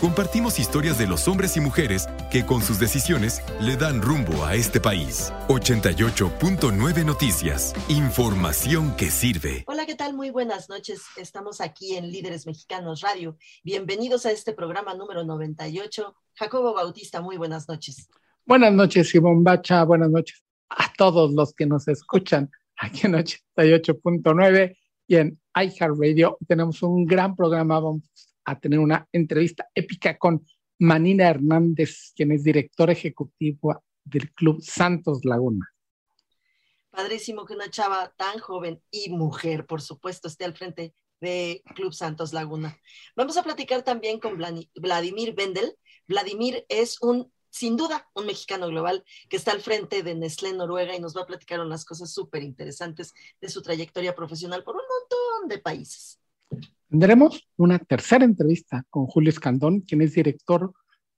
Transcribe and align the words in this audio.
Compartimos 0.00 0.58
historias 0.58 0.96
de 0.96 1.06
los 1.06 1.28
hombres 1.28 1.58
y 1.58 1.60
mujeres 1.60 2.08
que 2.30 2.46
con 2.46 2.62
sus 2.62 2.80
decisiones 2.80 3.42
le 3.60 3.76
dan 3.76 4.00
rumbo 4.00 4.46
a 4.46 4.54
este 4.54 4.80
país. 4.80 5.30
88.9 5.48 7.04
Noticias. 7.04 7.74
Información 7.90 8.96
que 8.96 9.10
sirve. 9.10 9.62
Hola, 9.66 9.84
¿qué 9.84 9.94
tal? 9.94 10.14
Muy 10.14 10.30
buenas 10.30 10.70
noches. 10.70 11.02
Estamos 11.18 11.60
aquí 11.60 11.96
en 11.96 12.10
Líderes 12.10 12.46
Mexicanos 12.46 13.02
Radio. 13.02 13.36
Bienvenidos 13.62 14.24
a 14.24 14.30
este 14.30 14.54
programa 14.54 14.94
número 14.94 15.22
98. 15.22 16.14
Jacobo 16.32 16.72
Bautista, 16.72 17.20
muy 17.20 17.36
buenas 17.36 17.68
noches. 17.68 18.08
Buenas 18.46 18.72
noches, 18.72 19.14
Ivonne 19.14 19.42
Bacha. 19.42 19.84
Buenas 19.84 20.08
noches 20.08 20.42
a 20.70 20.90
todos 20.96 21.30
los 21.34 21.52
que 21.52 21.66
nos 21.66 21.86
escuchan 21.88 22.50
aquí 22.78 23.06
en 23.06 23.12
88.9 23.12 24.78
y 25.08 25.16
en 25.16 25.38
iHeartRadio. 25.54 26.38
Tenemos 26.48 26.82
un 26.82 27.04
gran 27.04 27.36
programa. 27.36 27.80
Vamos 27.80 28.29
a 28.44 28.58
tener 28.58 28.78
una 28.78 29.06
entrevista 29.12 29.68
épica 29.74 30.18
con 30.18 30.44
Manina 30.78 31.28
Hernández, 31.28 32.12
quien 32.16 32.32
es 32.32 32.42
directora 32.42 32.92
ejecutiva 32.92 33.82
del 34.04 34.32
Club 34.32 34.62
Santos 34.62 35.24
Laguna. 35.24 35.68
Padrísimo 36.90 37.44
que 37.44 37.54
una 37.54 37.70
chava 37.70 38.12
tan 38.16 38.38
joven 38.38 38.82
y 38.90 39.10
mujer, 39.10 39.66
por 39.66 39.80
supuesto, 39.80 40.26
esté 40.26 40.44
al 40.44 40.56
frente 40.56 40.94
de 41.20 41.62
Club 41.74 41.92
Santos 41.92 42.32
Laguna. 42.32 42.78
Vamos 43.14 43.36
a 43.36 43.42
platicar 43.42 43.82
también 43.82 44.18
con 44.18 44.38
Vladimir 44.74 45.34
Bendel. 45.34 45.76
Vladimir 46.08 46.64
es 46.68 47.00
un, 47.02 47.32
sin 47.50 47.76
duda, 47.76 48.08
un 48.14 48.26
mexicano 48.26 48.66
global 48.68 49.04
que 49.28 49.36
está 49.36 49.52
al 49.52 49.60
frente 49.60 50.02
de 50.02 50.14
Nestlé 50.14 50.52
Noruega 50.52 50.96
y 50.96 51.00
nos 51.00 51.16
va 51.16 51.22
a 51.22 51.26
platicar 51.26 51.60
unas 51.60 51.84
cosas 51.84 52.12
súper 52.12 52.42
interesantes 52.42 53.12
de 53.40 53.48
su 53.48 53.62
trayectoria 53.62 54.14
profesional 54.14 54.64
por 54.64 54.76
un 54.76 54.82
montón 54.82 55.48
de 55.48 55.58
países. 55.58 56.20
Tendremos 56.90 57.48
una 57.56 57.78
tercera 57.78 58.24
entrevista 58.24 58.84
con 58.90 59.06
Julio 59.06 59.30
Escandón, 59.30 59.82
quien 59.82 60.02
es 60.02 60.12
director 60.12 60.72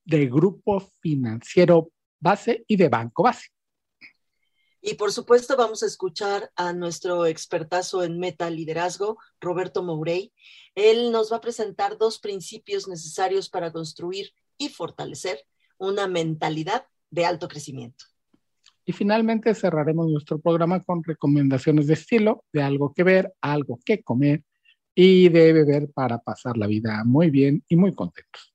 del 0.05 0.29
Grupo 0.29 0.79
Financiero 1.01 1.89
Base 2.19 2.63
y 2.67 2.75
de 2.75 2.89
Banco 2.89 3.23
Base. 3.23 3.47
Y 4.81 4.93
por 4.93 5.11
supuesto 5.11 5.57
vamos 5.57 5.81
a 5.81 5.87
escuchar 5.87 6.51
a 6.55 6.73
nuestro 6.73 7.25
expertazo 7.25 8.03
en 8.03 8.19
meta 8.19 8.51
liderazgo, 8.51 9.17
Roberto 9.41 9.81
Mourey. 9.81 10.31
Él 10.75 11.11
nos 11.11 11.31
va 11.31 11.37
a 11.37 11.41
presentar 11.41 11.97
dos 11.97 12.19
principios 12.19 12.87
necesarios 12.87 13.49
para 13.49 13.71
construir 13.71 14.29
y 14.59 14.69
fortalecer 14.69 15.39
una 15.79 16.07
mentalidad 16.07 16.85
de 17.09 17.25
alto 17.25 17.47
crecimiento. 17.47 18.05
Y 18.85 18.91
finalmente 18.91 19.55
cerraremos 19.55 20.07
nuestro 20.07 20.37
programa 20.37 20.83
con 20.83 21.03
recomendaciones 21.03 21.87
de 21.87 21.95
estilo, 21.95 22.43
de 22.53 22.61
algo 22.61 22.93
que 22.93 23.01
ver, 23.01 23.33
algo 23.41 23.79
que 23.83 24.03
comer 24.03 24.43
y 24.95 25.29
de 25.29 25.53
beber 25.53 25.89
para 25.91 26.19
pasar 26.19 26.57
la 26.57 26.67
vida 26.67 27.03
muy 27.03 27.29
bien 27.29 27.63
y 27.67 27.75
muy 27.75 27.93
contentos. 27.93 28.53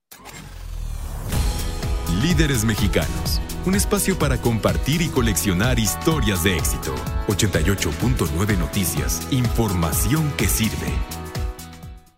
Líderes 2.22 2.64
Mexicanos, 2.64 3.40
un 3.66 3.74
espacio 3.74 4.18
para 4.18 4.40
compartir 4.40 5.02
y 5.02 5.08
coleccionar 5.08 5.78
historias 5.78 6.44
de 6.44 6.56
éxito. 6.56 6.94
88.9 7.28 8.58
Noticias, 8.58 9.30
información 9.32 10.32
que 10.36 10.46
sirve. 10.46 10.92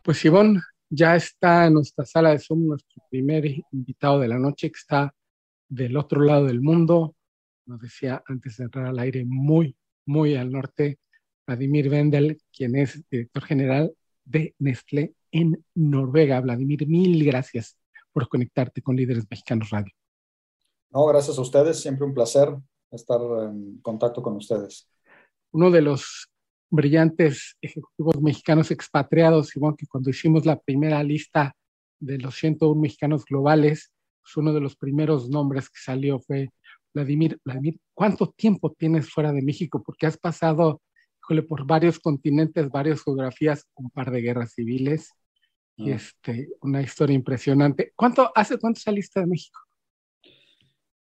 Pues 0.03 0.25
Ivonne, 0.25 0.61
ya 0.89 1.17
está 1.17 1.67
en 1.67 1.75
nuestra 1.75 2.05
sala 2.05 2.31
de 2.31 2.39
Zoom 2.39 2.67
nuestro 2.67 3.03
primer 3.11 3.45
invitado 3.73 4.21
de 4.21 4.29
la 4.29 4.39
noche 4.39 4.71
que 4.71 4.79
está 4.79 5.15
del 5.69 5.97
otro 5.97 6.23
lado 6.23 6.47
del 6.47 6.61
mundo. 6.61 7.15
Nos 7.67 7.81
decía 7.81 8.23
antes 8.27 8.57
de 8.57 8.65
entrar 8.65 8.87
al 8.87 8.99
aire, 8.99 9.25
muy, 9.25 9.77
muy 10.07 10.35
al 10.35 10.51
norte, 10.51 10.99
Vladimir 11.47 11.89
Wendel, 11.89 12.39
quien 12.53 12.77
es 12.77 13.03
director 13.11 13.45
general 13.45 13.93
de 14.31 14.55
Nestlé 14.59 15.15
en 15.33 15.65
Noruega. 15.75 16.41
Vladimir, 16.41 16.87
mil 16.87 17.25
gracias 17.25 17.77
por 18.13 18.29
conectarte 18.29 18.83
con 18.83 18.97
Líderes 18.97 19.27
Mexicanos 19.29 19.71
Radio. 19.71 19.93
No, 20.91 21.07
gracias 21.07 21.39
a 21.39 21.41
ustedes. 21.41 21.81
Siempre 21.81 22.07
un 22.07 22.15
placer 22.15 22.49
estar 22.91 23.21
en 23.45 23.79
contacto 23.81 24.23
con 24.23 24.37
ustedes. 24.37 24.89
Uno 25.53 25.71
de 25.71 25.83
los 25.83 26.29
brillantes 26.71 27.57
ejecutivos 27.61 28.21
mexicanos 28.23 28.71
expatriados, 28.71 29.55
igual 29.57 29.75
que 29.77 29.87
cuando 29.87 30.11
hicimos 30.11 30.47
la 30.47 30.59
primera 30.59 31.03
lista 31.03 31.55
de 31.99 32.19
los 32.19 32.37
101 32.37 32.81
mexicanos 32.81 33.25
globales, 33.25 33.93
pues 34.23 34.37
uno 34.37 34.53
de 34.53 34.61
los 34.61 34.77
primeros 34.77 35.29
nombres 35.29 35.69
que 35.69 35.81
salió 35.81 36.21
fue 36.21 36.51
Vladimir. 36.95 37.39
Vladimir, 37.45 37.79
¿cuánto 37.95 38.31
tiempo 38.31 38.73
tienes 38.73 39.11
fuera 39.11 39.33
de 39.33 39.43
México? 39.43 39.83
Porque 39.85 40.07
has 40.07 40.17
pasado 40.17 40.81
por 41.47 41.67
varios 41.67 41.99
continentes, 41.99 42.69
varias 42.69 43.03
geografías, 43.03 43.67
un 43.75 43.91
par 43.91 44.11
de 44.11 44.21
guerras 44.21 44.53
civiles 44.55 45.13
y 45.77 45.93
este, 45.93 46.49
una 46.61 46.83
historia 46.83 47.15
impresionante. 47.15 47.93
¿Cuánto, 47.97 48.31
¿Hace 48.35 48.59
cuánto 48.59 48.81
saliste 48.81 49.21
de 49.21 49.27
México? 49.27 49.61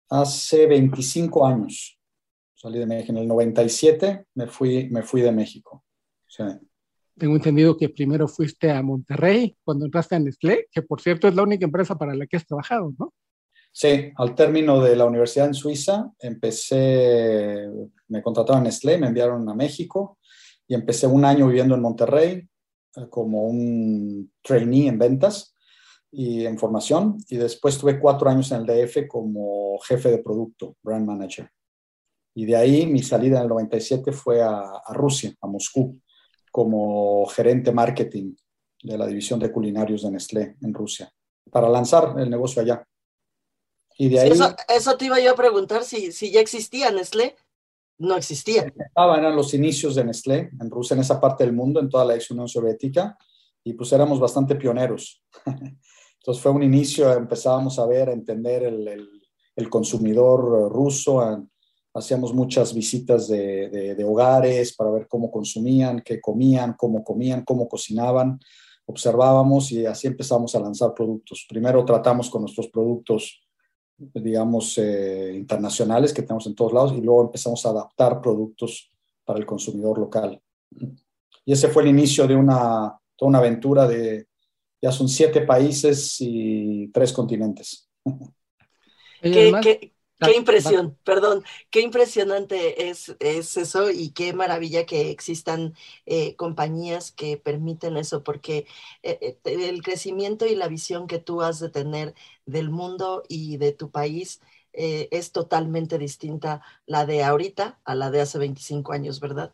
Hace 0.10 0.66
25 0.66 1.46
años. 1.46 2.00
Salí 2.56 2.80
de 2.80 2.86
México. 2.86 3.12
En 3.12 3.18
el 3.18 3.28
97 3.28 4.26
me 4.36 4.48
fui, 4.48 4.90
me 4.90 5.04
fui 5.04 5.22
de 5.22 5.32
México. 5.32 5.84
Tengo 7.18 7.36
entendido 7.36 7.78
que 7.78 7.90
primero 7.90 8.28
fuiste 8.28 8.72
a 8.72 8.82
Monterrey 8.82 9.56
cuando 9.64 9.86
entraste 9.86 10.16
a 10.16 10.20
Nestlé, 10.20 10.68
que 10.72 10.82
por 10.82 11.02
cierto 11.02 11.28
es 11.28 11.36
la 11.36 11.44
única 11.44 11.66
empresa 11.66 11.96
para 11.96 12.16
la 12.16 12.26
que 12.26 12.38
has 12.38 12.46
trabajado, 12.46 12.94
¿no? 12.98 13.14
Sí, 13.76 14.12
al 14.18 14.36
término 14.36 14.80
de 14.84 14.96
la 14.96 15.06
universidad 15.06 15.48
en 15.48 15.56
Suiza, 15.56 16.12
empecé, 16.20 17.68
me 18.08 18.22
contrataron 18.22 18.60
en 18.60 18.66
Nestlé, 18.66 19.00
me 19.00 19.08
enviaron 19.08 19.50
a 19.50 19.56
México 19.56 20.20
y 20.68 20.76
empecé 20.76 21.08
un 21.08 21.26
año 21.26 21.48
viviendo 21.48 21.74
en 21.74 21.82
Monterrey 21.82 22.48
eh, 22.96 23.08
como 23.10 23.48
un 23.48 24.32
trainee 24.44 24.90
en 24.90 25.00
ventas 25.00 25.56
y 26.12 26.46
en 26.46 26.60
formación. 26.60 27.18
Y 27.28 27.38
después 27.38 27.80
tuve 27.80 28.00
cuatro 28.00 28.30
años 28.30 28.52
en 28.52 28.62
el 28.62 28.68
DF 28.68 29.08
como 29.08 29.80
jefe 29.80 30.12
de 30.12 30.20
producto, 30.20 30.78
brand 30.84 31.08
manager. 31.08 31.50
Y 32.36 32.46
de 32.46 32.56
ahí 32.56 32.86
mi 32.86 33.02
salida 33.02 33.38
en 33.38 33.44
el 33.44 33.50
97 33.50 34.12
fue 34.12 34.44
a, 34.44 34.60
a 34.86 34.94
Rusia, 34.94 35.34
a 35.42 35.48
Moscú, 35.48 36.00
como 36.52 37.26
gerente 37.26 37.72
marketing 37.72 38.36
de 38.84 38.98
la 39.00 39.08
división 39.08 39.40
de 39.40 39.52
culinarios 39.52 40.04
de 40.04 40.12
Nestlé 40.12 40.58
en 40.62 40.76
Rusia, 40.76 41.12
para 41.50 41.68
lanzar 41.70 42.14
el 42.20 42.30
negocio 42.30 42.62
allá. 42.62 42.86
Y 43.98 44.10
de 44.10 44.20
ahí... 44.20 44.32
eso, 44.32 44.56
eso, 44.68 44.98
te 44.98 45.06
iba 45.06 45.20
yo 45.20 45.32
a 45.32 45.36
preguntar 45.36 45.84
si, 45.84 46.12
si 46.12 46.32
ya 46.32 46.40
existía 46.40 46.92
Nestlé. 46.92 47.36
No 48.00 48.16
existía. 48.16 48.66
Estaban, 48.76 49.20
eran 49.20 49.36
los 49.36 49.54
inicios 49.54 49.96
de 49.96 50.04
Nestlé 50.04 50.50
en 50.60 50.70
Rusia, 50.70 50.96
en 50.96 51.02
esa 51.02 51.22
parte 51.22 51.44
del 51.44 51.54
mundo, 51.54 51.80
en 51.80 51.90
toda 51.90 52.06
la 52.06 52.16
ex 52.16 52.32
Unión 52.32 52.48
Soviética, 52.48 53.18
y 53.64 53.74
pues 53.74 53.92
éramos 53.94 54.20
bastante 54.20 54.56
pioneros. 54.56 55.24
Entonces 55.46 56.42
fue 56.42 56.52
un 56.52 56.64
inicio, 56.64 57.12
empezábamos 57.14 57.78
a 57.80 57.86
ver, 57.86 58.10
a 58.10 58.14
entender 58.14 58.64
el, 58.64 58.88
el, 58.88 59.10
el 59.56 59.70
consumidor 59.70 60.72
ruso, 60.72 61.50
hacíamos 61.94 62.34
muchas 62.34 62.74
visitas 62.74 63.28
de, 63.28 63.70
de, 63.70 63.96
de, 63.96 64.04
hogares 64.04 64.76
para 64.76 64.90
ver 64.90 65.08
cómo 65.08 65.30
consumían, 65.30 66.02
qué 66.02 66.20
comían, 66.20 66.74
cómo 66.74 67.04
comían, 67.04 67.44
cómo 67.44 67.68
cocinaban, 67.68 68.40
observábamos 68.86 69.72
y 69.72 69.86
así 69.86 70.08
empezamos 70.08 70.56
a 70.56 70.60
lanzar 70.60 70.94
productos. 70.94 71.46
Primero 71.48 71.86
tratamos 71.86 72.30
con 72.30 72.42
nuestros 72.42 72.68
productos 72.70 73.43
digamos, 73.98 74.78
eh, 74.78 75.34
internacionales 75.36 76.14
que 76.14 76.22
tenemos 76.22 76.48
en 76.48 76.56
todos 76.56 76.74
lados 76.74 76.94
y 76.94 77.02
luego 77.02 77.24
empezamos 77.24 77.66
a 77.66 77.70
adaptar 77.70 78.22
productos 78.22 78.92
para 79.24 79.40
el 79.40 79.46
consumidor 79.46 79.98
local. 79.98 80.42
Y 81.46 81.54
ese 81.54 81.68
fue 81.70 81.84
el 81.84 81.90
inicio 81.90 82.28
de 82.28 82.36
una, 82.36 82.98
toda 83.16 83.30
una 83.30 83.40
aventura 83.40 83.88
de, 83.88 84.28
ya 84.82 84.92
son 84.92 85.08
siete 85.08 85.42
países 85.42 86.18
y 86.20 86.90
tres 86.90 87.14
continentes. 87.14 87.90
¿Qué, 89.22 89.54
qué, 89.62 89.93
qué 90.26 90.38
impresión, 90.38 90.98
perdón, 91.04 91.44
qué 91.70 91.82
impresionante 91.82 92.90
es, 92.90 93.16
es, 93.20 93.58
eso 93.58 93.92
y 93.92 94.10
qué 94.10 94.34
maravilla 94.34 94.86
que 94.86 95.10
existan 95.10 95.74
eh, 96.06 96.36
compañías 96.36 97.12
que 97.12 97.38
permiten 97.38 97.98
eso, 97.98 98.24
porque 98.24 98.66
eh, 99.04 99.38
eh, 99.44 99.70
el 99.70 99.82
crecimiento 99.82 100.46
y 100.46 100.56
la 100.56 100.68
visión 100.68 101.08
que 101.08 101.20
tú 101.20 101.42
has 101.42 101.60
de 101.60 101.70
tener 101.70 102.14
del 102.46 102.70
mundo 102.70 103.24
y 103.28 103.58
de 103.58 103.72
tu 103.72 103.90
país 103.90 104.42
es 104.76 105.32
totalmente 105.32 106.00
distinta 106.00 106.64
la 106.88 107.06
de 107.06 107.24
ahorita 107.24 107.80
a 107.86 107.94
la 107.94 108.10
de 108.10 108.22
hace 108.22 108.40
25 108.40 108.92
años, 108.92 109.20
¿verdad? 109.20 109.54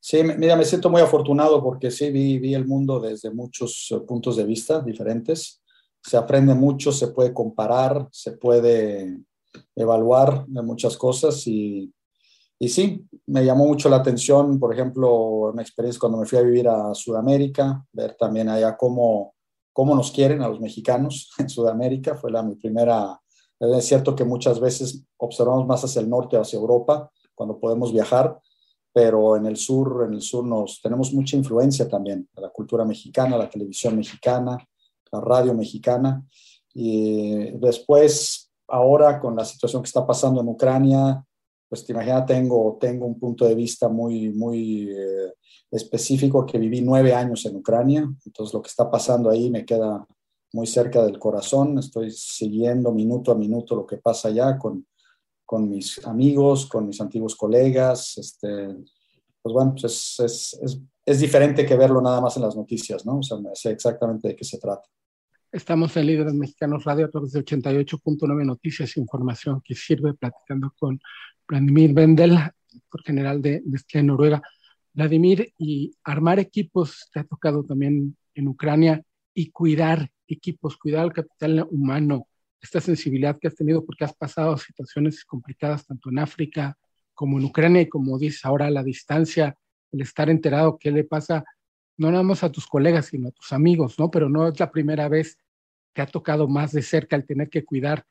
Sí, 0.00 0.20
mira, 0.24 0.56
me 0.56 0.64
siento 0.64 0.90
muy 0.90 1.00
afortunado 1.00 1.62
porque 1.62 1.92
sí 1.92 2.10
vi, 2.10 2.40
vi 2.40 2.54
el 2.54 2.66
mundo 2.66 2.98
desde 2.98 3.30
muchos 3.30 3.94
puntos 4.04 4.34
de 4.34 4.44
vista 4.44 4.80
diferentes 4.80 5.62
se 6.06 6.16
aprende 6.16 6.54
mucho, 6.54 6.92
se 6.92 7.08
puede 7.08 7.34
comparar, 7.34 8.06
se 8.12 8.32
puede 8.32 9.18
evaluar 9.74 10.46
muchas 10.48 10.96
cosas 10.96 11.46
y, 11.46 11.92
y 12.58 12.68
sí, 12.68 13.06
me 13.26 13.44
llamó 13.44 13.66
mucho 13.66 13.88
la 13.88 13.96
atención, 13.96 14.58
por 14.58 14.72
ejemplo, 14.72 15.12
una 15.52 15.62
experiencia 15.62 16.00
cuando 16.00 16.18
me 16.18 16.26
fui 16.26 16.38
a 16.38 16.42
vivir 16.42 16.68
a 16.68 16.94
Sudamérica, 16.94 17.84
ver 17.92 18.16
también 18.18 18.48
allá 18.48 18.76
cómo, 18.76 19.34
cómo 19.72 19.94
nos 19.94 20.10
quieren 20.10 20.42
a 20.42 20.48
los 20.48 20.60
mexicanos 20.60 21.32
en 21.38 21.48
Sudamérica, 21.48 22.14
fue 22.14 22.30
la 22.30 22.42
mi 22.42 22.54
primera, 22.56 23.20
es 23.60 23.84
cierto 23.84 24.14
que 24.14 24.24
muchas 24.24 24.58
veces 24.58 25.04
observamos 25.18 25.66
más 25.66 25.84
hacia 25.84 26.00
el 26.00 26.08
norte, 26.08 26.36
hacia 26.36 26.58
Europa, 26.58 27.10
cuando 27.34 27.58
podemos 27.60 27.92
viajar, 27.92 28.38
pero 28.92 29.36
en 29.36 29.44
el 29.44 29.58
sur, 29.58 30.06
en 30.08 30.14
el 30.14 30.22
sur 30.22 30.42
nos 30.46 30.80
tenemos 30.80 31.12
mucha 31.12 31.36
influencia 31.36 31.86
también 31.86 32.26
la 32.36 32.48
cultura 32.48 32.82
mexicana, 32.86 33.36
la 33.36 33.50
televisión 33.50 33.94
mexicana, 33.94 34.56
la 35.12 35.20
radio 35.20 35.52
mexicana. 35.52 36.24
Y 36.72 37.50
después, 37.58 38.45
ahora 38.68 39.20
con 39.20 39.36
la 39.36 39.44
situación 39.44 39.82
que 39.82 39.88
está 39.88 40.06
pasando 40.06 40.40
en 40.40 40.48
Ucrania, 40.48 41.24
pues 41.68 41.84
te 41.84 41.92
imaginas, 41.92 42.26
tengo, 42.26 42.76
tengo 42.80 43.06
un 43.06 43.18
punto 43.18 43.44
de 43.44 43.54
vista 43.54 43.88
muy, 43.88 44.30
muy 44.30 44.90
eh, 44.90 45.32
específico 45.70 46.46
que 46.46 46.58
viví 46.58 46.80
nueve 46.80 47.12
años 47.12 47.44
en 47.46 47.56
Ucrania, 47.56 48.08
entonces 48.24 48.54
lo 48.54 48.62
que 48.62 48.68
está 48.68 48.90
pasando 48.90 49.30
ahí 49.30 49.50
me 49.50 49.64
queda 49.64 50.06
muy 50.52 50.66
cerca 50.66 51.04
del 51.04 51.18
corazón, 51.18 51.78
estoy 51.78 52.10
siguiendo 52.10 52.92
minuto 52.92 53.32
a 53.32 53.34
minuto 53.34 53.74
lo 53.74 53.86
que 53.86 53.98
pasa 53.98 54.28
allá 54.28 54.56
con, 54.58 54.86
con 55.44 55.68
mis 55.68 56.04
amigos, 56.06 56.66
con 56.66 56.86
mis 56.86 57.00
antiguos 57.00 57.34
colegas, 57.34 58.16
este, 58.16 58.68
pues 59.42 59.52
bueno, 59.52 59.72
pues 59.72 60.18
es, 60.18 60.58
es, 60.62 60.80
es, 61.04 61.20
diferente 61.20 61.66
que 61.66 61.76
verlo 61.76 62.00
nada 62.00 62.20
más 62.20 62.36
en 62.36 62.42
las 62.42 62.56
noticias, 62.56 63.04
¿no? 63.04 63.18
O 63.18 63.22
sea, 63.22 63.38
sé 63.54 63.70
exactamente 63.70 64.28
de 64.28 64.36
qué 64.36 64.44
se 64.44 64.58
trata. 64.58 64.88
Estamos 65.56 65.96
en 65.96 66.04
Líderes 66.04 66.34
Mexicanos 66.34 66.84
Radio 66.84 67.06
a 67.06 67.10
través 67.10 67.32
de 67.32 67.42
88.9 67.42 68.44
Noticias 68.44 68.94
e 68.94 69.00
Información 69.00 69.62
que 69.64 69.74
sirve 69.74 70.12
platicando 70.12 70.74
con 70.78 71.00
Vladimir 71.48 71.94
Vendel, 71.94 72.38
director 72.68 73.02
general 73.02 73.40
de, 73.40 73.62
de 73.64 74.02
Noruega. 74.02 74.42
Vladimir, 74.92 75.54
y 75.58 75.96
armar 76.04 76.40
equipos 76.40 77.08
te 77.10 77.20
ha 77.20 77.24
tocado 77.24 77.64
también 77.64 78.18
en 78.34 78.48
Ucrania 78.48 79.02
y 79.32 79.50
cuidar 79.50 80.10
equipos, 80.28 80.76
cuidar 80.76 81.06
el 81.06 81.14
capital 81.14 81.66
humano, 81.70 82.28
esta 82.60 82.82
sensibilidad 82.82 83.38
que 83.40 83.48
has 83.48 83.54
tenido 83.54 83.82
porque 83.82 84.04
has 84.04 84.14
pasado 84.14 84.58
situaciones 84.58 85.24
complicadas 85.24 85.86
tanto 85.86 86.10
en 86.10 86.18
África 86.18 86.76
como 87.14 87.38
en 87.38 87.46
Ucrania 87.46 87.80
y 87.80 87.88
como 87.88 88.18
dices 88.18 88.44
ahora 88.44 88.68
la 88.68 88.82
distancia, 88.82 89.56
el 89.90 90.02
estar 90.02 90.28
enterado 90.28 90.76
qué 90.78 90.90
le 90.90 91.04
pasa 91.04 91.46
no 91.96 92.10
nada 92.10 92.22
más 92.22 92.44
a 92.44 92.52
tus 92.52 92.66
colegas, 92.66 93.06
sino 93.06 93.28
a 93.28 93.32
tus 93.32 93.54
amigos, 93.54 93.98
¿no? 93.98 94.10
Pero 94.10 94.28
no 94.28 94.48
es 94.48 94.60
la 94.60 94.70
primera 94.70 95.08
vez 95.08 95.38
te 95.96 96.02
ha 96.02 96.06
tocado 96.06 96.46
más 96.46 96.72
de 96.72 96.82
cerca 96.82 97.16
el 97.16 97.24
tener 97.24 97.48
que 97.48 97.64
cuidar 97.64 98.04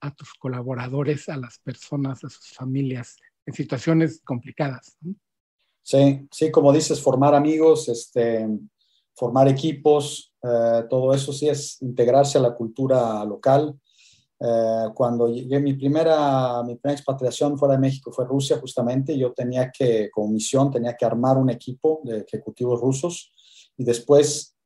a 0.00 0.12
tus 0.12 0.34
colaboradores, 0.34 1.28
a 1.28 1.36
las 1.36 1.60
personas, 1.60 2.24
a 2.24 2.28
sus 2.28 2.48
familias 2.48 3.16
en 3.46 3.54
situaciones 3.54 4.20
complicadas. 4.24 4.98
Sí, 5.80 6.26
sí, 6.32 6.50
como 6.50 6.72
dices, 6.72 7.00
formar 7.00 7.36
amigos, 7.36 7.88
este, 7.88 8.44
formar 9.14 9.46
equipos, 9.46 10.34
eh, 10.42 10.82
todo 10.90 11.14
eso 11.14 11.32
sí 11.32 11.48
es 11.48 11.80
integrarse 11.80 12.38
a 12.38 12.40
la 12.40 12.56
cultura 12.56 13.24
local. 13.24 13.78
Eh, 14.40 14.86
cuando 14.92 15.28
llegué, 15.28 15.60
mi 15.60 15.74
primera, 15.74 16.60
mi 16.64 16.74
primera 16.74 16.98
expatriación 16.98 17.56
fuera 17.56 17.74
de 17.74 17.80
México 17.80 18.10
fue 18.10 18.24
Rusia, 18.24 18.58
justamente. 18.58 19.16
Yo 19.16 19.32
tenía 19.32 19.70
que, 19.70 20.10
como 20.10 20.32
misión, 20.32 20.72
tenía 20.72 20.96
que 20.96 21.04
armar 21.04 21.36
un 21.36 21.50
equipo 21.50 22.00
de 22.02 22.18
ejecutivos 22.18 22.80
rusos 22.80 23.32
y 23.76 23.84
después 23.84 24.57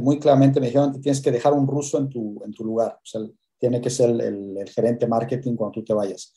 muy 0.00 0.18
claramente 0.18 0.60
me 0.60 0.66
dijeron 0.66 1.00
tienes 1.00 1.20
que 1.20 1.32
dejar 1.32 1.52
un 1.52 1.66
ruso 1.66 1.98
en 1.98 2.08
tu, 2.08 2.42
en 2.44 2.52
tu 2.52 2.64
lugar, 2.64 2.98
o 3.02 3.06
sea, 3.06 3.22
tiene 3.58 3.80
que 3.80 3.90
ser 3.90 4.10
el, 4.10 4.56
el, 4.56 4.68
gerente 4.70 5.06
marketing 5.06 5.54
cuando 5.54 5.72
tú 5.72 5.84
te 5.84 5.92
vayas. 5.92 6.32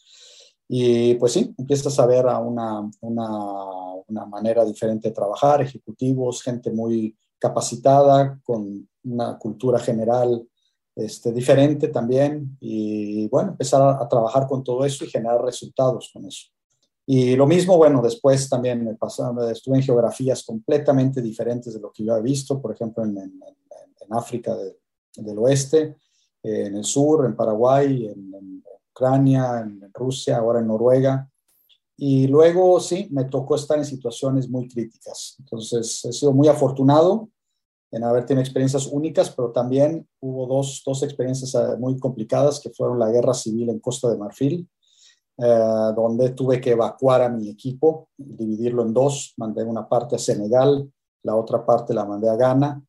Y 0.67 1.15
pues 1.15 1.33
sí, 1.33 1.53
empiezas 1.57 1.97
a 1.99 2.05
ver 2.05 2.27
a 2.27 2.39
una, 2.39 2.89
una, 3.01 3.29
una, 4.07 4.25
manera 4.25 4.65
diferente 4.65 5.09
de 5.09 5.13
trabajar, 5.13 5.61
ejecutivos, 5.61 6.41
gente 6.41 6.71
muy 6.71 7.15
capacitada, 7.39 8.39
con 8.43 8.89
una 9.03 9.37
cultura 9.37 9.79
general 9.79 10.47
este, 10.95 11.31
diferente 11.31 11.89
también. 11.89 12.57
Y 12.59 13.27
bueno, 13.27 13.51
empezar 13.51 13.81
a, 13.81 14.03
a 14.03 14.07
trabajar 14.07 14.47
con 14.47 14.63
todo 14.63 14.85
eso 14.85 15.05
y 15.05 15.09
generar 15.09 15.41
resultados 15.41 16.09
con 16.13 16.25
eso. 16.25 16.52
Y 17.05 17.35
lo 17.35 17.45
mismo, 17.45 17.77
bueno, 17.77 18.01
después 18.01 18.47
también 18.47 18.85
me 18.85 19.51
estuve 19.51 19.77
en 19.77 19.83
geografías 19.83 20.43
completamente 20.43 21.21
diferentes 21.21 21.73
de 21.73 21.81
lo 21.81 21.91
que 21.91 22.05
yo 22.05 22.13
había 22.13 22.23
visto, 22.23 22.61
por 22.61 22.73
ejemplo, 22.73 23.03
en, 23.03 23.17
en, 23.17 23.33
en 23.41 24.13
África 24.17 24.55
del 25.15 25.37
oeste, 25.37 25.97
en 26.41 26.75
el 26.75 26.83
sur, 26.83 27.25
en 27.25 27.35
Paraguay, 27.35 28.07
en, 28.07 28.63
Ucrania, 28.95 29.61
en 29.61 29.91
Rusia, 29.91 30.37
ahora 30.37 30.59
en 30.59 30.67
Noruega. 30.67 31.27
Y 31.97 32.27
luego 32.27 32.79
sí, 32.79 33.07
me 33.09 33.25
tocó 33.25 33.55
estar 33.55 33.77
en 33.79 33.85
situaciones 33.85 34.47
muy 34.47 34.67
críticas. 34.67 35.35
Entonces, 35.39 36.05
he 36.05 36.13
sido 36.13 36.31
muy 36.31 36.47
afortunado 36.47 37.29
en 37.91 38.03
haber 38.03 38.25
tenido 38.25 38.43
experiencias 38.43 38.85
únicas, 38.85 39.31
pero 39.31 39.51
también 39.51 40.07
hubo 40.19 40.45
dos, 40.45 40.83
dos 40.85 41.01
experiencias 41.01 41.55
eh, 41.55 41.77
muy 41.79 41.97
complicadas 41.97 42.59
que 42.59 42.69
fueron 42.69 42.99
la 42.99 43.09
guerra 43.09 43.33
civil 43.33 43.69
en 43.69 43.79
Costa 43.79 44.11
de 44.11 44.17
Marfil 44.17 44.69
eh, 45.37 45.93
donde 45.95 46.29
tuve 46.29 46.61
que 46.61 46.71
evacuar 46.71 47.23
a 47.23 47.29
mi 47.29 47.49
equipo, 47.49 48.09
dividirlo 48.15 48.83
en 48.83 48.93
dos, 48.93 49.33
mandé 49.37 49.63
una 49.63 49.87
parte 49.89 50.15
a 50.15 50.19
Senegal, 50.19 50.91
la 51.23 51.35
otra 51.35 51.65
parte 51.65 51.93
la 51.93 52.05
mandé 52.05 52.29
a 52.29 52.35
Ghana 52.35 52.83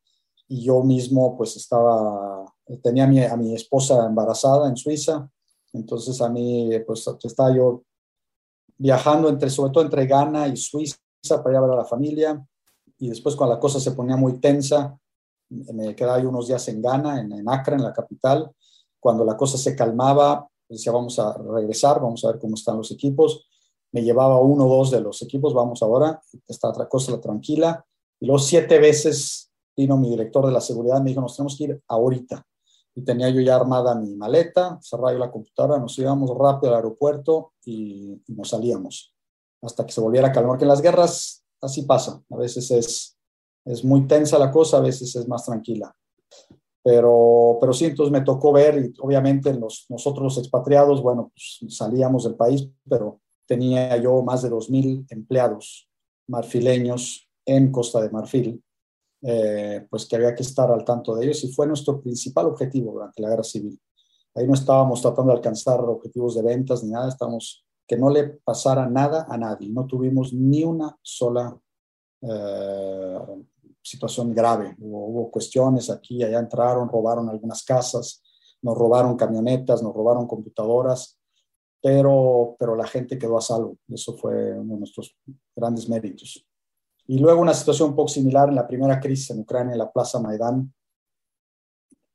y 0.47 0.63
yo 0.63 0.83
mismo 0.83 1.35
pues 1.35 1.55
estaba, 1.55 2.45
tenía 2.83 3.05
a 3.05 3.07
mi, 3.07 3.23
a 3.23 3.35
mi 3.35 3.55
esposa 3.55 4.05
embarazada 4.05 4.69
en 4.69 4.77
Suiza, 4.77 5.27
entonces 5.73 6.21
a 6.21 6.29
mí 6.29 6.69
pues 6.85 7.07
estaba 7.23 7.55
yo 7.55 7.83
viajando 8.77 9.27
entre, 9.27 9.49
sobre 9.49 9.71
todo 9.71 9.83
entre 9.83 10.05
Ghana 10.05 10.47
y 10.47 10.55
Suiza 10.55 10.97
para 11.27 11.51
ir 11.51 11.57
a 11.57 11.61
ver 11.61 11.71
a 11.71 11.77
la 11.77 11.85
familia 11.85 12.45
y 12.99 13.09
después 13.09 13.35
cuando 13.35 13.55
la 13.55 13.59
cosa 13.59 13.79
se 13.79 13.93
ponía 13.93 14.17
muy 14.17 14.39
tensa, 14.39 14.95
me 15.49 15.95
quedaba 15.95 16.19
yo 16.19 16.29
unos 16.29 16.47
días 16.47 16.67
en 16.67 16.81
Ghana, 16.81 17.21
en, 17.21 17.31
en 17.31 17.49
Accra, 17.49 17.75
en 17.75 17.83
la 17.83 17.93
capital, 17.93 18.51
cuando 18.99 19.25
la 19.25 19.35
cosa 19.35 19.57
se 19.57 19.75
calmaba, 19.75 20.47
decía, 20.69 20.91
vamos 20.91 21.19
a 21.19 21.37
regresar, 21.37 22.01
vamos 22.01 22.23
a 22.25 22.31
ver 22.31 22.39
cómo 22.39 22.55
están 22.55 22.77
los 22.77 22.91
equipos. 22.91 23.47
Me 23.91 24.03
llevaba 24.03 24.39
uno 24.39 24.65
o 24.65 24.77
dos 24.77 24.91
de 24.91 25.01
los 25.01 25.21
equipos, 25.21 25.53
vamos 25.53 25.81
ahora, 25.83 26.21
está 26.47 26.69
otra 26.69 26.87
cosa 26.87 27.19
tranquila. 27.21 27.85
Y 28.19 28.25
luego 28.25 28.39
siete 28.39 28.79
veces 28.79 29.51
vino 29.75 29.97
mi 29.97 30.09
director 30.09 30.45
de 30.45 30.51
la 30.51 30.61
seguridad, 30.61 31.01
me 31.01 31.09
dijo, 31.09 31.21
nos 31.21 31.35
tenemos 31.35 31.57
que 31.57 31.63
ir 31.65 31.83
ahorita. 31.87 32.45
Y 32.95 33.03
tenía 33.03 33.29
yo 33.29 33.41
ya 33.41 33.55
armada 33.55 33.93
mi 33.95 34.15
maleta, 34.15 34.79
cerraba 34.81 35.11
yo 35.11 35.19
la 35.19 35.31
computadora, 35.31 35.79
nos 35.79 35.97
íbamos 35.99 36.29
rápido 36.37 36.71
al 36.71 36.77
aeropuerto 36.77 37.53
y, 37.65 38.21
y 38.25 38.33
nos 38.33 38.49
salíamos 38.49 39.15
hasta 39.65 39.85
que 39.85 39.91
se 39.91 40.01
volviera 40.01 40.27
a 40.27 40.31
calmar, 40.31 40.57
que 40.57 40.63
en 40.63 40.69
las 40.69 40.81
guerras 40.81 41.43
así 41.61 41.81
pasa. 41.83 42.21
A 42.29 42.37
veces 42.37 42.69
es, 42.71 43.17
es 43.65 43.83
muy 43.83 44.07
tensa 44.07 44.37
la 44.37 44.51
cosa, 44.51 44.77
a 44.77 44.81
veces 44.81 45.15
es 45.15 45.27
más 45.27 45.45
tranquila. 45.45 45.95
Pero, 46.85 47.57
pero 47.59 47.73
sí, 47.73 47.85
entonces 47.85 48.11
me 48.11 48.21
tocó 48.21 48.53
ver, 48.53 48.77
y 48.77 48.93
obviamente 48.99 49.51
los, 49.55 49.87
nosotros 49.89 50.23
los 50.23 50.37
expatriados, 50.37 51.01
bueno, 51.01 51.31
pues 51.33 51.75
salíamos 51.75 52.25
del 52.25 52.35
país, 52.35 52.69
pero 52.87 53.21
tenía 53.47 53.97
yo 53.97 54.21
más 54.21 54.43
de 54.43 54.51
2.000 54.51 55.07
empleados 55.09 55.89
marfileños 56.27 57.27
en 57.43 57.71
Costa 57.71 58.01
de 58.01 58.11
Marfil, 58.11 58.63
eh, 59.23 59.87
pues 59.89 60.05
que 60.05 60.15
había 60.15 60.35
que 60.35 60.43
estar 60.43 60.71
al 60.71 60.85
tanto 60.85 61.15
de 61.15 61.25
ellos 61.25 61.43
y 61.43 61.51
fue 61.51 61.65
nuestro 61.65 61.99
principal 61.99 62.45
objetivo 62.45 62.91
durante 62.93 63.19
la 63.19 63.29
guerra 63.29 63.43
civil. 63.43 63.79
Ahí 64.35 64.45
no 64.45 64.53
estábamos 64.53 65.01
tratando 65.01 65.31
de 65.31 65.37
alcanzar 65.37 65.79
objetivos 65.79 66.35
de 66.35 66.43
ventas 66.43 66.83
ni 66.83 66.91
nada, 66.91 67.09
estábamos 67.09 67.65
que 67.87 67.97
no 67.97 68.11
le 68.11 68.25
pasara 68.43 68.87
nada 68.87 69.25
a 69.27 69.39
nadie. 69.39 69.69
No 69.69 69.87
tuvimos 69.87 70.33
ni 70.33 70.63
una 70.63 70.95
sola 71.01 71.57
eh, 72.21 73.19
situación 73.85 74.33
grave. 74.33 74.75
Hubo, 74.79 75.29
cuestiones 75.29 75.89
aquí, 75.89 76.23
allá 76.23 76.39
entraron, 76.39 76.89
robaron 76.89 77.29
algunas 77.29 77.63
casas, 77.63 78.23
nos 78.61 78.75
robaron 78.75 79.15
camionetas, 79.15 79.83
nos 79.83 79.93
robaron 79.93 80.27
computadoras, 80.27 81.19
pero, 81.81 82.55
pero 82.57 82.75
la 82.75 82.87
gente 82.87 83.19
quedó 83.19 83.37
a 83.37 83.41
salvo. 83.41 83.77
Eso 83.87 84.17
fue 84.17 84.53
uno 84.53 84.73
de 84.73 84.79
nuestros 84.79 85.15
grandes 85.55 85.87
méritos. 85.87 86.43
Y 87.07 87.19
luego 87.19 87.41
una 87.41 87.53
situación 87.53 87.89
un 87.89 87.95
poco 87.95 88.07
similar 88.07 88.49
en 88.49 88.55
la 88.55 88.67
primera 88.67 88.99
crisis 88.99 89.29
en 89.29 89.41
Ucrania, 89.41 89.73
en 89.73 89.79
la 89.79 89.91
Plaza 89.91 90.19
Maidán. 90.19 90.73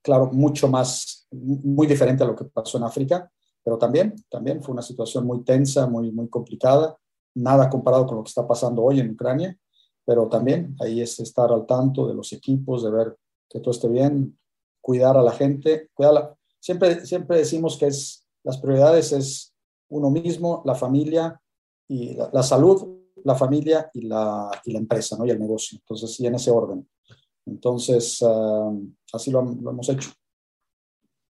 Claro, 0.03 0.31
mucho 0.33 0.67
más, 0.67 1.29
muy 1.31 1.87
diferente 1.87 2.25
a 2.25 2.27
lo 2.27 2.35
que 2.35 2.47
pasó 2.47 2.79
en 2.79 2.85
África, 2.85 3.31
pero 3.62 3.79
también, 3.79 4.17
también 4.29 4.61
fue 4.61 4.73
una 4.73 4.83
situación 4.83 5.25
muy 5.25 5.45
tensa, 5.45 5.87
muy, 5.87 6.11
muy 6.11 6.29
complicada, 6.29 6.97
nada 7.35 7.71
comparado 7.71 8.07
con 8.07 8.17
lo 8.17 8.25
que 8.25 8.31
está 8.31 8.49
pasando 8.49 8.83
hoy 8.83 8.99
en 8.99 9.11
Ucrania, 9.11 9.57
pero 10.04 10.28
también 10.28 10.76
ahí 10.80 11.00
es 11.00 11.21
estar 11.21 11.52
al 11.52 11.66
tanto 11.66 12.07
de 12.07 12.14
los 12.14 12.33
equipos, 12.33 12.83
de 12.83 12.90
ver 12.90 13.16
que 13.49 13.61
todo 13.61 13.73
esté 13.73 13.88
bien, 13.88 14.38
cuidar 14.80 15.16
a 15.16 15.23
la 15.23 15.33
gente, 15.33 15.90
cuidarla. 15.95 16.35
Siempre, 16.59 17.04
siempre 17.07 17.38
decimos 17.38 17.76
que 17.76 17.87
es, 17.87 18.26
las 18.42 18.59
prioridades 18.59 19.12
es 19.12 19.54
uno 19.88 20.11
mismo, 20.11 20.62
la 20.64 20.75
familia 20.75 21.40
y 21.88 22.14
la, 22.14 22.42
salud, 22.42 22.99
la 23.25 23.35
familia 23.35 23.90
y 23.92 24.02
la, 24.02 24.50
y 24.64 24.73
la, 24.73 24.78
empresa, 24.78 25.16
¿no? 25.16 25.26
Y 25.26 25.30
el 25.30 25.38
negocio. 25.38 25.78
Entonces, 25.78 26.14
sí, 26.14 26.26
en 26.26 26.37
ese 26.37 26.50
orden. 26.50 26.88
Entonces, 27.47 28.23
ah, 28.23 28.73
así 29.12 29.30
lo, 29.30 29.42
lo, 29.42 29.71
hemos 29.71 29.88
hecho. 29.88 30.11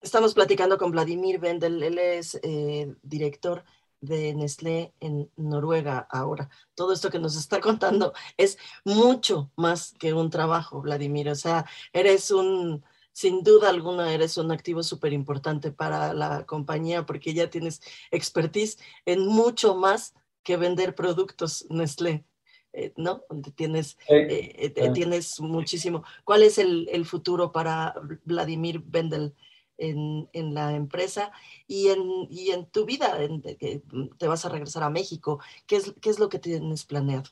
Estamos 0.02 0.34
platicando 0.34 0.78
con 0.78 0.92
Vladimir 0.92 1.40
Vendel, 1.40 1.82
él 1.82 1.98
es 1.98 2.40
eh, 2.44 2.94
director 3.02 3.64
de 4.04 4.34
Nestlé 4.36 4.94
en 5.00 5.32
Noruega 5.38 6.08
ahora. 6.12 6.50
Todo 6.76 6.92
esto 6.92 7.10
que 7.10 7.20
nos 7.20 7.38
está 7.38 7.62
contando 7.62 8.14
es 8.38 8.58
mucho 8.84 9.52
más 9.56 9.94
que 9.98 10.14
un 10.14 10.30
trabajo, 10.30 10.82
Vladimir. 10.82 11.30
O 11.30 11.36
sea, 11.36 11.66
eres 11.94 12.30
un, 12.30 12.84
sin 13.14 13.44
duda 13.44 13.70
alguna, 13.70 14.14
eres 14.14 14.38
un 14.38 14.52
activo 14.52 14.84
súper 14.84 15.14
importante 15.14 15.72
para 15.72 16.14
la 16.14 16.46
compañía 16.46 17.06
porque 17.06 17.34
ya 17.34 17.50
tienes 17.50 17.82
expertise 18.12 18.78
en 19.06 19.26
mucho 19.26 19.76
más 19.76 20.14
que 20.44 20.58
vender 20.58 20.96
productos 20.96 21.66
Nestlé. 21.70 22.26
Eh, 22.74 22.92
¿no? 22.98 23.24
Tienes, 23.56 23.98
eh, 24.10 24.74
tienes 24.94 25.40
muchísimo. 25.40 26.04
¿Cuál 26.26 26.42
es 26.42 26.58
el, 26.58 26.90
el 26.92 27.06
futuro 27.06 27.52
para 27.52 27.94
Vladimir 28.26 28.82
Vendel? 28.84 29.34
En, 29.78 30.30
en 30.34 30.54
la 30.54 30.76
empresa 30.76 31.32
y 31.68 31.88
en, 31.88 32.28
y 32.30 32.52
en 32.52 32.66
tu 32.68 32.86
vida, 32.86 33.22
en, 33.22 33.42
que 33.42 33.84
te 34.18 34.28
vas 34.28 34.46
a 34.46 34.50
regresar 34.50 34.84
a 34.84 34.90
México. 34.90 35.40
¿Qué 35.68 35.78
es, 35.78 35.94
qué 36.02 36.10
es 36.10 36.20
lo 36.20 36.30
que 36.30 36.40
tienes 36.40 36.86
planeado? 36.86 37.24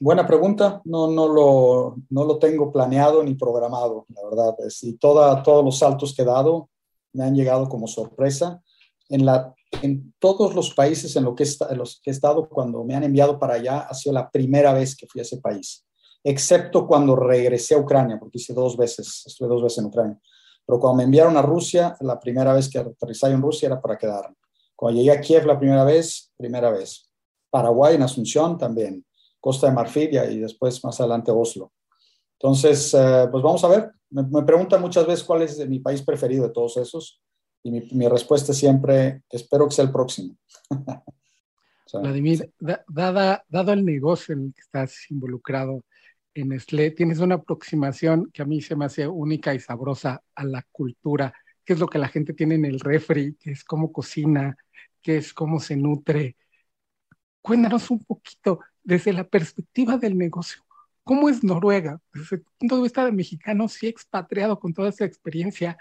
Buena 0.00 0.26
pregunta, 0.26 0.82
no, 0.84 1.08
no, 1.08 1.28
lo, 1.28 1.96
no 2.10 2.24
lo 2.24 2.38
tengo 2.38 2.72
planeado 2.72 3.22
ni 3.22 3.34
programado, 3.34 4.06
la 4.08 4.24
verdad. 4.28 4.56
Y 4.82 4.94
toda, 4.94 5.42
todos 5.42 5.64
los 5.64 5.78
saltos 5.78 6.14
que 6.14 6.22
he 6.22 6.24
dado 6.24 6.70
me 7.12 7.24
han 7.24 7.34
llegado 7.34 7.68
como 7.68 7.86
sorpresa. 7.86 8.60
En, 9.08 9.26
la, 9.26 9.54
en 9.82 10.14
todos 10.18 10.54
los 10.54 10.74
países 10.74 11.14
en, 11.16 11.24
lo 11.24 11.34
que 11.34 11.44
en 11.44 11.78
los 11.78 12.00
que 12.00 12.10
he 12.10 12.12
estado, 12.12 12.48
cuando 12.48 12.82
me 12.82 12.94
han 12.94 13.04
enviado 13.04 13.38
para 13.38 13.54
allá, 13.54 13.80
ha 13.80 13.94
sido 13.94 14.14
la 14.14 14.30
primera 14.30 14.72
vez 14.72 14.96
que 14.96 15.06
fui 15.06 15.20
a 15.20 15.22
ese 15.22 15.36
país, 15.36 15.84
excepto 16.24 16.86
cuando 16.86 17.14
regresé 17.14 17.74
a 17.74 17.78
Ucrania, 17.78 18.18
porque 18.18 18.38
hice 18.38 18.54
dos 18.54 18.76
veces, 18.76 19.22
estuve 19.26 19.48
dos 19.48 19.62
veces 19.62 19.78
en 19.78 19.84
Ucrania. 19.84 20.20
Pero 20.66 20.78
cuando 20.78 20.98
me 20.98 21.04
enviaron 21.04 21.36
a 21.36 21.42
Rusia, 21.42 21.96
la 22.00 22.18
primera 22.18 22.54
vez 22.54 22.68
que 22.68 22.78
aterrizé 22.78 23.28
en 23.28 23.42
Rusia 23.42 23.66
era 23.66 23.80
para 23.80 23.98
quedarme. 23.98 24.36
Cuando 24.76 25.00
llegué 25.00 25.12
a 25.12 25.20
Kiev 25.20 25.46
la 25.46 25.58
primera 25.58 25.84
vez, 25.84 26.32
primera 26.36 26.70
vez. 26.70 27.10
Paraguay 27.50 27.96
en 27.96 28.02
Asunción 28.02 28.58
también. 28.58 29.04
Costa 29.40 29.66
de 29.66 29.72
Marfil 29.72 30.10
y 30.12 30.38
después 30.38 30.82
más 30.84 31.00
adelante 31.00 31.30
Oslo. 31.30 31.72
Entonces, 32.38 32.94
eh, 32.94 33.28
pues 33.30 33.42
vamos 33.42 33.62
a 33.64 33.68
ver. 33.68 33.92
Me, 34.10 34.42
preguntan 34.42 34.80
muchas 34.80 35.06
veces 35.06 35.24
cuál 35.24 35.42
es 35.42 35.66
mi 35.68 35.78
país 35.78 36.02
preferido 36.02 36.46
de 36.46 36.52
todos 36.52 36.76
esos. 36.76 37.20
Y 37.62 37.70
mi, 37.70 37.80
mi 37.92 38.08
respuesta 38.08 38.52
es 38.52 38.58
siempre, 38.58 39.22
espero 39.30 39.68
que 39.68 39.74
sea 39.74 39.84
el 39.84 39.92
próximo. 39.92 40.36
Vladimir, 42.00 42.50
dada, 42.88 43.44
dado 43.48 43.72
el 43.72 43.84
negocio 43.84 44.34
en 44.34 44.46
el 44.46 44.54
que 44.54 44.60
estás 44.60 45.10
involucrado, 45.10 45.82
en 46.34 46.48
Nestlé 46.48 46.90
tienes 46.90 47.18
una 47.18 47.36
aproximación 47.36 48.30
que 48.32 48.42
a 48.42 48.44
mí 48.44 48.60
se 48.62 48.76
me 48.76 48.84
hace 48.84 49.06
única 49.06 49.54
y 49.54 49.60
sabrosa 49.60 50.22
a 50.34 50.44
la 50.44 50.62
cultura, 50.70 51.34
qué 51.64 51.74
es 51.74 51.78
lo 51.78 51.88
que 51.88 51.98
la 51.98 52.08
gente 52.08 52.32
tiene 52.34 52.54
en 52.56 52.64
el 52.64 52.80
refri, 52.80 53.36
qué 53.40 53.52
es 53.52 53.64
cómo 53.64 53.92
cocina, 53.92 54.56
qué 55.02 55.18
es 55.18 55.34
cómo 55.34 55.60
se 55.60 55.76
nutre. 55.76 56.36
Cuéntanos 57.40 57.90
un 57.90 58.04
poquito 58.04 58.60
desde 58.82 59.12
la 59.12 59.24
perspectiva 59.24 59.98
del 59.98 60.16
negocio. 60.16 60.64
¿Cómo 61.04 61.28
es 61.28 61.42
Noruega? 61.42 62.00
Desde 62.12 62.36
el 62.36 62.44
punto 62.58 62.76
de 62.76 62.82
vista 62.82 63.04
de 63.04 63.12
mexicano, 63.12 63.68
sí 63.68 63.88
expatriado 63.88 64.60
con 64.60 64.72
toda 64.72 64.88
esa 64.88 65.04
experiencia, 65.04 65.76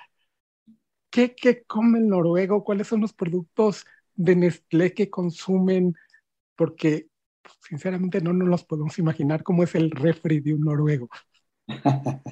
¿qué, 1.12 1.36
qué 1.36 1.64
come 1.64 2.00
el 2.00 2.08
noruego? 2.08 2.64
¿Cuáles 2.64 2.88
son 2.88 3.02
los 3.02 3.14
productos 3.14 3.86
de 4.16 4.36
Nestlé 4.36 4.94
que 4.94 5.10
consumen? 5.10 5.96
Porque 6.56 7.11
sinceramente 7.60 8.22
no 8.22 8.34
nos 8.34 8.48
los 8.48 8.64
podemos 8.64 8.98
imaginar 9.00 9.44
cómo 9.44 9.64
es 9.64 9.76
el 9.76 9.92
refri 9.92 10.40
de 10.40 10.54
un 10.54 10.62
noruego. 10.62 11.10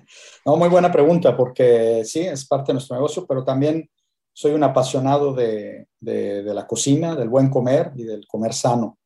no, 0.46 0.58
muy 0.58 0.70
buena 0.70 0.92
pregunta, 0.92 1.36
porque 1.36 2.04
sí, 2.06 2.22
es 2.22 2.46
parte 2.46 2.68
de 2.68 2.74
nuestro 2.74 2.96
negocio, 2.96 3.26
pero 3.28 3.44
también 3.44 3.90
soy 4.34 4.54
un 4.54 4.64
apasionado 4.64 5.34
de, 5.34 5.88
de, 6.00 6.44
la 6.54 6.66
cocina, 6.66 7.16
del 7.16 7.30
buen 7.30 7.50
comer 7.50 7.92
y 7.96 8.04
del 8.04 8.26
comer 8.28 8.54
sano. 8.54 9.00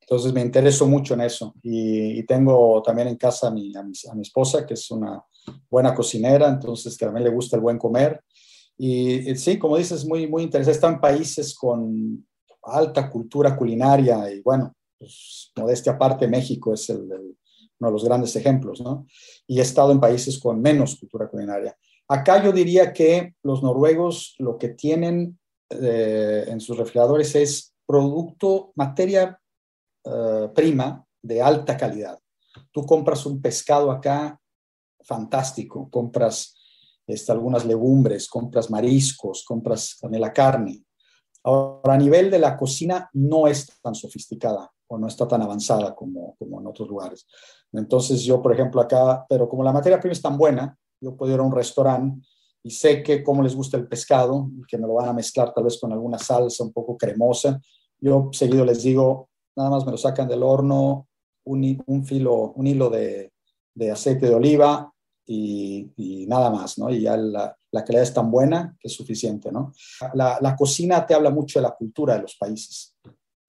Entonces 0.00 0.32
me 0.32 0.42
intereso 0.42 0.86
mucho 0.86 1.14
en 1.14 1.22
eso. 1.22 1.54
Y, 1.62 2.22
tengo 2.24 2.82
también 2.82 3.08
en 3.08 3.16
casa 3.16 3.48
a 3.48 3.50
mi, 3.50 3.74
a 3.74 3.82
mi, 3.82 3.92
a 4.10 4.14
mi, 4.14 4.22
esposa, 4.22 4.66
que 4.66 4.74
es 4.74 4.90
una 4.90 5.22
buena 5.70 5.94
cocinera, 5.94 6.48
entonces 6.48 6.96
que 6.98 7.06
también 7.06 7.24
le 7.24 7.30
gusta 7.30 7.56
el 7.56 7.62
buen 7.62 7.78
comer. 7.78 8.22
Y, 8.76 9.30
y 9.30 9.36
sí, 9.36 9.58
como 9.58 9.78
dices, 9.78 10.04
muy, 10.04 10.26
muy 10.26 10.42
interesante. 10.42 10.76
Están 10.76 11.00
países 11.00 11.54
con 11.54 12.26
alta 12.62 13.10
cultura 13.10 13.56
culinaria 13.56 14.30
y 14.30 14.40
bueno, 14.40 14.74
pues, 15.04 15.52
modestia 15.56 15.92
aparte, 15.92 16.26
México 16.26 16.72
es 16.72 16.88
uno 16.88 17.06
de 17.78 17.92
los 17.92 18.04
grandes 18.04 18.34
ejemplos, 18.36 18.80
¿no? 18.80 19.06
Y 19.46 19.58
he 19.58 19.62
estado 19.62 19.92
en 19.92 20.00
países 20.00 20.38
con 20.38 20.60
menos 20.60 20.96
cultura 20.96 21.28
culinaria. 21.28 21.76
Acá 22.08 22.42
yo 22.42 22.52
diría 22.52 22.92
que 22.92 23.34
los 23.42 23.62
noruegos 23.62 24.34
lo 24.38 24.58
que 24.58 24.70
tienen 24.70 25.38
eh, 25.70 26.44
en 26.48 26.60
sus 26.60 26.76
refrigeradores 26.76 27.34
es 27.34 27.74
producto, 27.86 28.72
materia 28.76 29.38
eh, 30.04 30.48
prima 30.54 31.04
de 31.22 31.42
alta 31.42 31.76
calidad. 31.76 32.18
Tú 32.70 32.84
compras 32.86 33.26
un 33.26 33.40
pescado 33.40 33.90
acá 33.90 34.38
fantástico, 35.02 35.88
compras 35.90 36.56
este, 37.06 37.32
algunas 37.32 37.64
legumbres, 37.66 38.28
compras 38.28 38.70
mariscos, 38.70 39.44
compras 39.44 39.98
también 40.00 40.22
la 40.22 40.32
carne. 40.32 40.82
Ahora, 41.42 41.94
a 41.94 41.98
nivel 41.98 42.30
de 42.30 42.38
la 42.38 42.56
cocina 42.56 43.10
no 43.12 43.46
es 43.46 43.66
tan 43.82 43.94
sofisticada 43.94 44.73
o 44.86 44.98
no 44.98 45.06
está 45.06 45.26
tan 45.26 45.42
avanzada 45.42 45.94
como, 45.94 46.34
como 46.38 46.60
en 46.60 46.66
otros 46.66 46.88
lugares. 46.88 47.26
Entonces 47.72 48.22
yo, 48.22 48.40
por 48.42 48.52
ejemplo, 48.52 48.80
acá, 48.80 49.24
pero 49.28 49.48
como 49.48 49.64
la 49.64 49.72
materia 49.72 50.00
prima 50.00 50.12
es 50.12 50.22
tan 50.22 50.36
buena, 50.36 50.76
yo 51.00 51.16
puedo 51.16 51.34
ir 51.34 51.40
a 51.40 51.42
un 51.42 51.54
restaurante 51.54 52.26
y 52.62 52.70
sé 52.70 53.02
que 53.02 53.22
cómo 53.22 53.42
les 53.42 53.54
gusta 53.54 53.76
el 53.76 53.86
pescado, 53.86 54.48
que 54.66 54.78
me 54.78 54.86
lo 54.86 54.94
van 54.94 55.08
a 55.08 55.12
mezclar 55.12 55.52
tal 55.52 55.64
vez 55.64 55.78
con 55.78 55.92
alguna 55.92 56.18
salsa 56.18 56.64
un 56.64 56.72
poco 56.72 56.96
cremosa. 56.96 57.60
Yo 58.00 58.30
seguido 58.32 58.64
les 58.64 58.82
digo, 58.82 59.28
nada 59.56 59.70
más 59.70 59.84
me 59.84 59.92
lo 59.92 59.98
sacan 59.98 60.28
del 60.28 60.42
horno, 60.42 61.08
un, 61.44 61.82
un 61.86 62.04
filo, 62.04 62.52
un 62.52 62.66
hilo 62.66 62.88
de, 62.88 63.32
de 63.74 63.90
aceite 63.90 64.26
de 64.26 64.34
oliva 64.34 64.90
y, 65.26 65.90
y, 65.96 66.26
nada 66.26 66.50
más, 66.50 66.78
¿no? 66.78 66.90
Y 66.90 67.02
ya 67.02 67.16
la, 67.16 67.56
la, 67.70 67.84
calidad 67.84 68.02
es 68.02 68.14
tan 68.14 68.30
buena 68.30 68.76
que 68.78 68.88
es 68.88 68.94
suficiente, 68.94 69.50
¿no? 69.50 69.72
La, 70.14 70.38
la, 70.40 70.56
cocina 70.56 71.06
te 71.06 71.14
habla 71.14 71.30
mucho 71.30 71.58
de 71.58 71.64
la 71.64 71.74
cultura 71.74 72.14
de 72.14 72.22
los 72.22 72.36
países. 72.36 72.93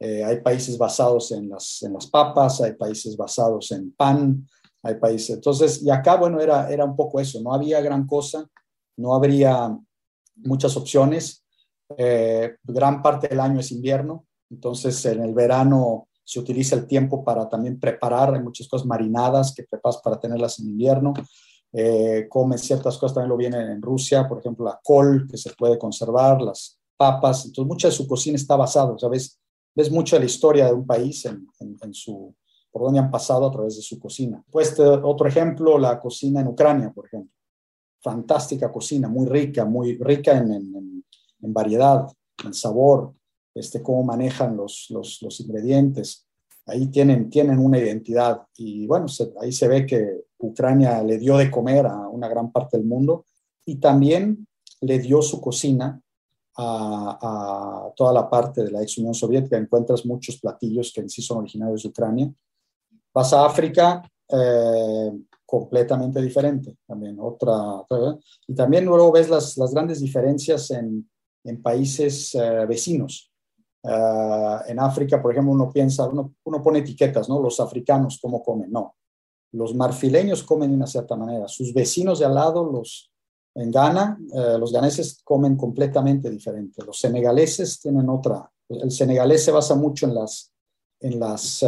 Eh, 0.05 0.23
hay 0.23 0.39
países 0.41 0.77
basados 0.77 1.31
en 1.31 1.49
las, 1.49 1.81
en 1.81 1.93
las 1.93 2.05
papas, 2.05 2.61
hay 2.61 2.73
países 2.73 3.17
basados 3.17 3.71
en 3.71 3.91
pan, 3.91 4.47
hay 4.83 4.95
países. 4.95 5.37
Entonces, 5.37 5.81
y 5.81 5.89
acá, 5.89 6.15
bueno, 6.15 6.39
era, 6.39 6.69
era 6.69 6.85
un 6.85 6.95
poco 6.95 7.19
eso, 7.19 7.41
no 7.41 7.51
había 7.51 7.81
gran 7.81 8.05
cosa, 8.05 8.47
no 8.97 9.15
habría 9.15 9.75
muchas 10.35 10.77
opciones. 10.77 11.43
Eh, 11.97 12.55
gran 12.63 13.01
parte 13.01 13.27
del 13.29 13.39
año 13.39 13.59
es 13.59 13.71
invierno, 13.71 14.27
entonces 14.51 15.03
en 15.07 15.23
el 15.23 15.33
verano 15.33 16.07
se 16.23 16.39
utiliza 16.39 16.75
el 16.75 16.85
tiempo 16.85 17.23
para 17.23 17.49
también 17.49 17.79
preparar, 17.79 18.35
hay 18.35 18.43
muchas 18.43 18.67
cosas 18.67 18.85
marinadas 18.85 19.55
que 19.55 19.63
preparas 19.63 20.01
para 20.03 20.19
tenerlas 20.19 20.59
en 20.59 20.67
invierno. 20.67 21.15
Eh, 21.73 22.27
comen 22.29 22.59
ciertas 22.59 22.99
cosas, 22.99 23.15
también 23.15 23.29
lo 23.31 23.37
vienen 23.37 23.71
en 23.71 23.81
Rusia, 23.81 24.27
por 24.29 24.37
ejemplo, 24.37 24.65
la 24.65 24.79
col, 24.83 25.27
que 25.27 25.37
se 25.37 25.51
puede 25.55 25.79
conservar, 25.79 26.43
las 26.43 26.79
papas, 26.95 27.45
entonces 27.45 27.67
mucha 27.67 27.87
de 27.87 27.93
su 27.93 28.07
cocina 28.07 28.35
está 28.35 28.55
basada, 28.55 28.95
¿sabes? 28.99 29.39
Ves 29.75 29.91
mucho 29.91 30.17
la 30.17 30.25
historia 30.25 30.67
de 30.67 30.73
un 30.73 30.85
país 30.85 31.25
en, 31.25 31.93
su, 31.93 32.33
por 32.71 32.83
donde 32.83 32.99
han 32.99 33.11
pasado 33.11 33.45
a 33.45 33.51
través 33.51 33.75
de 33.75 33.81
su 33.81 33.99
cocina. 33.99 34.43
Pues 34.49 34.79
otro 34.79 35.27
ejemplo, 35.27 35.77
la 35.77 35.99
cocina 35.99 36.41
en 36.41 36.47
Ucrania, 36.47 36.91
por 36.91 37.05
ejemplo. 37.05 37.31
Fantástica 38.01 38.71
cocina, 38.71 39.09
muy 39.09 39.27
rica, 39.27 39.65
muy 39.65 39.97
rica 39.97 40.37
en, 40.37 41.03
variedad, 41.41 42.07
en 42.43 42.53
sabor, 42.53 43.13
este, 43.53 43.81
cómo 43.81 44.03
manejan 44.03 44.55
los, 44.55 44.87
los, 44.89 45.21
los, 45.21 45.39
ingredientes. 45.41 46.25
Ahí 46.67 46.87
tienen, 46.87 47.29
tienen 47.29 47.59
una 47.59 47.77
identidad 47.77 48.43
y 48.57 48.87
bueno, 48.87 49.07
ahí 49.41 49.51
se 49.51 49.67
ve 49.67 49.85
que 49.85 50.25
Ucrania 50.39 51.03
le 51.03 51.17
dio 51.17 51.37
de 51.37 51.51
comer 51.51 51.85
a 51.85 52.07
una 52.07 52.27
gran 52.27 52.51
parte 52.51 52.77
del 52.77 52.85
mundo 52.85 53.25
y 53.65 53.75
también 53.75 54.47
le 54.81 54.99
dio 54.99 55.21
su 55.21 55.41
cocina 55.41 56.01
a, 56.57 57.91
toda 57.95 58.13
la 58.13 58.29
parte 58.29 58.63
de 58.63 58.71
la 58.71 58.81
ex 58.81 58.97
Unión 58.97 59.13
Soviética, 59.13 59.57
encuentras 59.57 60.05
muchos 60.05 60.37
platillos 60.37 60.91
que 60.93 61.01
en 61.01 61.09
sí 61.09 61.21
son 61.21 61.39
originarios 61.39 61.83
de 61.83 61.89
Ucrania. 61.89 62.33
Vas 63.13 63.33
a 63.33 63.45
África, 63.45 64.01
eh, 64.29 65.11
completamente 65.45 66.21
diferente 66.21 66.77
también, 66.87 67.17
otra, 67.19 67.53
y 68.47 68.55
también 68.55 68.85
luego 68.85 69.11
ves 69.11 69.29
las, 69.29 69.57
las, 69.57 69.71
grandes 69.73 69.99
diferencias 69.99 70.71
en 70.71 71.07
en 71.45 71.61
países 71.61 72.35
eh, 72.35 72.65
vecinos. 72.65 73.31
En 74.67 74.79
África, 74.79 75.21
por 75.21 75.31
ejemplo, 75.31 75.53
uno 75.53 75.71
piensa, 75.71 76.09
uno, 76.09 76.33
uno, 76.43 76.63
pone 76.63 76.79
etiquetas, 76.79 77.29
¿no? 77.29 77.39
Los 77.39 77.59
africanos, 77.59 78.17
¿cómo 78.19 78.41
comen? 78.41 78.71
No. 78.71 78.95
Los 79.51 79.75
marfileños 79.75 80.41
comen 80.41 80.71
de 80.71 80.75
una 80.75 80.87
cierta 80.87 81.15
manera. 81.15 81.47
Sus 81.47 81.71
vecinos 81.71 82.17
de 82.17 82.25
al 82.25 82.33
lado, 82.33 82.63
los 82.63 83.11
en 83.55 83.71
Ghana, 83.71 84.19
eh, 84.33 84.57
los 84.59 84.71
ganeses 84.71 85.21
comen 85.23 85.55
completamente 85.55 86.29
diferente. 86.29 86.83
Los 86.85 86.99
senegaleses 86.99 87.79
tienen 87.79 88.09
otra. 88.09 88.49
El 88.67 88.91
senegalés 88.91 89.45
se 89.45 89.51
basa 89.51 89.75
mucho 89.75 90.05
en, 90.05 90.15
las, 90.15 90.51
en, 90.99 91.19
las, 91.19 91.63
eh, 91.63 91.67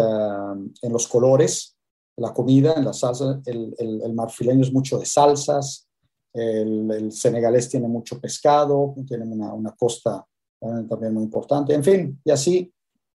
en 0.81 0.91
los 0.93 1.07
colores, 1.07 1.77
la 2.17 2.33
comida, 2.33 2.73
en 2.73 2.85
la 2.85 2.93
salsa. 2.93 3.39
El, 3.45 3.73
el, 3.77 4.01
el 4.01 4.13
marfileño 4.13 4.61
es 4.61 4.73
mucho 4.73 4.99
de 4.99 5.05
salsas. 5.05 5.87
El, 6.33 6.91
el, 6.91 7.11
senegalés 7.11 7.69
tiene 7.69 7.87
mucho 7.87 8.19
pescado, 8.19 8.93
tiene 9.07 9.23
una, 9.23 9.53
una 9.53 9.71
costa 9.71 10.25
también 10.59 11.13
muy 11.13 11.23
importante. 11.23 11.73
En 11.73 11.83
fin, 11.83 12.19
y 12.23 12.31
así, 12.31 12.71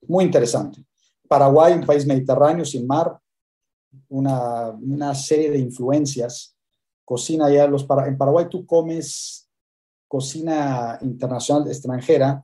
muy 0.08 0.24
interesante. 0.24 0.84
Paraguay, 1.28 1.74
un 1.74 1.86
país 1.86 2.06
mediterráneo 2.06 2.64
sin 2.64 2.86
mar, 2.86 3.18
una, 4.08 4.70
una 4.70 5.14
serie 5.14 5.50
de 5.50 5.58
influencias. 5.58 6.51
Cocina 7.12 7.52
ya, 7.52 7.66
los, 7.66 7.86
en 8.06 8.16
Paraguay 8.16 8.46
tú 8.48 8.64
comes 8.64 9.46
cocina 10.08 10.98
internacional 11.02 11.68
extranjera 11.68 12.42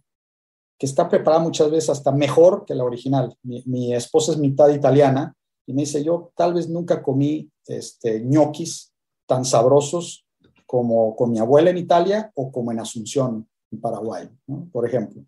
que 0.79 0.85
está 0.85 1.09
preparada 1.09 1.43
muchas 1.43 1.71
veces 1.71 1.89
hasta 1.89 2.13
mejor 2.13 2.67
que 2.67 2.75
la 2.75 2.85
original. 2.85 3.35
Mi, 3.43 3.95
esposa 3.95 4.33
es 4.33 4.37
mitad 4.37 4.69
italiana 4.69 5.35
y 5.65 5.73
me 5.73 5.85
dice, 5.85 6.05
yo 6.05 6.33
tal 6.37 6.53
vez 6.53 6.69
nunca 6.69 7.03
comí 7.03 7.51
este, 7.65 8.21
ñoquis 8.21 8.93
tan 9.27 9.47
sabrosos 9.47 10.27
como 10.67 11.17
con 11.17 11.31
mi 11.31 11.39
abuela 11.39 11.71
en 11.71 11.79
Italia 11.79 12.31
o 12.35 12.53
como 12.53 12.71
en 12.71 12.81
Asunción 12.81 13.49
en 13.71 13.81
Paraguay, 13.81 14.29
por 14.71 14.87
ejemplo. 14.87 15.25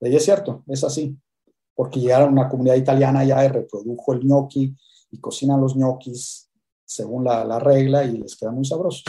Y 0.00 0.16
es 0.16 0.24
cierto, 0.24 0.64
es 0.66 0.82
así, 0.82 1.16
porque 1.72 2.00
llegaron 2.00 2.30
a 2.30 2.32
una 2.40 2.48
comunidad 2.48 2.74
italiana 2.74 3.24
ya 3.24 3.44
y 3.44 3.48
reprodujo 3.48 4.12
el 4.12 4.24
gnocchi 4.24 4.76
y 5.12 5.20
cocinan 5.20 5.60
los 5.60 5.76
ñoquis 5.76 6.45
según 6.86 7.24
la, 7.24 7.44
la 7.44 7.58
regla 7.58 8.04
y 8.04 8.16
les 8.16 8.36
quedan 8.36 8.54
muy 8.54 8.64
sabrosos. 8.64 9.04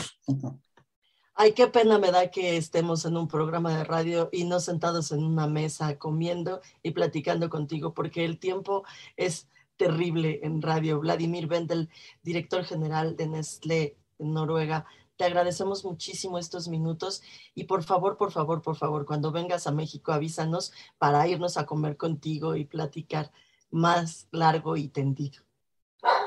Ay, 1.40 1.54
qué 1.54 1.68
pena 1.68 2.00
me 2.00 2.12
da 2.12 2.32
que 2.32 2.58
estemos 2.58 3.06
en 3.06 3.16
un 3.16 3.28
programa 3.28 3.78
de 3.78 3.84
radio 3.84 4.28
y 4.32 4.44
no 4.44 4.60
sentados 4.60 5.12
en 5.12 5.24
una 5.24 5.46
mesa 5.46 6.00
comiendo 6.00 6.62
y 6.82 6.92
platicando 6.92 7.50
contigo, 7.50 7.94
porque 7.94 8.26
el 8.26 8.40
tiempo 8.40 8.84
es 9.16 9.48
terrible 9.78 10.40
en 10.42 10.64
radio. 10.64 11.00
Vladimir 11.00 11.46
Vendel, 11.46 11.90
director 12.24 12.66
general 12.66 13.16
de 13.16 13.28
Nestlé 13.28 13.98
en 14.18 14.34
Noruega, 14.34 14.88
te 15.16 15.26
agradecemos 15.26 15.86
muchísimo 15.86 16.40
estos 16.40 16.68
minutos 16.68 17.22
y 17.54 17.66
por 17.66 17.84
favor, 17.84 18.18
por 18.18 18.32
favor, 18.32 18.64
por 18.64 18.76
favor, 18.76 19.06
cuando 19.06 19.32
vengas 19.32 19.68
a 19.68 19.72
México 19.72 20.12
avísanos 20.12 20.72
para 20.98 21.28
irnos 21.28 21.58
a 21.58 21.68
comer 21.68 21.98
contigo 21.98 22.56
y 22.56 22.66
platicar 22.66 23.32
más 23.70 24.28
largo 24.32 24.76
y 24.76 24.88
tendido. 24.90 25.47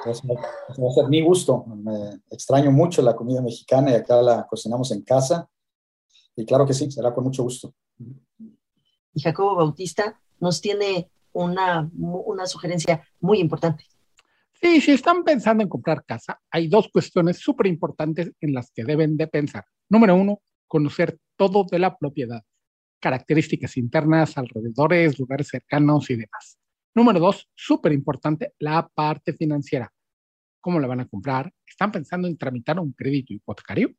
Va 0.06 0.12
a 0.12 0.94
ser 0.94 1.08
mi 1.08 1.22
gusto. 1.22 1.64
Me 1.66 2.20
extraño 2.30 2.70
mucho 2.70 3.02
la 3.02 3.14
comida 3.14 3.42
mexicana 3.42 3.90
y 3.90 3.94
acá 3.94 4.22
la 4.22 4.46
cocinamos 4.46 4.90
en 4.92 5.02
casa. 5.02 5.48
Y 6.36 6.44
claro 6.44 6.66
que 6.66 6.74
sí, 6.74 6.90
será 6.90 7.12
con 7.12 7.24
mucho 7.24 7.42
gusto. 7.42 7.74
Y 9.12 9.20
Jacobo 9.20 9.56
Bautista 9.56 10.20
nos 10.38 10.60
tiene 10.60 11.10
una, 11.32 11.90
una 11.92 12.46
sugerencia 12.46 13.06
muy 13.20 13.40
importante. 13.40 13.84
Sí, 14.60 14.80
si 14.80 14.92
están 14.92 15.24
pensando 15.24 15.62
en 15.62 15.68
comprar 15.68 16.04
casa, 16.04 16.38
hay 16.50 16.68
dos 16.68 16.88
cuestiones 16.92 17.38
súper 17.38 17.66
importantes 17.66 18.32
en 18.40 18.52
las 18.52 18.70
que 18.70 18.84
deben 18.84 19.16
de 19.16 19.26
pensar. 19.26 19.64
Número 19.88 20.14
uno, 20.14 20.42
conocer 20.66 21.18
todo 21.36 21.64
de 21.64 21.78
la 21.78 21.96
propiedad, 21.96 22.42
características 23.00 23.76
internas, 23.78 24.36
alrededores, 24.36 25.18
lugares 25.18 25.48
cercanos 25.48 26.10
y 26.10 26.16
demás. 26.16 26.59
Número 26.94 27.20
dos, 27.20 27.48
súper 27.54 27.92
importante, 27.92 28.54
la 28.58 28.88
parte 28.88 29.32
financiera. 29.32 29.92
¿Cómo 30.60 30.80
la 30.80 30.88
van 30.88 31.00
a 31.00 31.08
comprar? 31.08 31.52
¿Están 31.66 31.92
pensando 31.92 32.26
en 32.26 32.36
tramitar 32.36 32.80
un 32.80 32.92
crédito 32.92 33.32
hipotecario? 33.32 33.94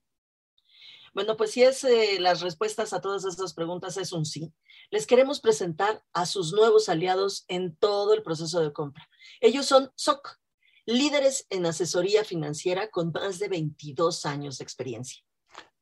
Bueno, 1.13 1.35
pues 1.35 1.51
si 1.51 1.63
es 1.63 1.83
eh, 1.83 2.19
las 2.19 2.41
respuestas 2.41 2.93
a 2.93 3.01
todas 3.01 3.25
esas 3.25 3.53
preguntas 3.53 3.97
es 3.97 4.13
un 4.13 4.25
sí. 4.25 4.53
Les 4.89 5.07
queremos 5.07 5.41
presentar 5.41 6.03
a 6.13 6.25
sus 6.25 6.53
nuevos 6.53 6.89
aliados 6.89 7.45
en 7.47 7.75
todo 7.75 8.13
el 8.13 8.23
proceso 8.23 8.61
de 8.61 8.71
compra. 8.71 9.09
Ellos 9.39 9.65
son 9.65 9.89
SOC, 9.95 10.39
líderes 10.85 11.47
en 11.49 11.65
asesoría 11.65 12.23
financiera 12.23 12.89
con 12.89 13.11
más 13.11 13.39
de 13.39 13.49
22 13.49 14.25
años 14.25 14.57
de 14.57 14.63
experiencia. 14.63 15.23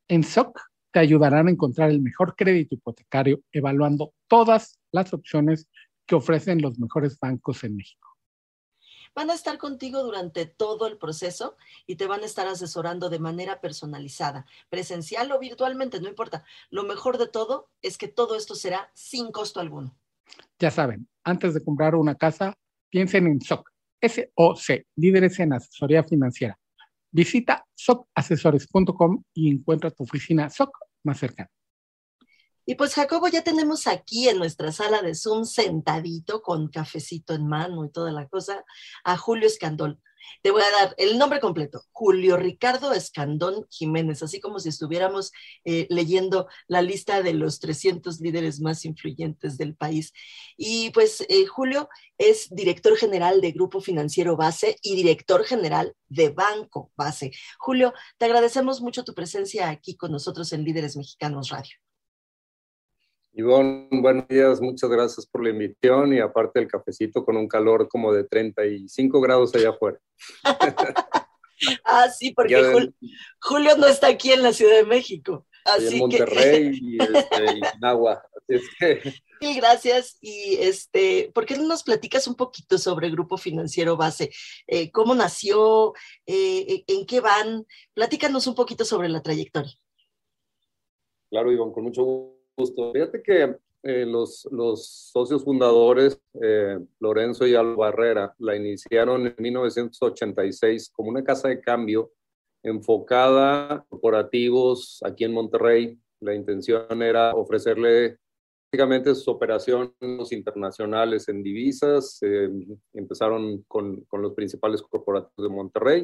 En 0.08 0.24
SOC 0.24 0.60
te 0.92 1.00
ayudarán 1.00 1.48
a 1.48 1.52
encontrar 1.52 1.90
el 1.92 2.02
mejor 2.02 2.36
crédito 2.36 2.76
hipotecario 2.76 3.42
evaluando 3.52 4.14
todas 4.28 4.80
las 4.92 5.14
opciones 5.14 5.68
que 6.10 6.16
ofrecen 6.16 6.60
los 6.60 6.80
mejores 6.80 7.20
bancos 7.20 7.64
en 7.64 7.76
México. 7.76 8.18
Van 9.14 9.30
a 9.30 9.36
estar 9.36 9.60
contigo 9.60 10.02
durante 10.02 10.48
todo 10.48 10.88
el 10.88 10.98
proceso 10.98 11.56
y 11.86 11.98
te 11.98 12.08
van 12.08 12.24
a 12.24 12.26
estar 12.26 12.48
asesorando 12.48 13.10
de 13.10 13.20
manera 13.20 13.62
personalizada, 13.62 14.48
presencial 14.70 15.32
o 15.32 15.40
virtualmente, 15.40 16.02
no 16.02 16.10
importa. 16.10 16.44
Lo 16.72 16.84
mejor 16.84 17.20
de 17.20 17.28
todo 17.28 17.70
es 17.84 18.00
que 18.00 18.08
todo 18.08 18.36
esto 18.36 18.56
será 18.56 18.90
sin 18.96 19.32
costo 19.32 19.60
alguno. 19.60 19.96
Ya 20.58 20.72
saben, 20.72 21.08
antes 21.24 21.54
de 21.54 21.64
comprar 21.64 21.94
una 21.94 22.16
casa, 22.16 22.58
piensen 22.90 23.28
en 23.28 23.40
SOC 23.40 23.70
SOC, 24.02 24.86
líderes 24.96 25.40
en 25.40 25.54
asesoría 25.54 26.04
financiera. 26.04 26.58
Visita 27.12 27.66
socasesores.com 27.76 29.24
y 29.36 29.52
encuentra 29.52 29.92
tu 29.92 30.04
oficina 30.04 30.50
SOC 30.50 30.76
más 31.04 31.20
cercana. 31.20 31.52
Y 32.70 32.76
pues 32.76 32.94
Jacobo, 32.94 33.28
ya 33.28 33.44
tenemos 33.44 33.88
aquí 33.88 34.30
en 34.30 34.38
nuestra 34.38 34.72
sala 34.72 35.02
de 35.02 35.16
Zoom 35.16 35.46
sentadito 35.46 36.44
con 36.44 36.68
cafecito 36.68 37.34
en 37.34 37.48
mano 37.48 37.84
y 37.84 37.90
toda 37.90 38.12
la 38.12 38.28
cosa 38.28 38.64
a 39.04 39.18
Julio 39.18 39.48
Escandol. 39.48 40.00
Te 40.44 40.52
voy 40.52 40.62
a 40.62 40.70
dar 40.70 40.94
el 41.00 41.18
nombre 41.18 41.40
completo, 41.40 41.82
Julio 41.92 42.38
Ricardo 42.38 42.94
Escandón 42.94 43.66
Jiménez, 43.72 44.22
así 44.22 44.40
como 44.40 44.60
si 44.60 44.70
estuviéramos 44.70 45.32
eh, 45.66 45.88
leyendo 45.90 46.48
la 46.68 46.84
lista 46.84 47.24
de 47.24 47.34
los 47.34 47.60
300 47.60 48.22
líderes 48.22 48.62
más 48.62 48.86
influyentes 48.86 49.58
del 49.58 49.76
país. 49.76 50.14
Y 50.56 50.92
pues 50.92 51.26
eh, 51.28 51.48
Julio 51.48 51.90
es 52.20 52.50
director 52.52 52.96
general 52.98 53.42
de 53.42 53.52
Grupo 53.52 53.82
Financiero 53.82 54.38
Base 54.38 54.78
y 54.84 54.96
director 54.96 55.44
general 55.44 55.96
de 56.08 56.30
Banco 56.30 56.92
Base. 56.96 57.32
Julio, 57.58 57.96
te 58.20 58.26
agradecemos 58.26 58.80
mucho 58.80 59.04
tu 59.04 59.16
presencia 59.16 59.70
aquí 59.70 59.98
con 59.98 60.12
nosotros 60.12 60.54
en 60.54 60.64
Líderes 60.64 60.96
Mexicanos 60.96 61.50
Radio. 61.50 61.89
Ivonne, 63.34 63.88
buenos 63.92 64.28
días, 64.28 64.60
muchas 64.60 64.90
gracias 64.90 65.28
por 65.28 65.44
la 65.44 65.52
invitación 65.52 66.14
y 66.14 66.20
aparte 66.20 66.60
el 66.60 66.68
cafecito 66.68 67.24
con 67.24 67.38
un 67.38 67.48
calor 67.48 67.88
como 67.88 68.12
de 68.12 68.24
35 68.24 69.22
grados 69.22 69.54
allá 69.54 69.70
afuera. 69.70 70.00
ah, 71.86 72.10
sí, 72.10 72.34
porque 72.34 72.56
Julio, 72.56 72.94
Julio, 73.40 73.78
no 73.78 73.86
está 73.86 74.08
aquí 74.08 74.32
en 74.32 74.42
la 74.42 74.52
Ciudad 74.52 74.78
de 74.78 74.86
México. 74.86 75.46
Así 75.64 75.94
en 75.94 76.00
Monterrey 76.00 76.72
que... 76.72 76.78
y, 76.82 76.98
este, 76.98 77.44
y 77.44 77.60
en 77.60 77.86
Agua. 77.86 78.24
Así 78.36 78.56
es 78.56 78.64
que... 78.80 79.14
Mil 79.42 79.56
gracias. 79.56 80.18
Y 80.20 80.58
este, 80.60 81.32
¿por 81.34 81.46
qué 81.46 81.56
no 81.56 81.66
nos 81.66 81.84
platicas 81.84 82.28
un 82.28 82.36
poquito 82.36 82.78
sobre 82.78 83.08
el 83.08 83.14
Grupo 83.14 83.38
Financiero 83.38 83.96
Base? 83.96 84.32
Eh, 84.68 84.92
¿Cómo 84.92 85.16
nació? 85.16 85.94
Eh, 86.26 86.84
¿En 86.88 87.06
qué 87.06 87.22
van? 87.22 87.66
Platícanos 87.94 88.48
un 88.48 88.56
poquito 88.56 88.84
sobre 88.84 89.08
la 89.08 89.22
trayectoria. 89.22 89.72
Claro, 91.30 91.52
Ivonne, 91.54 91.72
con 91.72 91.84
mucho 91.84 92.04
gusto 92.04 92.39
gusto. 92.60 92.92
Fíjate 92.92 93.22
que 93.24 93.56
eh, 93.84 94.06
los, 94.06 94.48
los, 94.52 94.86
socios 95.14 95.44
fundadores, 95.44 96.20
eh, 96.42 96.78
Lorenzo 97.00 97.48
y 97.48 97.56
Alba 97.56 97.76
Barrera, 97.76 98.36
la 98.40 98.56
iniciaron 98.56 99.28
en 99.28 99.36
1986 99.38 100.92
como 100.92 101.10
una 101.10 101.24
casa 101.24 101.48
de 101.48 101.62
cambio 101.62 102.12
enfocada 102.62 103.74
a 103.74 103.86
corporativos 103.86 105.00
aquí 105.06 105.24
en 105.24 105.32
Monterrey. 105.32 105.98
La 106.20 106.36
intención 106.36 107.02
era 107.02 107.34
ofrecerle 107.34 108.18
básicamente 108.70 109.16
sus 109.16 109.30
operaciones 109.30 109.94
internacionales 110.32 111.30
en 111.30 111.42
divisas. 111.42 112.20
Eh, 112.22 112.50
empezaron 112.94 113.64
con, 113.64 114.02
con, 114.02 114.22
los 114.22 114.34
principales 114.34 114.82
corporativos 114.82 115.50
de 115.50 115.56
Monterrey. 115.56 116.02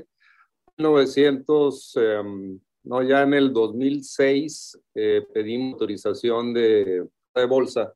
En 0.78 0.86
1900, 0.86 1.98
no, 2.86 3.02
ya 3.04 3.24
en 3.24 3.34
el 3.34 3.52
2006 3.52 4.80
eh, 4.94 5.26
pedimos 5.34 5.74
autorización 5.74 6.54
de, 6.54 7.08
de 7.36 7.46
bolsa. 7.46 7.94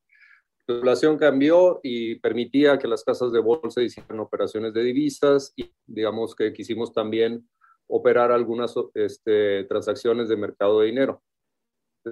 La 0.67 0.75
regulación 0.75 1.17
cambió 1.17 1.79
y 1.81 2.15
permitía 2.15 2.77
que 2.77 2.87
las 2.87 3.03
casas 3.03 3.31
de 3.31 3.39
bolsa 3.39 3.81
hicieran 3.81 4.19
operaciones 4.19 4.73
de 4.73 4.83
divisas 4.83 5.53
y 5.55 5.71
digamos 5.85 6.35
que 6.35 6.53
quisimos 6.53 6.93
también 6.93 7.47
operar 7.87 8.31
algunas 8.31 8.73
este, 8.93 9.63
transacciones 9.65 10.29
de 10.29 10.37
mercado 10.37 10.79
de 10.79 10.87
dinero. 10.87 11.23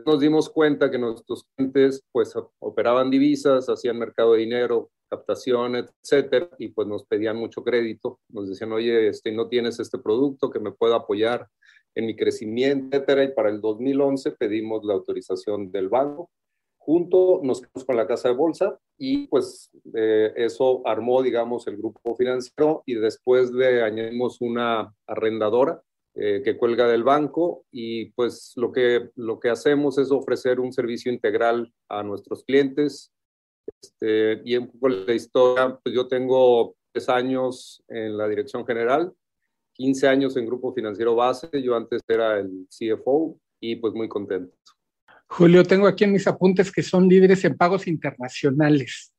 Nos 0.06 0.20
dimos 0.20 0.50
cuenta 0.50 0.92
que 0.92 0.98
nuestros 0.98 1.46
clientes 1.56 2.04
pues 2.12 2.34
operaban 2.60 3.10
divisas, 3.10 3.70
hacían 3.70 3.98
mercado 3.98 4.34
de 4.34 4.40
dinero, 4.40 4.92
captación, 5.08 5.76
etcétera, 5.76 6.50
y 6.60 6.70
pues 6.70 6.88
nos 6.88 7.06
pedían 7.06 7.38
mucho 7.38 7.64
crédito. 7.64 8.20
Nos 8.30 8.50
decían, 8.50 8.72
oye, 8.72 9.10
este, 9.10 9.32
no 9.32 9.48
tienes 9.48 9.80
este 9.80 9.98
producto 9.98 10.50
que 10.50 10.60
me 10.60 10.72
pueda 10.72 10.98
apoyar 10.98 11.48
en 11.96 12.06
mi 12.06 12.16
crecimiento, 12.16 12.96
etcétera. 12.96 13.24
Y 13.24 13.34
para 13.34 13.50
el 13.50 13.62
2011 13.62 14.32
pedimos 14.32 14.84
la 14.84 14.94
autorización 14.94 15.72
del 15.72 15.90
banco 15.90 16.30
junto 16.88 17.42
nos 17.44 17.60
quedamos 17.60 17.84
con 17.84 17.98
la 17.98 18.08
casa 18.08 18.30
de 18.30 18.36
bolsa 18.36 18.80
y 18.98 19.28
pues 19.28 19.70
eh, 19.94 20.32
eso 20.38 20.82
armó, 20.88 21.22
digamos, 21.22 21.68
el 21.68 21.76
grupo 21.76 22.16
financiero 22.16 22.82
y 22.86 22.96
después 22.96 23.52
le 23.52 23.84
añadimos 23.84 24.40
una 24.40 24.96
arrendadora 25.06 25.82
eh, 26.16 26.42
que 26.46 26.58
cuelga 26.58 26.88
del 26.88 27.04
banco 27.04 27.66
y 27.72 28.12
pues 28.12 28.54
lo 28.56 28.72
que, 28.72 29.10
lo 29.16 29.38
que 29.38 29.50
hacemos 29.50 29.98
es 29.98 30.12
ofrecer 30.12 30.62
un 30.62 30.72
servicio 30.72 31.12
integral 31.12 31.74
a 31.90 32.04
nuestros 32.04 32.46
clientes. 32.46 33.12
Este, 33.82 34.42
y 34.46 34.56
un 34.58 34.72
poco 34.72 34.90
la 34.90 35.14
historia, 35.14 35.80
pues 35.82 35.94
yo 35.94 36.08
tengo 36.08 36.76
tres 36.92 37.10
años 37.10 37.84
en 37.88 38.18
la 38.18 38.28
dirección 38.28 38.66
general, 38.66 39.14
15 39.74 40.08
años 40.08 40.38
en 40.38 40.46
Grupo 40.46 40.74
Financiero 40.74 41.16
Base, 41.16 41.50
yo 41.62 41.76
antes 41.76 42.02
era 42.08 42.40
el 42.40 42.68
CFO 42.70 43.40
y 43.60 43.76
pues 43.76 43.94
muy 43.94 44.08
contento. 44.08 44.56
Julio, 45.28 45.64
tengo 45.64 45.88
aquí 45.88 46.06
en 46.06 46.14
mis 46.14 46.28
apuntes 46.28 46.72
que 46.72 46.82
son 46.82 47.08
líderes 47.08 47.44
en 47.46 47.56
pagos 47.56 47.88
internacionales. 47.88 49.14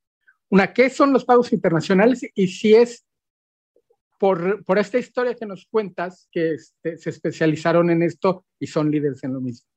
Una, 0.49 0.73
¿qué 0.73 0.89
son 0.89 1.13
los 1.13 1.23
pagos 1.23 1.53
internacionales? 1.53 2.27
Y 2.33 2.47
si 2.47 2.73
es 2.73 3.05
por, 4.19 4.65
por 4.65 4.79
esta 4.79 4.97
historia 4.97 5.35
que 5.35 5.45
nos 5.45 5.65
cuentas, 5.67 6.27
que 6.31 6.55
este, 6.55 6.97
se 6.97 7.11
especializaron 7.11 7.89
en 7.89 8.01
esto 8.01 8.45
y 8.59 8.67
son 8.67 8.91
líderes 8.91 9.23
en 9.23 9.33
lo 9.33 9.41
mismo. 9.41 9.67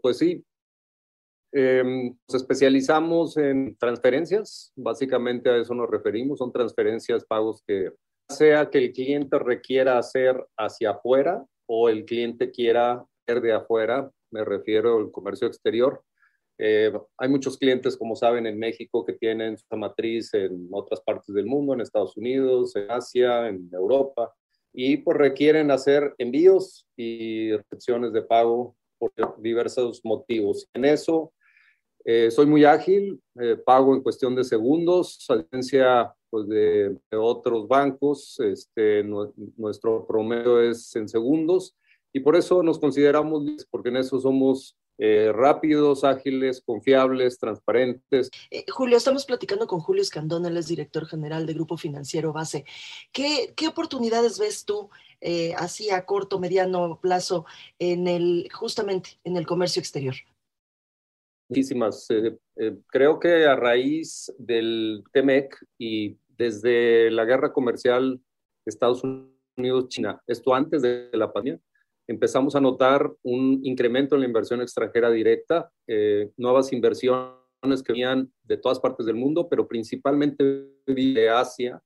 Pues 0.00 0.18
sí, 0.18 0.44
em, 1.56 2.14
nos 2.28 2.42
especializamos 2.42 3.36
en 3.36 3.76
transferencias, 3.76 4.72
básicamente 4.76 5.48
a 5.48 5.56
eso 5.56 5.74
nos 5.74 5.90
referimos, 5.90 6.38
son 6.38 6.52
transferencias, 6.52 7.24
pagos 7.24 7.62
que 7.66 7.92
sea 8.28 8.68
que 8.68 8.78
el 8.78 8.92
cliente 8.92 9.38
requiera 9.38 9.98
hacer 9.98 10.36
hacia 10.58 10.90
afuera 10.90 11.44
o 11.66 11.88
el 11.88 12.04
cliente 12.04 12.50
quiera 12.50 13.04
hacer 13.22 13.40
de 13.40 13.52
afuera, 13.52 14.10
me 14.30 14.44
refiero 14.44 14.98
al 14.98 15.10
comercio 15.10 15.46
exterior, 15.46 16.02
eh, 16.58 16.92
hay 17.18 17.28
muchos 17.28 17.58
clientes, 17.58 17.96
como 17.96 18.16
saben, 18.16 18.46
en 18.46 18.58
México 18.58 19.04
que 19.04 19.12
tienen 19.12 19.58
su 19.58 19.76
matriz 19.76 20.32
en 20.34 20.68
otras 20.72 21.00
partes 21.00 21.34
del 21.34 21.46
mundo, 21.46 21.74
en 21.74 21.80
Estados 21.80 22.16
Unidos, 22.16 22.74
en 22.76 22.90
Asia, 22.90 23.48
en 23.48 23.68
Europa, 23.72 24.32
y 24.72 24.98
pues 24.98 25.16
requieren 25.16 25.70
hacer 25.70 26.14
envíos 26.18 26.86
y 26.96 27.52
recepciones 27.52 28.12
de 28.12 28.22
pago 28.22 28.76
por 28.98 29.12
diversos 29.38 30.00
motivos. 30.04 30.68
En 30.72 30.84
eso 30.84 31.32
eh, 32.08 32.30
soy 32.30 32.46
muy 32.46 32.64
ágil, 32.64 33.20
eh, 33.34 33.56
pago 33.56 33.92
en 33.92 34.00
cuestión 34.00 34.36
de 34.36 34.44
segundos, 34.44 35.26
a 35.28 35.38
diferencia 35.38 36.14
pues, 36.30 36.46
de, 36.46 36.96
otros 37.10 37.66
bancos, 37.66 38.38
este, 38.38 39.02
nuestro 39.56 40.06
promedio 40.06 40.60
es 40.60 40.94
en 40.94 41.08
segundos 41.08 41.74
y 42.12 42.20
por 42.20 42.36
eso 42.36 42.62
nos 42.62 42.78
consideramos, 42.78 43.42
porque 43.72 43.88
en 43.88 43.96
eso 43.96 44.20
somos 44.20 44.76
eh, 44.98 45.32
rápidos, 45.34 46.04
ágiles, 46.04 46.62
confiables, 46.64 47.40
transparentes. 47.40 48.30
Julio, 48.72 48.98
estamos 48.98 49.24
platicando 49.26 49.66
con 49.66 49.80
Julio 49.80 50.02
Escandón, 50.02 50.46
él 50.46 50.56
es 50.56 50.68
director 50.68 51.06
general 51.06 51.44
de 51.44 51.54
Grupo 51.54 51.76
Financiero 51.76 52.32
Base. 52.32 52.64
¿Qué, 53.10 53.52
oportunidades 53.68 54.38
ves 54.38 54.64
tú 54.64 54.90
así 55.56 55.90
a 55.90 56.06
corto, 56.06 56.38
mediano 56.38 57.00
plazo 57.02 57.46
en 57.80 58.06
el, 58.06 58.48
justamente 58.52 59.18
en 59.24 59.36
el 59.36 59.44
comercio 59.44 59.80
exterior? 59.80 60.14
Muchísimas. 61.48 62.08
creo 62.88 63.20
que 63.20 63.46
a 63.46 63.54
raíz 63.54 64.32
del 64.38 65.04
TEMEC 65.12 65.56
y 65.78 66.16
desde 66.36 67.10
la 67.10 67.24
guerra 67.24 67.52
comercial 67.52 68.20
Estados 68.64 69.02
Unidos-China, 69.56 70.20
esto 70.26 70.54
antes 70.54 70.82
de 70.82 71.08
la 71.12 71.32
pandemia, 71.32 71.60
empezamos 72.08 72.54
a 72.54 72.60
notar 72.60 73.10
un 73.22 73.60
incremento 73.64 74.14
en 74.14 74.22
la 74.22 74.26
inversión 74.26 74.60
extranjera 74.60 75.10
directa, 75.10 75.70
eh, 75.86 76.30
nuevas 76.36 76.72
inversiones 76.72 77.82
que 77.84 77.92
venían 77.92 78.32
de 78.44 78.56
todas 78.58 78.78
partes 78.78 79.06
del 79.06 79.16
mundo, 79.16 79.48
pero 79.48 79.66
principalmente 79.66 80.68
de 80.86 81.28
Asia, 81.28 81.82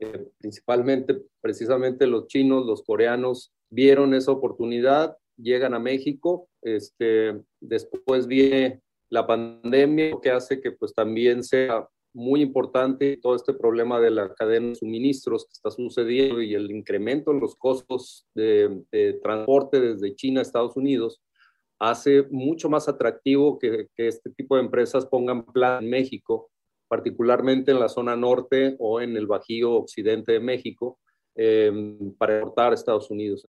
eh, 0.00 0.28
principalmente 0.38 1.22
precisamente 1.40 2.06
los 2.06 2.26
chinos, 2.26 2.66
los 2.66 2.82
coreanos, 2.82 3.52
vieron 3.70 4.14
esa 4.14 4.32
oportunidad, 4.32 5.16
llegan 5.36 5.74
a 5.74 5.78
México, 5.78 6.47
este, 6.62 7.40
después 7.60 8.26
viene 8.26 8.80
la 9.10 9.26
pandemia, 9.26 10.12
que 10.22 10.30
hace 10.30 10.60
que 10.60 10.72
pues 10.72 10.94
también 10.94 11.42
sea 11.42 11.88
muy 12.14 12.40
importante 12.42 13.16
todo 13.16 13.36
este 13.36 13.54
problema 13.54 14.00
de 14.00 14.10
la 14.10 14.34
cadena 14.34 14.68
de 14.68 14.74
suministros 14.74 15.44
que 15.44 15.52
está 15.52 15.70
sucediendo 15.70 16.42
y 16.42 16.54
el 16.54 16.70
incremento 16.70 17.30
en 17.30 17.40
los 17.40 17.54
costos 17.54 18.26
de, 18.34 18.82
transporte 19.22 19.80
desde 19.80 20.14
China 20.14 20.40
a 20.40 20.42
Estados 20.42 20.76
Unidos 20.76 21.22
hace 21.78 22.24
mucho 22.30 22.68
más 22.68 22.88
atractivo 22.88 23.58
que, 23.58 23.86
este 23.96 24.30
tipo 24.30 24.56
de 24.56 24.62
empresas 24.62 25.06
pongan 25.06 25.44
plan 25.46 25.84
en 25.84 25.90
México, 25.90 26.50
particularmente 26.88 27.70
en 27.70 27.78
la 27.78 27.88
zona 27.88 28.16
norte 28.16 28.74
o 28.80 29.00
en 29.00 29.16
el 29.16 29.26
Bajío 29.26 29.74
occidente 29.74 30.32
de 30.32 30.40
México, 30.40 30.98
eh, 31.36 31.70
para 32.18 32.38
exportar 32.38 32.72
a 32.72 32.74
Estados 32.74 33.10
Unidos. 33.12 33.46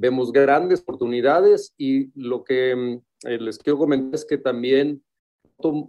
Vemos 0.00 0.30
grandes 0.30 0.80
oportunidades 0.80 1.74
y 1.76 2.10
lo 2.14 2.44
que 2.44 3.00
eh, 3.24 3.38
les 3.38 3.58
quiero 3.58 3.78
comentar 3.78 4.14
es 4.14 4.24
que 4.24 4.38
también 4.38 5.02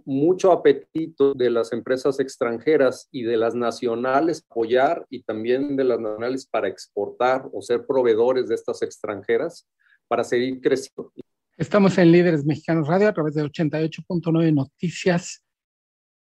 mucho 0.04 0.50
apetito 0.50 1.32
de 1.32 1.48
las 1.48 1.72
empresas 1.72 2.18
extranjeras 2.18 3.08
y 3.12 3.22
de 3.22 3.36
las 3.36 3.54
nacionales 3.54 4.44
apoyar 4.50 5.06
y 5.10 5.22
también 5.22 5.76
de 5.76 5.84
las 5.84 6.00
nacionales 6.00 6.44
para 6.46 6.66
exportar 6.66 7.48
o 7.52 7.62
ser 7.62 7.86
proveedores 7.86 8.48
de 8.48 8.56
estas 8.56 8.82
extranjeras 8.82 9.68
para 10.08 10.24
seguir 10.24 10.60
creciendo. 10.60 11.12
Estamos 11.56 11.96
en 11.98 12.10
Líderes 12.10 12.44
Mexicanos 12.44 12.88
Radio 12.88 13.08
a 13.08 13.12
través 13.12 13.34
de 13.34 13.44
88.9 13.44 14.52
Noticias, 14.52 15.44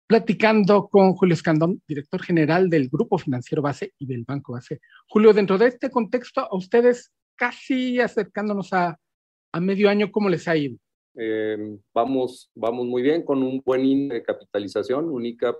platicando 0.08 0.88
con 0.88 1.14
Julio 1.14 1.36
Escandón, 1.36 1.84
director 1.88 2.24
general 2.24 2.68
del 2.68 2.90
Grupo 2.90 3.20
Financiero 3.20 3.62
Base 3.62 3.94
y 4.00 4.08
del 4.08 4.24
Banco 4.24 4.54
Base. 4.54 4.80
Julio, 5.08 5.34
dentro 5.34 5.60
de 5.60 5.68
este 5.68 5.92
contexto, 5.92 6.42
a 6.42 6.56
ustedes 6.56 7.12
casi 7.36 8.00
acercándonos 8.00 8.74
a, 8.74 9.00
a 9.52 9.60
medio 9.60 9.90
año, 9.90 10.12
¿cómo 10.12 10.30
les 10.30 10.48
ha 10.48 10.56
ido? 10.56 10.78
Eh, 11.18 11.78
vamos, 11.94 12.52
vamos 12.56 12.86
muy 12.86 13.02
bien 13.02 13.24
con 13.24 13.42
un 13.42 13.62
buen 13.66 13.86
índice 13.86 14.16
de 14.16 14.24
capitalización, 14.24 15.10
única 15.10 15.56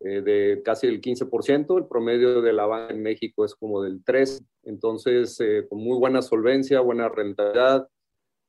eh, 0.00 0.20
de 0.20 0.62
casi 0.62 0.86
el 0.86 1.00
15%, 1.00 1.78
el 1.78 1.86
promedio 1.86 2.42
de 2.42 2.52
la 2.52 2.66
banca 2.66 2.92
en 2.92 3.02
México 3.02 3.44
es 3.44 3.54
como 3.54 3.82
del 3.82 4.04
3%, 4.04 4.46
entonces 4.64 5.40
eh, 5.40 5.66
con 5.68 5.82
muy 5.82 5.98
buena 5.98 6.20
solvencia, 6.20 6.80
buena 6.80 7.08
rentabilidad 7.08 7.88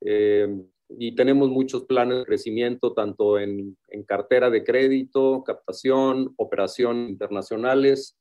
y 0.01 1.13
tenemos 1.13 1.49
muchos 1.49 1.83
planes 1.83 2.19
de 2.19 2.25
crecimiento 2.25 2.93
tanto 2.93 3.37
en, 3.37 3.77
en 3.89 4.03
cartera 4.03 4.49
de 4.49 4.63
crédito, 4.63 5.43
captación, 5.45 6.33
operación 6.37 7.09
internacionales 7.09 8.18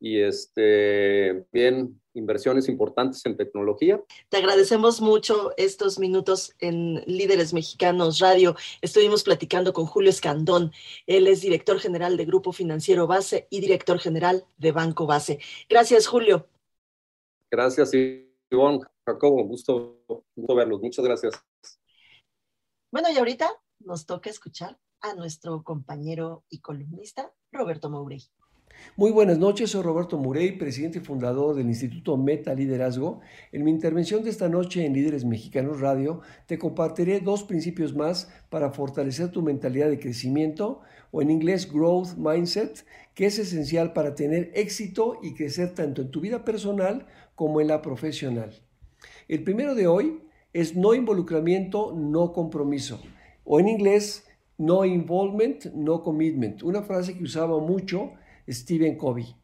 y 0.00 0.20
este, 0.22 1.46
bien 1.52 2.00
inversiones 2.14 2.68
importantes 2.68 3.24
en 3.26 3.36
tecnología. 3.36 4.02
Te 4.30 4.38
agradecemos 4.38 5.00
mucho 5.00 5.52
estos 5.56 5.98
minutos 5.98 6.54
en 6.58 7.02
Líderes 7.06 7.52
Mexicanos 7.52 8.18
Radio. 8.18 8.56
Estuvimos 8.80 9.22
platicando 9.22 9.72
con 9.72 9.86
Julio 9.86 10.10
Escandón. 10.10 10.72
Él 11.06 11.26
es 11.26 11.42
director 11.42 11.78
general 11.78 12.16
de 12.16 12.24
Grupo 12.24 12.52
Financiero 12.52 13.06
Base 13.06 13.46
y 13.50 13.60
director 13.60 14.00
general 14.00 14.44
de 14.56 14.72
Banco 14.72 15.06
Base. 15.06 15.38
Gracias, 15.68 16.06
Julio. 16.06 16.48
Gracias, 17.50 17.92
Ivonne. 17.94 18.80
Jacobo, 19.06 19.44
gusto, 19.44 20.02
gusto 20.34 20.54
verlos. 20.54 20.80
Muchas 20.80 21.04
gracias. 21.04 21.34
Bueno, 22.90 23.08
y 23.12 23.18
ahorita 23.18 23.50
nos 23.80 24.06
toca 24.06 24.30
escuchar 24.30 24.78
a 25.00 25.14
nuestro 25.14 25.62
compañero 25.62 26.44
y 26.48 26.60
columnista, 26.60 27.32
Roberto 27.52 27.88
Mourey. 27.90 28.22
Muy 28.96 29.12
buenas 29.12 29.38
noches, 29.38 29.70
soy 29.70 29.82
Roberto 29.82 30.18
Murey, 30.18 30.58
presidente 30.58 30.98
y 30.98 31.00
fundador 31.00 31.54
del 31.54 31.68
Instituto 31.68 32.16
Meta 32.16 32.54
Liderazgo. 32.54 33.20
En 33.50 33.64
mi 33.64 33.70
intervención 33.70 34.22
de 34.22 34.30
esta 34.30 34.48
noche 34.48 34.84
en 34.84 34.92
Líderes 34.92 35.24
Mexicanos 35.24 35.80
Radio, 35.80 36.20
te 36.46 36.58
compartiré 36.58 37.20
dos 37.20 37.44
principios 37.44 37.94
más 37.94 38.30
para 38.50 38.72
fortalecer 38.72 39.30
tu 39.30 39.42
mentalidad 39.42 39.88
de 39.88 39.98
crecimiento, 39.98 40.80
o 41.12 41.22
en 41.22 41.30
inglés 41.30 41.72
Growth 41.72 42.16
Mindset, 42.16 42.84
que 43.14 43.26
es 43.26 43.38
esencial 43.38 43.92
para 43.92 44.14
tener 44.14 44.50
éxito 44.54 45.18
y 45.22 45.34
crecer 45.34 45.74
tanto 45.74 46.02
en 46.02 46.10
tu 46.10 46.20
vida 46.20 46.44
personal 46.44 47.06
como 47.34 47.60
en 47.60 47.68
la 47.68 47.80
profesional. 47.80 48.50
El 49.28 49.44
primero 49.44 49.74
de 49.74 49.86
hoy 49.86 50.20
es 50.52 50.76
no 50.76 50.94
involucramiento, 50.94 51.94
no 51.96 52.32
compromiso, 52.32 53.00
o 53.44 53.60
en 53.60 53.68
inglés 53.68 54.26
no 54.58 54.84
involvement, 54.84 55.64
no 55.74 56.02
commitment, 56.02 56.62
una 56.62 56.82
frase 56.82 57.16
que 57.16 57.24
usaba 57.24 57.58
mucho 57.60 58.12
Stephen 58.50 58.96
Covey. 58.96 59.36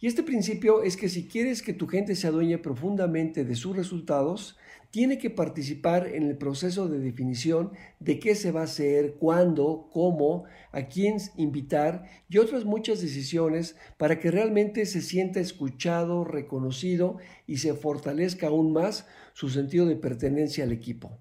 Y 0.00 0.06
este 0.06 0.22
principio 0.22 0.82
es 0.82 0.96
que 0.96 1.08
si 1.08 1.26
quieres 1.26 1.60
que 1.60 1.72
tu 1.72 1.88
gente 1.88 2.14
se 2.14 2.28
adueñe 2.28 2.58
profundamente 2.58 3.44
de 3.44 3.56
sus 3.56 3.76
resultados, 3.76 4.56
tiene 4.90 5.18
que 5.18 5.28
participar 5.28 6.06
en 6.06 6.22
el 6.22 6.38
proceso 6.38 6.88
de 6.88 6.98
definición 6.98 7.72
de 7.98 8.18
qué 8.18 8.34
se 8.34 8.52
va 8.52 8.60
a 8.60 8.64
hacer, 8.64 9.16
cuándo, 9.16 9.88
cómo, 9.92 10.44
a 10.72 10.82
quién 10.82 11.18
invitar 11.36 12.04
y 12.28 12.38
otras 12.38 12.64
muchas 12.64 13.02
decisiones 13.02 13.76
para 13.98 14.18
que 14.18 14.30
realmente 14.30 14.86
se 14.86 15.02
sienta 15.02 15.40
escuchado, 15.40 16.24
reconocido 16.24 17.18
y 17.46 17.58
se 17.58 17.74
fortalezca 17.74 18.46
aún 18.46 18.72
más 18.72 19.06
su 19.34 19.50
sentido 19.50 19.86
de 19.86 19.96
pertenencia 19.96 20.64
al 20.64 20.72
equipo. 20.72 21.18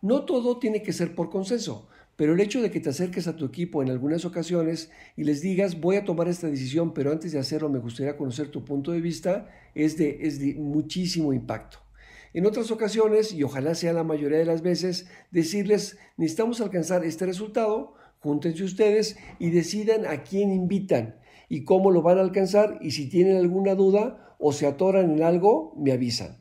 No 0.00 0.24
todo 0.24 0.58
tiene 0.58 0.82
que 0.82 0.92
ser 0.92 1.14
por 1.14 1.30
consenso. 1.30 1.88
Pero 2.16 2.34
el 2.34 2.40
hecho 2.40 2.60
de 2.60 2.70
que 2.70 2.80
te 2.80 2.90
acerques 2.90 3.26
a 3.26 3.36
tu 3.36 3.46
equipo 3.46 3.82
en 3.82 3.90
algunas 3.90 4.24
ocasiones 4.24 4.90
y 5.16 5.24
les 5.24 5.40
digas, 5.40 5.80
voy 5.80 5.96
a 5.96 6.04
tomar 6.04 6.28
esta 6.28 6.46
decisión, 6.46 6.92
pero 6.92 7.10
antes 7.10 7.32
de 7.32 7.38
hacerlo 7.38 7.68
me 7.68 7.78
gustaría 7.78 8.16
conocer 8.16 8.48
tu 8.48 8.64
punto 8.64 8.92
de 8.92 9.00
vista, 9.00 9.48
es 9.74 9.96
de, 9.96 10.18
es 10.20 10.38
de 10.38 10.54
muchísimo 10.54 11.32
impacto. 11.32 11.78
En 12.34 12.46
otras 12.46 12.70
ocasiones, 12.70 13.32
y 13.32 13.42
ojalá 13.42 13.74
sea 13.74 13.92
la 13.92 14.04
mayoría 14.04 14.38
de 14.38 14.46
las 14.46 14.62
veces, 14.62 15.06
decirles, 15.30 15.98
necesitamos 16.16 16.60
alcanzar 16.60 17.04
este 17.04 17.26
resultado, 17.26 17.94
júntense 18.20 18.64
ustedes 18.64 19.16
y 19.38 19.50
decidan 19.50 20.06
a 20.06 20.22
quién 20.22 20.52
invitan 20.52 21.16
y 21.48 21.64
cómo 21.64 21.90
lo 21.90 22.02
van 22.02 22.18
a 22.18 22.22
alcanzar 22.22 22.78
y 22.80 22.92
si 22.92 23.08
tienen 23.08 23.36
alguna 23.36 23.74
duda 23.74 24.36
o 24.38 24.52
se 24.52 24.66
atoran 24.66 25.10
en 25.10 25.22
algo, 25.22 25.74
me 25.76 25.92
avisan. 25.92 26.38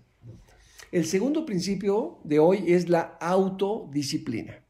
El 0.91 1.05
segundo 1.05 1.45
principio 1.45 2.19
de 2.23 2.39
hoy 2.39 2.65
es 2.67 2.89
la 2.89 3.17
autodisciplina. 3.19 4.60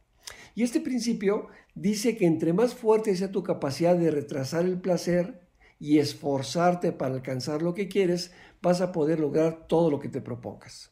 Y 0.62 0.64
este 0.64 0.80
principio 0.80 1.48
dice 1.74 2.16
que 2.16 2.28
entre 2.28 2.54
más 2.54 2.76
fuerte 2.76 3.16
sea 3.16 3.32
tu 3.32 3.42
capacidad 3.42 3.96
de 3.98 4.12
retrasar 4.12 4.64
el 4.64 4.80
placer 4.80 5.42
y 5.80 5.98
esforzarte 5.98 6.92
para 6.92 7.16
alcanzar 7.16 7.64
lo 7.64 7.74
que 7.74 7.88
quieres, 7.88 8.32
vas 8.62 8.80
a 8.80 8.92
poder 8.92 9.20
lograr 9.20 9.66
todo 9.66 9.90
lo 9.90 10.00
que 10.00 10.08
te 10.08 10.22
propongas. 10.22 10.92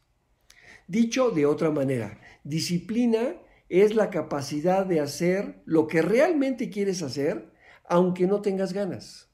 Dicho 0.87 1.29
de 1.29 1.45
otra 1.45 1.69
manera, 1.69 2.19
disciplina 2.43 3.35
es 3.69 3.93
la 3.93 4.09
capacidad 4.09 4.87
de 4.87 5.01
hacer 5.01 5.61
lo 5.65 5.85
que 5.85 6.01
realmente 6.01 6.71
quieres 6.71 7.03
hacer, 7.03 7.51
aunque 7.87 8.25
no 8.25 8.41
tengas 8.41 8.73
ganas. 8.73 9.29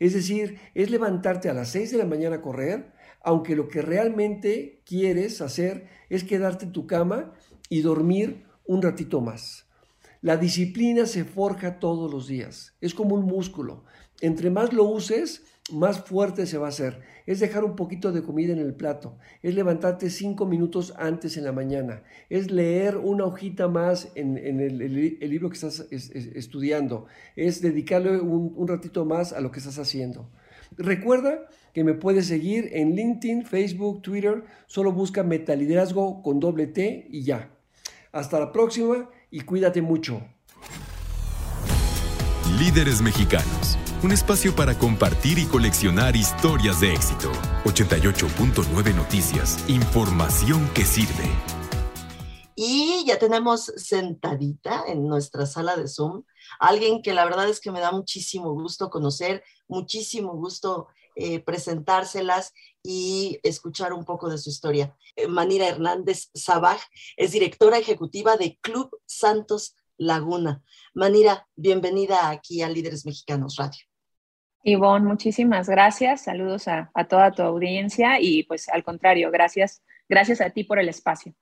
Es 0.00 0.14
decir, 0.14 0.58
es 0.74 0.90
levantarte 0.90 1.48
a 1.48 1.54
las 1.54 1.68
6 1.68 1.92
de 1.92 1.98
la 1.98 2.06
mañana 2.06 2.36
a 2.38 2.42
correr, 2.42 2.92
aunque 3.22 3.54
lo 3.54 3.68
que 3.68 3.82
realmente 3.82 4.82
quieres 4.84 5.40
hacer 5.40 5.86
es 6.08 6.24
quedarte 6.24 6.64
en 6.64 6.72
tu 6.72 6.88
cama 6.88 7.34
y 7.68 7.82
dormir 7.82 8.50
un 8.66 8.82
ratito 8.82 9.20
más. 9.20 9.66
La 10.20 10.36
disciplina 10.36 11.06
se 11.06 11.24
forja 11.24 11.80
todos 11.80 12.10
los 12.10 12.28
días. 12.28 12.74
Es 12.80 12.94
como 12.94 13.14
un 13.16 13.24
músculo. 13.24 13.84
Entre 14.20 14.50
más 14.50 14.72
lo 14.72 14.84
uses, 14.84 15.42
más 15.72 16.00
fuerte 16.00 16.46
se 16.46 16.58
va 16.58 16.66
a 16.66 16.68
hacer. 16.68 17.00
Es 17.26 17.40
dejar 17.40 17.64
un 17.64 17.74
poquito 17.74 18.12
de 18.12 18.22
comida 18.22 18.52
en 18.52 18.60
el 18.60 18.74
plato. 18.74 19.16
Es 19.42 19.54
levantarte 19.54 20.10
cinco 20.10 20.46
minutos 20.46 20.94
antes 20.96 21.36
en 21.36 21.44
la 21.44 21.52
mañana. 21.52 22.02
Es 22.30 22.50
leer 22.50 22.96
una 22.96 23.24
hojita 23.24 23.68
más 23.68 24.10
en, 24.14 24.38
el, 24.38 24.78
libro 25.28 25.48
que 25.48 25.54
estás 25.54 25.86
estudiando. 25.90 27.06
Es 27.34 27.60
dedicarle 27.60 28.20
un, 28.20 28.52
un 28.56 28.68
ratito 28.68 29.04
más 29.04 29.32
a 29.32 29.40
lo 29.40 29.50
que 29.50 29.58
estás 29.58 29.78
haciendo. 29.78 30.28
Recuerda 30.76 31.48
que 31.72 31.84
me 31.84 31.94
puedes 31.94 32.26
seguir 32.26 32.70
en 32.72 32.94
LinkedIn, 32.94 33.44
Facebook, 33.44 34.02
Twitter. 34.02 34.44
Solo 34.66 34.92
busca 34.92 35.22
Metaliderazgo 35.22 36.22
con 36.22 36.40
doble 36.40 36.66
T 36.66 37.08
y 37.10 37.22
ya. 37.22 37.51
Hasta 38.12 38.38
la 38.38 38.52
próxima 38.52 39.08
y 39.30 39.40
cuídate 39.40 39.80
mucho. 39.80 40.22
Líderes 42.58 43.00
mexicanos. 43.00 43.78
Un 44.02 44.12
espacio 44.12 44.54
para 44.54 44.78
compartir 44.78 45.38
y 45.38 45.46
coleccionar 45.46 46.14
historias 46.14 46.80
de 46.80 46.92
éxito. 46.92 47.32
88.9 47.64 48.94
Noticias. 48.94 49.64
Información 49.66 50.68
que 50.74 50.84
sirve. 50.84 51.24
Y 52.54 53.02
ya 53.06 53.18
tenemos 53.18 53.72
sentadita 53.76 54.84
en 54.86 55.06
nuestra 55.06 55.46
sala 55.46 55.74
de 55.76 55.88
Zoom 55.88 56.24
alguien 56.58 57.00
que 57.00 57.14
la 57.14 57.24
verdad 57.24 57.48
es 57.48 57.60
que 57.60 57.72
me 57.72 57.80
da 57.80 57.92
muchísimo 57.92 58.52
gusto 58.52 58.90
conocer, 58.90 59.42
muchísimo 59.68 60.34
gusto 60.34 60.88
eh, 61.14 61.40
presentárselas 61.40 62.52
y 62.82 63.38
escuchar 63.42 63.92
un 63.92 64.04
poco 64.04 64.28
de 64.28 64.38
su 64.38 64.50
historia. 64.50 64.96
Eh, 65.16 65.26
Manira 65.28 65.68
Hernández 65.68 66.30
Sabaj 66.34 66.80
es 67.16 67.32
directora 67.32 67.78
ejecutiva 67.78 68.36
de 68.36 68.58
Club 68.60 68.90
Santos 69.06 69.76
Laguna. 69.96 70.62
Manira, 70.94 71.46
bienvenida 71.54 72.30
aquí 72.30 72.62
a 72.62 72.68
Líderes 72.68 73.06
Mexicanos 73.06 73.56
Radio. 73.56 73.80
Ivonne, 74.64 75.06
muchísimas 75.06 75.68
gracias. 75.68 76.22
Saludos 76.22 76.68
a, 76.68 76.90
a, 76.94 77.08
toda 77.08 77.32
tu 77.32 77.42
audiencia 77.42 78.20
y 78.20 78.44
pues 78.44 78.68
al 78.68 78.84
contrario, 78.84 79.30
gracias, 79.30 79.82
gracias 80.08 80.40
a 80.40 80.50
ti 80.50 80.64
por 80.64 80.78
el 80.78 80.88
espacio. 80.88 81.34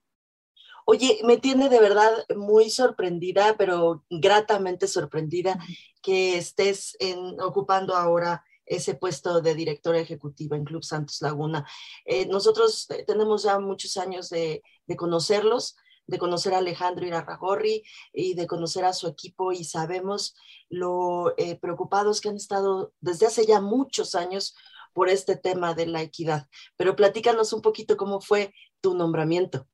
Oye, 0.86 1.20
me 1.24 1.36
tiene 1.36 1.68
de 1.68 1.80
verdad 1.80 2.10
muy 2.34 2.70
sorprendida, 2.70 3.54
pero 3.56 4.04
gratamente 4.10 4.88
sorprendida 4.88 5.58
que 6.02 6.36
estés 6.36 6.96
en, 6.98 7.40
ocupando 7.40 7.94
ahora 7.94 8.44
ese 8.70 8.94
puesto 8.94 9.40
de 9.40 9.54
directora 9.54 9.98
ejecutiva 9.98 10.56
en 10.56 10.64
Club 10.64 10.84
Santos 10.84 11.20
Laguna. 11.20 11.66
Eh, 12.04 12.26
nosotros 12.26 12.88
eh, 12.90 13.04
tenemos 13.04 13.42
ya 13.42 13.58
muchos 13.58 13.96
años 13.96 14.30
de, 14.30 14.62
conocerlos, 14.96 15.76
de 16.06 16.18
conocer 16.18 16.54
a 16.54 16.58
Alejandro 16.58 17.04
Irarragorri 17.04 17.82
y 18.12 18.34
de 18.34 18.46
conocer 18.46 18.84
a 18.84 18.92
su 18.92 19.08
equipo 19.08 19.52
y 19.52 19.64
sabemos 19.64 20.36
lo 20.68 21.34
eh, 21.36 21.58
preocupados 21.60 22.20
que 22.20 22.28
han 22.28 22.36
estado 22.36 22.92
desde 23.00 23.26
hace 23.26 23.44
ya 23.44 23.60
muchos 23.60 24.14
años 24.14 24.54
por 24.92 25.08
este 25.08 25.36
tema 25.36 25.74
de 25.74 25.86
la 25.86 26.02
equidad. 26.02 26.46
Pero 26.76 26.94
platícanos 26.94 27.52
un 27.52 27.62
poquito 27.62 27.96
cómo 27.96 28.20
fue 28.20 28.54
tu 28.80 28.94
nombramiento. 28.94 29.66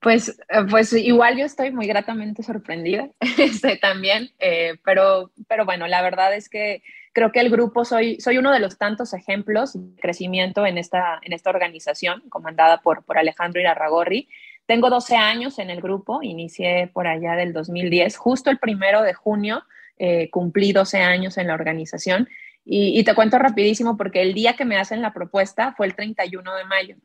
Pues, 0.00 0.40
pues 0.70 0.92
igual 0.92 1.36
yo 1.36 1.44
estoy 1.44 1.72
muy 1.72 1.86
gratamente 1.86 2.42
sorprendida 2.42 3.10
este, 3.38 3.76
también, 3.76 4.30
pero, 4.84 5.32
pero 5.48 5.64
bueno, 5.64 5.88
la 5.88 6.02
verdad 6.02 6.34
es 6.34 6.48
que 6.48 6.82
creo 7.18 7.32
que 7.32 7.40
el 7.40 7.50
grupo, 7.50 7.84
soy, 7.84 8.20
soy 8.20 8.38
uno 8.38 8.52
de 8.52 8.60
los 8.60 8.78
tantos 8.78 9.12
ejemplos 9.12 9.72
de 9.72 10.00
crecimiento 10.00 10.64
en 10.64 10.78
esta, 10.78 11.18
en 11.22 11.32
esta 11.32 11.50
organización 11.50 12.22
comandada 12.28 12.80
por, 12.80 13.04
por 13.04 13.18
Alejandro 13.18 13.60
Irarragorri. 13.60 14.28
Tengo 14.66 14.88
12 14.88 15.16
años 15.16 15.58
en 15.58 15.70
el 15.70 15.80
grupo, 15.80 16.22
inicié 16.22 16.88
por 16.92 17.08
allá 17.08 17.32
del 17.34 17.52
2010, 17.52 18.16
justo 18.16 18.50
el 18.50 18.58
primero 18.58 19.02
de 19.02 19.14
junio 19.14 19.64
eh, 19.98 20.30
cumplí 20.30 20.72
12 20.72 21.00
años 21.00 21.38
en 21.38 21.48
la 21.48 21.54
organización. 21.54 22.28
Y, 22.64 22.96
y, 22.96 23.02
te 23.02 23.16
cuento 23.16 23.36
rapidísimo 23.36 23.96
porque 23.96 24.22
el 24.22 24.32
día 24.32 24.52
que 24.52 24.64
me 24.64 24.76
hacen 24.76 25.02
la 25.02 25.12
propuesta 25.12 25.72
fue 25.72 25.86
el 25.86 25.96
31 25.96 26.54
de 26.54 26.64
mayo. 26.66 26.96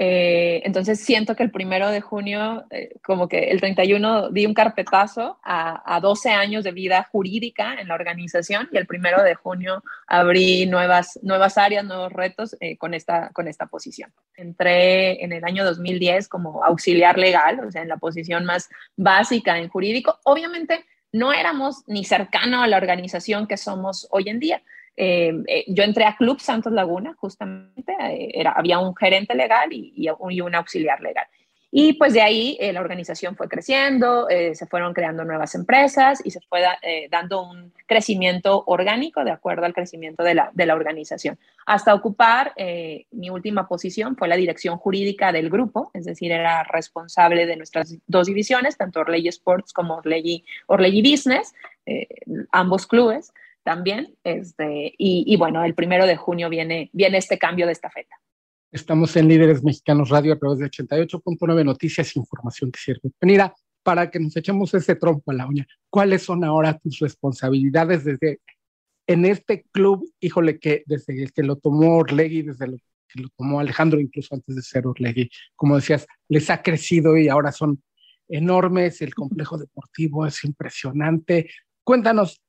Eh, 0.00 0.62
entonces 0.64 1.00
siento 1.00 1.34
que 1.34 1.42
el 1.42 1.50
primero 1.50 1.88
de 1.88 2.00
junio, 2.00 2.64
eh, 2.70 2.94
como 3.02 3.28
que 3.28 3.50
el 3.50 3.58
31 3.58 4.30
di 4.30 4.46
un 4.46 4.54
carpetazo 4.54 5.40
a, 5.42 5.98
12 6.00 6.30
años 6.30 6.62
de 6.62 6.70
vida 6.70 7.08
jurídica 7.10 7.74
en 7.74 7.88
la 7.88 7.96
organización 7.96 8.68
y 8.70 8.76
el 8.76 8.86
primero 8.86 9.24
de 9.24 9.34
junio 9.34 9.82
abrí 10.06 10.66
nuevas, 10.66 11.18
nuevas 11.22 11.58
áreas, 11.58 11.84
nuevos 11.84 12.12
retos 12.12 12.56
eh, 12.60 12.78
con, 12.78 12.94
esta, 12.94 13.30
con 13.30 13.48
esta 13.48 13.66
posición. 13.66 14.12
Entré 14.36 15.24
en 15.24 15.32
el 15.32 15.44
año 15.44 15.64
2010 15.64 16.28
como 16.28 16.62
auxiliar 16.62 17.18
legal, 17.18 17.58
o 17.66 17.70
sea, 17.72 17.82
en 17.82 17.88
la 17.88 17.96
posición 17.96 18.44
más 18.44 18.68
básica 18.96 19.58
en 19.58 19.68
jurídico. 19.68 20.20
Obviamente 20.22 20.84
no 21.10 21.32
éramos 21.32 21.82
ni 21.88 22.04
cercano 22.04 22.62
a 22.62 22.68
la 22.68 22.76
organización 22.76 23.48
que 23.48 23.56
somos 23.56 24.06
hoy 24.10 24.28
en 24.28 24.38
día. 24.38 24.62
Eh, 25.00 25.32
eh, 25.46 25.64
yo 25.68 25.84
entré 25.84 26.04
a 26.06 26.16
Club 26.16 26.40
Santos 26.40 26.72
Laguna, 26.72 27.14
justamente, 27.16 27.92
eh, 28.00 28.32
era, 28.34 28.50
había 28.50 28.80
un 28.80 28.96
gerente 28.96 29.32
legal 29.36 29.72
y, 29.72 29.92
y, 29.94 30.40
un 30.40 30.54
auxiliar 30.56 31.00
legal. 31.00 31.24
Y 31.70 31.92
pues 31.92 32.14
de 32.14 32.22
ahí 32.22 32.58
la 32.72 32.80
organización 32.80 33.36
fue 33.36 33.46
creciendo, 33.46 34.26
se 34.54 34.66
fueron 34.66 34.94
creando 34.94 35.22
nuevas 35.26 35.54
empresas 35.54 36.18
y 36.24 36.30
se 36.30 36.40
fue 36.48 36.62
dando 37.10 37.42
un 37.42 37.74
crecimiento 37.84 38.64
orgánico 38.66 39.22
de 39.22 39.32
acuerdo 39.32 39.66
al 39.66 39.74
crecimiento 39.74 40.22
de 40.22 40.34
la, 40.34 40.50
de 40.54 40.64
la 40.64 40.74
organización. 40.74 41.38
Hasta 41.66 41.92
ocupar 41.92 42.54
mi 43.10 43.28
última 43.28 43.68
posición 43.68 44.16
fue 44.16 44.28
la 44.28 44.36
dirección 44.36 44.78
jurídica 44.78 45.30
del 45.30 45.50
grupo, 45.50 45.90
es 45.92 46.06
decir, 46.06 46.32
era 46.32 46.64
responsable 46.64 47.44
de 47.44 47.56
nuestras 47.56 47.98
dos 48.06 48.28
divisiones, 48.28 48.78
tanto 48.78 49.00
Orlegi 49.00 49.28
Sports 49.28 49.74
como 49.74 49.96
Orlegi, 49.96 50.46
Orlegi 50.68 51.02
Business, 51.02 51.54
ambos 52.50 52.86
clubes 52.86 53.30
también. 53.68 54.16
Este, 54.24 54.94
y, 54.96 55.36
bueno, 55.36 55.62
el 55.62 55.74
primero 55.74 56.06
de 56.06 56.16
junio 56.16 56.48
viene, 56.48 56.88
viene 56.94 57.18
este 57.18 57.38
cambio 57.38 57.66
de 57.66 57.72
esta 57.72 57.90
feta. 57.90 58.16
Estamos 58.72 59.14
en 59.16 59.28
Líderes 59.28 59.62
Mexicanos 59.62 60.08
Radio 60.08 60.32
a 60.32 60.38
través 60.38 60.58
de 60.58 60.70
88.9 60.70 61.64
Noticias, 61.66 62.16
información 62.16 62.72
que 62.72 62.80
sirve. 62.80 63.10
Mira, 63.20 63.54
para 63.82 64.10
que 64.10 64.20
nos 64.20 64.34
echemos 64.38 64.72
ese 64.72 64.94
trompo 64.94 65.32
a 65.32 65.34
la 65.34 65.46
uña, 65.46 65.66
¿cuáles 65.90 66.22
son 66.22 66.44
ahora 66.44 66.78
tus 66.78 66.98
responsabilidades 67.00 68.06
desde 68.06 68.40
en 69.06 69.26
este 69.26 69.66
club? 69.70 70.10
Híjole, 70.18 70.58
que 70.58 70.82
desde 70.86 71.22
el 71.22 71.30
que 71.34 71.42
lo 71.42 71.56
tomó 71.56 71.98
Orlegui, 71.98 72.40
desde 72.40 72.68
lo 72.68 72.78
que 73.06 73.20
lo 73.20 73.28
tomó 73.36 73.60
Alejandro, 73.60 74.00
incluso 74.00 74.34
antes 74.34 74.56
de 74.56 74.62
ser 74.62 74.86
Orlegui, 74.86 75.28
como 75.56 75.76
decías, 75.76 76.06
les 76.30 76.48
ha 76.48 76.62
crecido 76.62 77.18
y 77.18 77.28
ahora 77.28 77.52
son 77.52 77.82
enormes, 78.28 79.02
el 79.02 79.14
complejo 79.14 79.58
deportivo 79.58 80.26
es 80.26 80.42
impresionante. 80.42 81.50
Cuéntanos, 81.84 82.40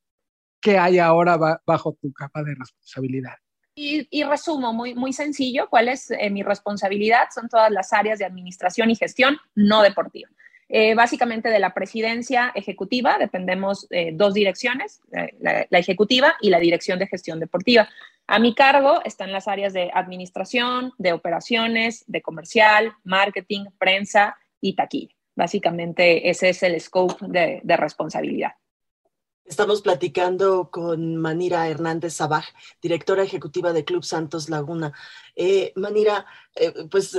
¿qué 0.61 0.77
hay 0.77 0.99
ahora 0.99 1.37
bajo 1.65 1.97
tu 2.01 2.11
capa 2.13 2.43
de 2.43 2.55
responsabilidad? 2.55 3.33
Y, 3.81 4.23
resumo 4.23 4.73
muy, 4.73 4.93
muy 4.93 5.13
sencillo, 5.13 5.69
¿cuál 5.69 5.87
es 5.87 6.11
eh, 6.11 6.29
mi 6.29 6.43
responsabilidad? 6.43 7.29
Son 7.33 7.47
todas 7.47 7.71
las 7.71 7.93
áreas 7.93 8.19
de 8.19 8.25
administración 8.25 8.89
y 8.89 8.95
gestión 8.95 9.37
no 9.55 9.81
deportiva. 9.81 10.29
Eh, 10.67 10.95
básicamente 10.95 11.49
de 11.49 11.59
la 11.59 11.73
presidencia 11.73 12.51
ejecutiva 12.53 13.17
dependemos 13.17 13.87
eh, 13.89 14.11
dos 14.13 14.33
direcciones, 14.33 15.01
la, 15.39 15.65
la, 15.69 15.79
ejecutiva 15.79 16.35
y 16.41 16.49
la 16.49 16.59
dirección 16.59 16.99
de 16.99 17.07
gestión 17.07 17.39
deportiva. 17.39 17.87
A 18.27 18.37
mi 18.37 18.53
cargo 18.53 19.01
están 19.05 19.31
las 19.31 19.47
áreas 19.47 19.71
de 19.71 19.89
administración, 19.93 20.91
de 20.97 21.13
operaciones, 21.13 22.03
de 22.05 22.21
comercial, 22.21 22.93
marketing, 23.05 23.65
prensa 23.79 24.37
y 24.59 24.75
taquilla. 24.75 25.15
Básicamente 25.35 26.29
ese 26.29 26.49
es 26.49 26.61
el 26.63 26.79
scope 26.81 27.25
de 27.27 27.77
responsabilidad. 27.77 28.51
Estamos 29.49 29.81
platicando 29.81 30.69
con 30.69 31.17
Manira 31.17 31.67
Hernández 31.67 32.13
Sabaj, 32.13 32.45
directora 32.83 33.23
ejecutiva 33.23 33.73
de 33.73 33.83
Club 33.83 34.05
Santos 34.05 34.47
Laguna. 34.47 34.93
Eh, 35.35 35.73
Manira, 35.75 36.27
eh, 36.53 36.71
pues 36.89 37.17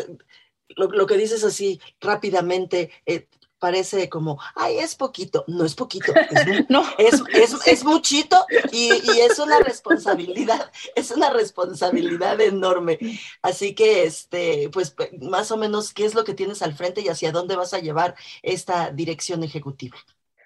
lo, 0.77 1.07
que 1.09 1.17
dices 1.17 1.43
así 1.43 1.81
rápidamente, 2.01 2.93
eh, 3.05 3.27
parece 3.59 4.09
como, 4.09 4.39
ay, 4.55 4.79
es 4.79 4.95
poquito. 4.95 5.45
No 5.49 5.65
es 5.65 5.75
poquito, 5.75 6.15
es, 6.15 6.71
no. 6.71 6.85
es, 6.99 7.21
es, 7.33 7.57
es 7.67 7.85
muchito 7.85 8.47
y, 8.71 8.93
y, 8.93 9.21
es 9.23 9.41
una 9.41 9.59
responsabilidad, 9.59 10.71
es 10.95 11.11
una 11.11 11.31
responsabilidad 11.31 12.41
enorme. 12.41 13.01
Así 13.43 13.75
que, 13.75 14.05
este, 14.05 14.71
pues, 14.73 14.95
más 15.21 15.51
o 15.51 15.57
menos, 15.57 15.93
¿qué 15.93 16.05
es 16.05 16.15
lo 16.15 16.23
que 16.23 16.35
tienes 16.35 16.63
al 16.63 16.75
frente 16.75 17.01
y 17.01 17.09
hacia 17.09 17.33
dónde 17.33 17.57
vas 17.57 17.75
a 17.75 17.81
llevar 17.81 18.15
esta 18.43 18.93
dirección 18.93 19.43
ejecutiva? 19.43 19.97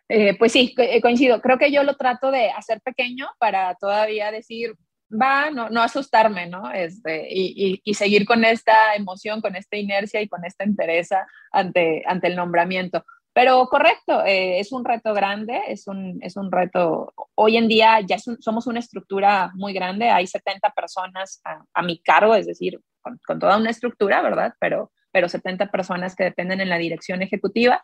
Eh, 0.08 0.36
pues 0.38 0.52
sí, 0.52 0.74
eh, 0.76 1.00
coincido. 1.00 1.40
Creo 1.40 1.58
que 1.58 1.72
yo 1.72 1.82
lo 1.82 1.96
trato 1.96 2.30
de 2.30 2.50
hacer 2.50 2.80
pequeño 2.82 3.26
para 3.38 3.74
todavía 3.76 4.30
decir, 4.30 4.74
va, 5.10 5.50
no, 5.50 5.70
no 5.70 5.82
asustarme, 5.82 6.46
¿no? 6.46 6.70
Este, 6.72 7.26
y, 7.30 7.94
seguir 7.94 8.26
con 8.26 8.44
esta 8.44 8.94
emoción, 8.96 9.40
con 9.40 9.56
esta 9.56 9.76
inercia 9.76 10.20
y 10.20 10.28
con 10.28 10.44
esta 10.44 10.64
entereza 10.64 11.26
ante, 11.52 12.02
ante 12.06 12.26
el 12.28 12.36
nombramiento. 12.36 13.04
Pero 13.32 13.66
correcto, 13.66 14.24
eh, 14.24 14.60
es 14.60 14.72
un 14.72 14.84
reto 14.84 15.12
grande, 15.12 15.60
es 15.68 15.88
un, 15.88 16.18
es 16.22 16.36
un 16.36 16.52
reto, 16.52 17.12
hoy 17.34 17.56
en 17.56 17.66
día 17.66 18.00
ya 18.00 18.16
somos 18.18 18.66
una 18.68 18.78
estructura 18.78 19.50
muy 19.54 19.72
grande, 19.72 20.08
hay 20.10 20.26
70 20.26 20.70
personas 20.70 21.40
a, 21.44 21.64
a 21.74 21.82
mi 21.82 21.98
cargo, 22.00 22.34
es 22.36 22.46
decir, 22.46 22.80
con, 23.00 23.18
con, 23.26 23.40
toda 23.40 23.56
una 23.56 23.70
estructura, 23.70 24.22
¿verdad? 24.22 24.54
Pero, 24.60 24.92
pero 25.10 25.28
70 25.28 25.70
personas 25.70 26.14
que 26.14 26.24
dependen 26.24 26.60
en 26.60 26.68
la 26.68 26.78
dirección 26.78 27.22
ejecutiva 27.22 27.82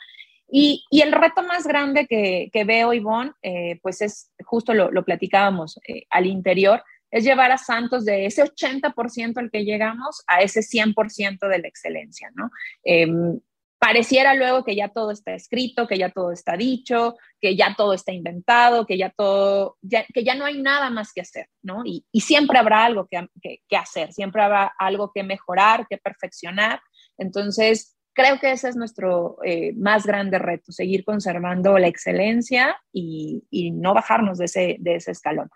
y, 0.50 0.84
y, 0.90 1.00
el 1.00 1.12
reto 1.12 1.42
más 1.42 1.66
grande 1.66 2.06
que, 2.06 2.50
que 2.52 2.64
veo, 2.64 2.92
Ivonne, 2.92 3.32
eh, 3.42 3.78
pues 3.82 4.02
es, 4.02 4.32
justo 4.44 4.74
lo, 4.74 4.90
lo 4.90 5.04
platicábamos 5.04 5.78
eh, 5.86 6.04
al 6.10 6.26
interior, 6.26 6.82
es 7.10 7.24
llevar 7.24 7.50
a 7.50 7.58
Santos 7.58 8.04
de 8.04 8.26
ese 8.26 8.44
80% 8.44 9.38
al 9.38 9.50
que 9.50 9.64
llegamos 9.64 10.22
a 10.26 10.40
ese 10.40 10.60
100% 10.60 11.48
de 11.48 11.58
la 11.58 11.68
excelencia, 11.68 12.30
¿no? 12.34 12.50
Em, 12.84 13.40
pareciera 13.78 14.34
luego 14.34 14.62
que 14.62 14.76
ya 14.76 14.88
todo 14.90 15.10
está 15.10 15.32
escrito, 15.32 15.86
que 15.86 15.96
ya 15.96 16.10
todo 16.10 16.32
está 16.32 16.56
dicho, 16.56 17.16
que 17.40 17.56
ya 17.56 17.74
todo 17.74 17.94
está 17.94 18.12
inventado, 18.12 18.84
que 18.84 18.98
ya 18.98 19.10
todo, 19.10 19.78
ya, 19.80 20.04
que 20.04 20.22
ya 20.22 20.34
no 20.34 20.44
hay 20.44 20.60
nada 20.60 20.90
más 20.90 21.12
que 21.14 21.22
hacer, 21.22 21.48
¿no? 21.62 21.82
Y, 21.84 22.04
y 22.12 22.20
siempre 22.20 22.58
habrá 22.58 22.84
algo 22.84 23.08
que, 23.10 23.26
que, 23.40 23.60
que, 23.66 23.76
hacer, 23.76 24.12
siempre 24.12 24.42
habrá 24.42 24.74
algo 24.78 25.10
que 25.14 25.22
mejorar, 25.22 25.86
que 25.88 25.96
perfeccionar. 25.96 26.80
Entonces, 27.16 27.96
creo 28.20 28.38
que 28.38 28.52
ese 28.52 28.68
es 28.68 28.76
nuestro 28.76 29.38
eh, 29.44 29.72
más 29.74 30.06
grande 30.06 30.38
reto, 30.38 30.72
seguir 30.72 31.04
conservando 31.04 31.78
la 31.78 31.88
excelencia 31.88 32.76
y, 32.92 33.44
y 33.50 33.70
no 33.70 33.94
bajarnos 33.94 34.38
de 34.38 34.44
ese, 34.44 34.76
de 34.80 34.96
ese, 34.96 35.12
escalón. 35.12 35.50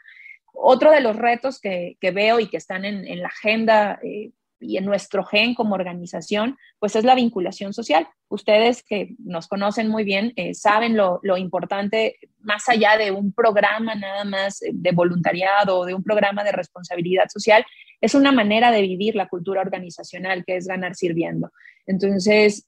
Otro 0.53 0.91
de 0.91 1.01
los 1.01 1.17
retos 1.17 1.61
que, 1.61 1.97
que 2.01 2.11
veo 2.11 2.41
y 2.41 2.49
que 2.49 2.57
están 2.57 2.85
en, 2.85 3.07
en 3.07 3.21
la 3.21 3.29
agenda 3.29 3.99
eh, 4.03 4.31
y 4.61 4.79
en 4.79 4.87
nuestro 4.87 5.25
gen 5.25 5.55
como 5.55 5.75
organización, 5.75 6.57
pues 6.79 6.97
es 6.97 7.05
la 7.05 7.15
vinculación 7.15 7.75
social. 7.75 8.09
Ustedes 8.29 8.83
que 8.83 9.15
nos 9.19 9.47
conocen 9.47 9.89
muy 9.89 10.05
bien 10.05 10.33
eh, 10.37 10.55
saben 10.55 10.97
lo, 10.97 11.21
lo, 11.23 11.37
importante, 11.37 12.17
más 12.41 12.69
allá 12.69 12.97
de 12.97 13.11
un 13.11 13.33
programa 13.33 13.95
nada 13.95 14.25
más 14.25 14.61
de 14.73 14.93
voluntariado 14.93 15.81
o 15.81 15.85
de 15.85 15.93
un 15.93 16.03
programa 16.03 16.45
de 16.45 16.53
responsabilidad 16.53 17.27
social, 17.29 17.67
es 18.01 18.15
una 18.15 18.33
manera 18.33 18.71
de 18.71 18.83
vivir 18.83 19.17
la 19.17 19.29
cultura 19.29 19.61
organizacional 19.61 20.45
que 20.45 20.57
es 20.57 20.67
ganar 20.67 20.95
sirviendo. 20.95 21.51
Entonces, 21.87 22.67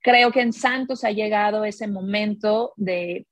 creo 0.00 0.32
que 0.32 0.40
en 0.40 0.52
Santos 0.52 1.04
ha 1.04 1.10
llegado 1.10 1.64
ese 1.64 1.86
momento 1.86 2.72
de 2.76 3.26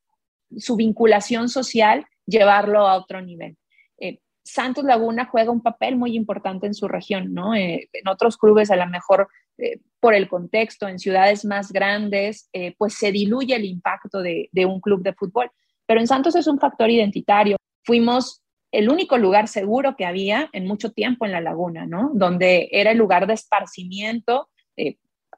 su 0.56 0.76
vinculación 0.76 1.48
social, 1.48 2.06
llevarlo 2.26 2.86
a 2.86 2.96
otro 2.96 3.20
nivel. 3.20 3.56
Eh, 3.98 4.20
Santos 4.44 4.84
Laguna 4.84 5.26
juega 5.26 5.50
un 5.50 5.62
papel 5.62 5.96
muy 5.96 6.14
importante 6.14 6.66
en 6.66 6.74
su 6.74 6.88
región, 6.88 7.32
¿no? 7.34 7.54
Eh, 7.54 7.88
en 7.92 8.08
otros 8.08 8.36
clubes, 8.36 8.70
a 8.70 8.76
lo 8.76 8.86
mejor 8.86 9.28
eh, 9.58 9.80
por 10.00 10.14
el 10.14 10.28
contexto, 10.28 10.86
en 10.86 10.98
ciudades 10.98 11.44
más 11.44 11.72
grandes, 11.72 12.48
pues 12.78 12.94
se 12.94 13.10
diluye 13.10 13.56
el 13.56 13.64
impacto 13.64 14.20
de, 14.20 14.50
un 14.66 14.80
club 14.80 15.02
de 15.02 15.14
fútbol. 15.14 15.50
Pero 15.86 16.00
en 16.00 16.06
Santos 16.06 16.36
es 16.36 16.46
un 16.46 16.60
factor 16.60 16.90
identitario. 16.90 17.56
Fuimos 17.84 18.42
el 18.70 18.88
único 18.88 19.16
lugar 19.18 19.48
seguro 19.48 19.96
que 19.96 20.04
había 20.04 20.48
en 20.52 20.66
mucho 20.66 20.92
tiempo 20.92 21.24
en 21.24 21.32
la 21.32 21.40
laguna, 21.40 21.86
¿no? 21.86 22.10
Donde 22.14 22.68
era 22.70 22.92
el 22.92 22.98
lugar 22.98 23.26
de 23.26 23.34
esparcimiento. 23.34 24.48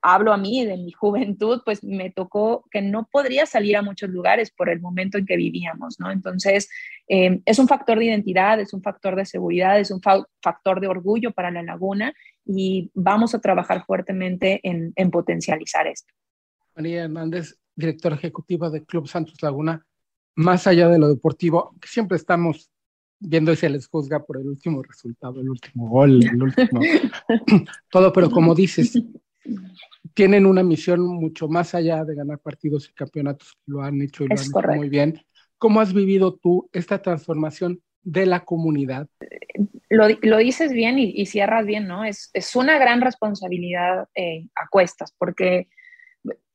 Hablo 0.03 0.33
a 0.33 0.37
mí 0.37 0.65
de 0.65 0.77
mi 0.77 0.93
juventud, 0.93 1.63
pues 1.65 1.83
me 1.85 2.11
tocó 2.11 2.65
que 2.71 2.83
no 2.83 3.09
podría 3.11 3.47
salir 3.47 3.77
a 3.77 3.83
muchos 3.83 4.11
lugares 4.11 4.51
por 4.51 4.69
el 4.69 4.81
momento 4.81 5.19
en 5.19 5.27
que 5.27 5.37
vivíamos, 5.37 5.99
¿no? 5.99 6.11
Entonces, 6.11 6.69
eh, 7.09 7.41
es 7.45 7.59
un 7.59 7.69
factor 7.69 7.99
de 7.99 8.07
identidad, 8.07 8.61
es 8.61 8.73
un 8.73 8.83
factor 8.83 9.17
de 9.17 9.27
seguridad, 9.27 9.79
es 9.79 9.91
un 9.91 10.01
fa 10.01 10.25
factor 10.43 10.81
de 10.81 10.89
orgullo 10.89 11.33
para 11.33 11.51
la 11.51 11.63
laguna 11.63 12.15
y 12.45 12.91
vamos 12.95 13.35
a 13.35 13.41
trabajar 13.41 13.85
fuertemente 13.85 14.61
en, 14.63 14.93
en 14.97 15.11
potencializar 15.11 15.87
esto. 15.87 16.13
María 16.75 17.05
Hernández, 17.05 17.59
directora 17.75 18.17
ejecutiva 18.17 18.71
del 18.71 18.87
Club 18.87 19.09
Santos 19.09 19.43
Laguna, 19.43 19.85
más 20.37 20.67
allá 20.67 20.89
de 20.89 20.99
lo 20.99 21.09
deportivo, 21.09 21.75
siempre 21.83 22.17
estamos 22.17 22.71
viendo 23.21 23.53
si 23.55 23.63
se 23.63 23.71
les 23.71 23.89
juzga 23.89 24.25
por 24.25 24.41
el 24.41 24.49
último 24.49 24.83
resultado, 24.83 25.41
el 25.41 25.51
último 25.51 25.89
gol, 25.89 26.23
el 26.23 26.43
último 26.43 26.81
todo, 27.91 28.13
pero 28.13 28.31
como 28.31 28.55
dices, 28.55 29.03
tienen 30.15 30.47
una 30.47 30.63
misión 30.63 31.07
mucho 31.07 31.49
más 31.49 31.75
allá 31.75 32.05
de 32.05 32.15
ganar 32.15 32.39
partidos 32.39 32.89
y 32.89 32.93
campeonatos, 32.93 33.57
lo 33.67 33.83
han 33.83 34.01
hecho 34.03 34.25
y 34.25 34.29
lo 34.29 34.35
es 34.35 34.47
han 34.47 34.53
correcto. 34.53 34.73
hecho 34.73 34.81
muy 34.81 34.89
bien. 34.89 35.23
¿Cómo 35.59 35.81
has 35.81 35.93
vivido 35.93 36.35
tú 36.37 36.69
esta 36.73 37.03
transformación 37.03 37.83
de 38.03 38.27
la 38.27 38.45
comunidad? 38.45 39.09
Lo, 39.89 40.07
lo 40.23 40.37
dices 40.39 40.73
bien 40.73 40.99
y, 40.99 41.13
y, 41.15 41.27
cierras 41.27 41.67
bien, 41.67 41.89
¿no? 41.89 42.05
Es, 42.05 42.31
es 42.33 42.55
una 42.55 42.79
gran 42.79 43.01
responsabilidad 43.01 44.07
eh, 44.15 44.47
a 44.55 44.69
cuestas, 44.69 45.15
porque 45.19 45.69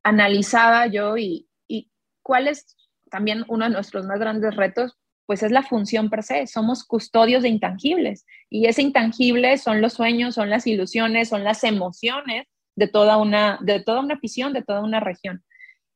analizaba 0.03 0.87
yo 0.87 1.17
y, 1.17 1.47
y 1.67 1.91
cuál 2.21 2.47
es 2.47 2.77
también 3.09 3.43
uno 3.47 3.65
de 3.65 3.71
nuestros 3.71 4.05
más 4.05 4.19
grandes 4.19 4.55
retos, 4.55 4.97
pues 5.25 5.43
es 5.43 5.51
la 5.51 5.63
función 5.63 6.09
per 6.09 6.23
se, 6.23 6.47
somos 6.47 6.83
custodios 6.83 7.43
de 7.43 7.49
intangibles 7.49 8.25
y 8.49 8.65
ese 8.65 8.81
intangible 8.81 9.57
son 9.57 9.81
los 9.81 9.93
sueños, 9.93 10.35
son 10.35 10.49
las 10.49 10.67
ilusiones, 10.67 11.29
son 11.29 11.43
las 11.43 11.63
emociones 11.63 12.47
de 12.75 12.87
toda 12.87 13.17
una, 13.17 13.59
de 13.61 13.81
toda 13.81 13.99
una 14.01 14.15
visión, 14.15 14.53
de 14.53 14.63
toda 14.63 14.81
una 14.81 14.99
región. 14.99 15.43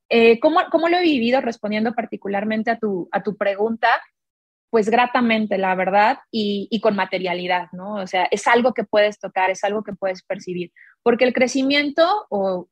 Eh, 0.09 0.39
¿cómo, 0.39 0.61
¿cómo, 0.71 0.87
lo 0.87 0.97
he 0.97 1.01
vivido 1.01 1.41
respondiendo 1.41 1.93
particularmente 1.93 2.71
a 2.71 2.79
tu, 2.79 3.09
a 3.11 3.23
tu 3.23 3.35
pregunta? 3.35 3.89
Pues 4.69 4.89
gratamente, 4.89 5.57
la 5.57 5.75
verdad, 5.75 6.19
y, 6.31 6.67
y, 6.71 6.81
con 6.81 6.95
materialidad, 6.95 7.67
¿no? 7.71 7.95
O 7.95 8.07
sea, 8.07 8.25
es 8.31 8.47
algo 8.47 8.73
que 8.73 8.83
puedes 8.83 9.19
tocar, 9.19 9.49
es 9.49 9.63
algo 9.63 9.83
que 9.83 9.93
puedes 9.93 10.23
percibir, 10.23 10.71
porque 11.03 11.25
el 11.25 11.33
crecimiento 11.33 12.25
o 12.29 12.69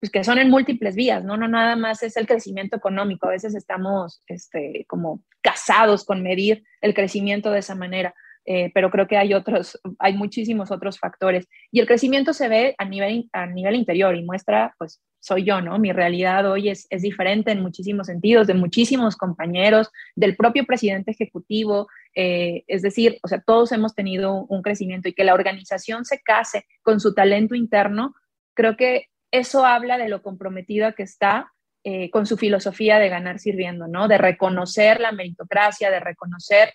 pues 0.00 0.12
que 0.12 0.22
son 0.22 0.38
en 0.38 0.50
múltiples 0.50 0.94
vías, 0.94 1.24
¿no? 1.24 1.36
No 1.36 1.48
nada 1.48 1.74
más 1.76 2.02
es 2.02 2.16
el 2.16 2.26
crecimiento 2.26 2.76
económico, 2.76 3.26
a 3.26 3.32
veces 3.32 3.54
estamos 3.54 4.22
este, 4.28 4.84
como 4.88 5.24
casados 5.40 6.04
con 6.04 6.22
medir 6.22 6.64
el 6.80 6.94
crecimiento 6.94 7.50
de 7.50 7.60
esa 7.60 7.74
manera, 7.74 8.14
eh, 8.50 8.70
pero 8.72 8.90
creo 8.90 9.06
que 9.06 9.18
hay 9.18 9.34
otros, 9.34 9.78
hay 9.98 10.14
muchísimos 10.14 10.70
otros 10.70 10.98
factores. 10.98 11.46
Y 11.70 11.80
el 11.80 11.86
crecimiento 11.86 12.32
se 12.32 12.48
ve 12.48 12.74
a 12.78 12.86
nivel, 12.86 13.28
a 13.34 13.44
nivel 13.44 13.74
interior 13.74 14.16
y 14.16 14.24
muestra, 14.24 14.74
pues, 14.78 15.02
soy 15.20 15.44
yo, 15.44 15.60
¿no? 15.60 15.78
Mi 15.78 15.92
realidad 15.92 16.50
hoy 16.50 16.70
es, 16.70 16.86
es 16.88 17.02
diferente 17.02 17.50
en 17.50 17.60
muchísimos 17.60 18.06
sentidos, 18.06 18.46
de 18.46 18.54
muchísimos 18.54 19.16
compañeros, 19.16 19.90
del 20.16 20.34
propio 20.34 20.64
presidente 20.64 21.10
ejecutivo, 21.10 21.88
eh, 22.14 22.64
es 22.68 22.80
decir, 22.80 23.18
o 23.22 23.28
sea, 23.28 23.42
todos 23.46 23.70
hemos 23.72 23.94
tenido 23.94 24.46
un 24.46 24.62
crecimiento 24.62 25.10
y 25.10 25.12
que 25.12 25.24
la 25.24 25.34
organización 25.34 26.06
se 26.06 26.20
case 26.20 26.64
con 26.80 27.00
su 27.00 27.12
talento 27.12 27.54
interno, 27.54 28.14
creo 28.54 28.78
que 28.78 29.08
eso 29.30 29.66
habla 29.66 29.98
de 29.98 30.08
lo 30.08 30.22
comprometida 30.22 30.92
que 30.92 31.02
está 31.02 31.52
eh, 31.84 32.08
con 32.08 32.24
su 32.24 32.38
filosofía 32.38 32.98
de 32.98 33.10
ganar 33.10 33.40
sirviendo, 33.40 33.88
¿no? 33.88 34.08
De 34.08 34.16
reconocer 34.16 35.00
la 35.00 35.12
meritocracia, 35.12 35.90
de 35.90 36.00
reconocer 36.00 36.72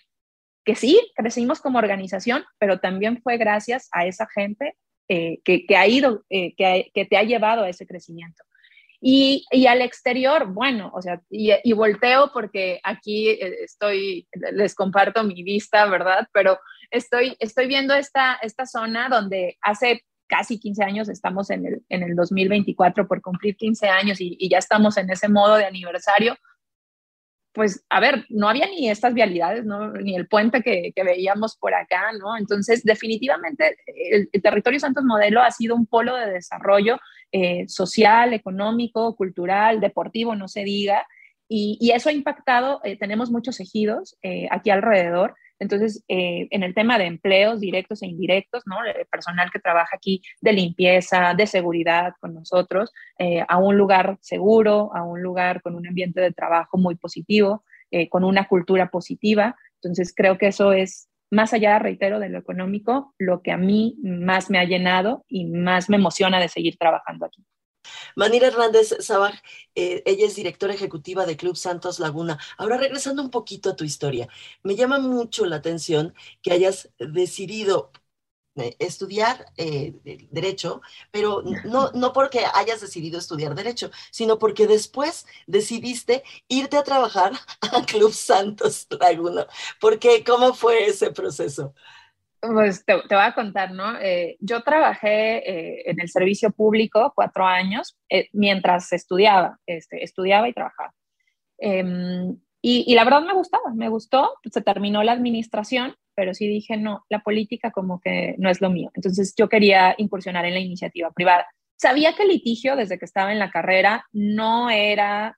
que 0.64 0.74
sí, 0.74 1.00
crecimos 1.14 1.60
como 1.60 1.78
organización, 1.78 2.44
pero 2.58 2.80
también 2.80 3.20
fue 3.22 3.36
gracias 3.36 3.88
a 3.92 4.06
esa 4.06 4.26
gente 4.34 4.76
eh, 5.08 5.40
que, 5.44 5.66
que, 5.66 5.76
ha 5.76 5.86
ido, 5.86 6.24
eh, 6.30 6.54
que, 6.56 6.90
que, 6.94 7.04
te 7.04 7.16
ha 7.16 7.22
llevado 7.22 7.64
a 7.64 7.68
ese 7.68 7.86
crecimiento. 7.86 8.42
Y, 9.00 9.44
y 9.50 9.66
al 9.66 9.82
exterior, 9.82 10.46
bueno, 10.46 10.90
o 10.94 11.02
sea, 11.02 11.20
y, 11.28 11.72
volteo 11.74 12.30
porque 12.32 12.80
aquí 12.82 13.28
estoy, 13.28 14.26
les 14.52 14.74
comparto 14.74 15.22
mi 15.24 15.42
vista, 15.42 15.84
¿verdad? 15.84 16.26
Pero 16.32 16.58
estoy, 16.90 17.36
estoy 17.38 17.66
viendo 17.66 17.92
esta, 17.94 18.38
esta 18.40 18.64
zona 18.64 19.10
donde 19.10 19.58
hace 19.60 20.04
casi 20.26 20.58
15 20.58 20.84
años, 20.84 21.08
estamos 21.08 21.50
en 21.50 21.66
el, 21.66 21.82
en 21.88 22.02
el 22.02 22.16
2024 22.16 23.06
por 23.06 23.20
cumplir 23.20 23.56
15 23.56 23.88
años 23.88 24.20
y, 24.20 24.48
ya 24.48 24.58
estamos 24.58 24.96
en 24.96 25.10
ese 25.10 25.28
modo 25.28 25.56
de 25.56 25.66
aniversario. 25.66 26.36
Pues, 27.54 27.84
a 27.88 28.00
ver, 28.00 28.26
no 28.30 28.48
había 28.48 28.66
ni 28.66 28.90
estas 28.90 29.14
vialidades, 29.14 29.64
ni 30.02 30.16
el 30.16 30.26
puente 30.26 30.60
que, 30.60 30.92
veíamos 31.04 31.56
por 31.56 31.72
acá, 31.72 32.10
¿no? 32.18 32.36
Entonces, 32.36 32.82
definitivamente, 32.82 33.76
el, 33.86 34.28
territorio 34.42 34.80
Santos 34.80 35.04
Modelo 35.04 35.40
ha 35.40 35.52
sido 35.52 35.76
un 35.76 35.86
polo 35.86 36.16
de 36.16 36.32
desarrollo 36.32 36.98
eh, 37.30 37.64
social, 37.68 38.34
económico, 38.34 39.14
cultural, 39.14 39.80
deportivo, 39.80 40.34
no 40.34 40.48
se 40.48 40.64
diga, 40.64 41.06
y, 41.48 41.92
eso 41.94 42.08
ha 42.08 42.12
impactado, 42.12 42.80
eh, 42.82 42.98
tenemos 42.98 43.30
muchos 43.30 43.60
ejidos 43.60 44.18
eh, 44.22 44.48
aquí 44.50 44.70
alrededor, 44.70 45.36
entonces, 45.58 46.04
en 46.08 46.62
el 46.62 46.74
tema 46.74 46.98
de 46.98 47.06
empleos 47.06 47.60
directos 47.60 48.02
e 48.02 48.06
indirectos, 48.06 48.64
¿no? 48.66 48.84
El 48.84 49.06
personal 49.06 49.50
que 49.50 49.60
trabaja 49.60 49.96
aquí 49.96 50.20
de 50.40 50.52
limpieza, 50.52 51.34
de 51.34 51.46
seguridad 51.46 52.14
con 52.20 52.34
nosotros, 52.34 52.92
a 53.48 53.58
un 53.58 53.76
lugar 53.76 54.18
seguro, 54.20 54.90
a 54.94 55.02
un 55.04 55.22
lugar 55.22 55.62
con 55.62 55.74
un 55.74 55.86
ambiente 55.86 56.20
de 56.20 56.32
trabajo 56.32 56.76
muy 56.76 56.96
positivo, 56.96 57.64
con 58.10 58.24
una 58.24 58.48
cultura 58.48 58.90
positiva. 58.90 59.56
Entonces, 59.82 60.12
creo 60.14 60.38
que 60.38 60.48
eso 60.48 60.72
es, 60.72 61.08
más 61.30 61.52
allá, 61.52 61.78
reitero, 61.78 62.18
de 62.18 62.28
lo 62.28 62.38
económico, 62.38 63.14
lo 63.18 63.42
que 63.42 63.52
a 63.52 63.56
mí 63.56 63.96
más 64.02 64.50
me 64.50 64.58
ha 64.58 64.64
llenado 64.64 65.24
y 65.28 65.46
más 65.46 65.88
me 65.88 65.96
emociona 65.96 66.40
de 66.40 66.48
seguir 66.48 66.76
trabajando 66.76 67.26
aquí. 67.26 67.44
Manira 68.16 68.48
Hernández 68.48 68.96
Sabaj, 69.00 69.34
eh, 69.74 70.02
ella 70.06 70.26
es 70.26 70.36
directora 70.36 70.74
ejecutiva 70.74 71.26
de 71.26 71.36
Club 71.36 71.56
Santos 71.56 71.98
Laguna. 72.00 72.38
Ahora, 72.58 72.76
regresando 72.78 73.22
un 73.22 73.30
poquito 73.30 73.70
a 73.70 73.76
tu 73.76 73.84
historia, 73.84 74.28
me 74.62 74.76
llama 74.76 74.98
mucho 74.98 75.46
la 75.46 75.56
atención 75.56 76.14
que 76.42 76.52
hayas 76.52 76.90
decidido 76.98 77.92
eh, 78.56 78.76
estudiar 78.78 79.46
eh, 79.56 79.94
Derecho, 80.30 80.80
pero 81.10 81.42
no, 81.64 81.90
no 81.92 82.12
porque 82.12 82.44
hayas 82.54 82.80
decidido 82.80 83.18
estudiar 83.18 83.54
Derecho, 83.56 83.90
sino 84.12 84.38
porque 84.38 84.66
después 84.68 85.26
decidiste 85.46 86.22
irte 86.48 86.76
a 86.76 86.84
trabajar 86.84 87.32
a 87.62 87.84
Club 87.84 88.12
Santos 88.12 88.86
Laguna. 89.00 89.46
¿Por 89.80 89.98
qué? 89.98 90.22
¿Cómo 90.24 90.54
fue 90.54 90.86
ese 90.86 91.10
proceso? 91.10 91.74
Pues 92.52 92.84
te, 92.84 92.94
voy 92.94 93.04
a 93.10 93.34
contar, 93.34 93.72
¿no? 93.72 93.98
Eh, 94.00 94.36
yo 94.40 94.62
trabajé 94.62 95.38
eh, 95.48 95.82
en 95.86 96.00
el 96.00 96.08
servicio 96.08 96.50
público 96.50 97.12
cuatro 97.14 97.46
años 97.46 97.96
eh, 98.10 98.28
mientras 98.32 98.92
estudiaba, 98.92 99.58
este, 99.66 100.04
estudiaba 100.04 100.48
y 100.48 100.52
trabajaba. 100.52 100.92
Em, 101.58 102.36
y, 102.60 102.94
la 102.94 103.04
verdad 103.04 103.22
me 103.22 103.34
gustaba, 103.34 103.72
me 103.74 103.88
gustó, 103.88 104.34
se 104.50 104.62
terminó 104.62 105.02
la 105.02 105.12
administración, 105.12 105.94
pero 106.14 106.34
sí 106.34 106.46
dije, 106.48 106.76
no, 106.76 107.04
la 107.08 107.20
política 107.20 107.70
como 107.70 108.00
que 108.00 108.34
no 108.38 108.50
es 108.50 108.60
lo 108.60 108.70
mío. 108.70 108.90
Entonces 108.94 109.34
yo 109.36 109.48
quería 109.48 109.94
incursionar 109.98 110.44
en 110.44 110.54
la 110.54 110.60
iniciativa 110.60 111.10
privada. 111.12 111.46
Sabía 111.76 112.14
que 112.14 112.22
el 112.22 112.28
litigio 112.28 112.76
desde 112.76 112.98
que 112.98 113.04
estaba 113.04 113.32
en 113.32 113.38
la 113.38 113.50
carrera 113.50 114.06
no 114.12 114.70
era 114.70 115.36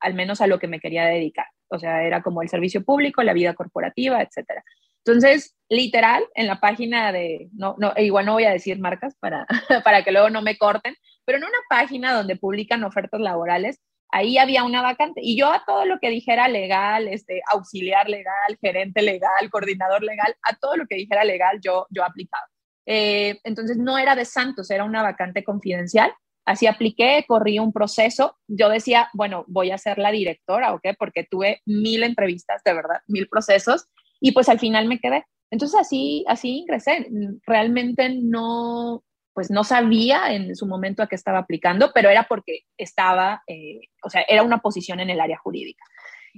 al 0.00 0.14
menos 0.14 0.40
a 0.40 0.46
lo 0.46 0.58
que 0.58 0.66
me 0.66 0.80
quería 0.80 1.04
dedicar. 1.04 1.46
O 1.68 1.78
sea, 1.78 2.02
era 2.02 2.22
como 2.22 2.42
el 2.42 2.48
servicio 2.48 2.84
público, 2.84 3.22
la 3.22 3.32
vida 3.32 3.54
corporativa, 3.54 4.20
etcétera. 4.20 4.64
Entonces, 5.04 5.56
literal, 5.68 6.24
en 6.34 6.46
la 6.46 6.60
página 6.60 7.12
de, 7.12 7.48
no, 7.52 7.74
no, 7.78 7.92
e 7.96 8.04
igual 8.04 8.26
no 8.26 8.34
voy 8.34 8.44
a 8.44 8.52
decir 8.52 8.78
marcas 8.78 9.16
para, 9.18 9.46
para 9.84 10.04
que 10.04 10.12
luego 10.12 10.30
no 10.30 10.42
me 10.42 10.56
corten, 10.56 10.96
pero 11.24 11.38
en 11.38 11.44
una 11.44 11.58
página 11.68 12.12
donde 12.12 12.36
publican 12.36 12.84
ofertas 12.84 13.20
laborales, 13.20 13.80
ahí 14.12 14.38
había 14.38 14.62
una 14.62 14.82
vacante. 14.82 15.20
Y 15.24 15.36
yo 15.36 15.50
a 15.50 15.64
todo 15.66 15.84
lo 15.86 15.98
que 15.98 16.10
dijera 16.10 16.46
legal, 16.48 17.08
este, 17.08 17.40
auxiliar 17.50 18.08
legal, 18.08 18.58
gerente 18.60 19.02
legal, 19.02 19.50
coordinador 19.50 20.02
legal, 20.02 20.36
a 20.42 20.54
todo 20.54 20.76
lo 20.76 20.86
que 20.86 20.96
dijera 20.96 21.24
legal, 21.24 21.58
yo, 21.60 21.86
yo 21.90 22.04
aplicaba. 22.04 22.46
Eh, 22.86 23.40
entonces 23.44 23.78
no 23.78 23.98
era 23.98 24.14
de 24.14 24.24
Santos, 24.24 24.70
era 24.70 24.84
una 24.84 25.02
vacante 25.02 25.42
confidencial. 25.42 26.12
Así 26.44 26.66
apliqué, 26.66 27.24
corrí 27.26 27.58
un 27.58 27.72
proceso. 27.72 28.36
Yo 28.48 28.68
decía, 28.68 29.08
bueno, 29.14 29.44
voy 29.46 29.70
a 29.70 29.78
ser 29.78 29.98
la 29.98 30.10
directora, 30.10 30.74
¿ok? 30.74 30.88
Porque 30.98 31.24
tuve 31.28 31.62
mil 31.64 32.02
entrevistas, 32.02 32.62
de 32.64 32.74
verdad, 32.74 33.00
mil 33.06 33.28
procesos. 33.28 33.86
Y 34.22 34.32
pues 34.32 34.48
al 34.48 34.60
final 34.60 34.86
me 34.86 35.00
quedé. 35.00 35.26
Entonces 35.50 35.78
así, 35.78 36.24
así 36.28 36.58
ingresé. 36.58 37.08
Realmente 37.44 38.08
no, 38.14 39.02
pues 39.34 39.50
no 39.50 39.64
sabía 39.64 40.32
en 40.32 40.54
su 40.54 40.66
momento 40.66 41.02
a 41.02 41.08
qué 41.08 41.16
estaba 41.16 41.38
aplicando, 41.38 41.90
pero 41.92 42.08
era 42.08 42.24
porque 42.28 42.60
estaba, 42.78 43.42
eh, 43.48 43.80
o 44.02 44.08
sea, 44.08 44.22
era 44.28 44.44
una 44.44 44.58
posición 44.58 45.00
en 45.00 45.10
el 45.10 45.20
área 45.20 45.38
jurídica. 45.38 45.84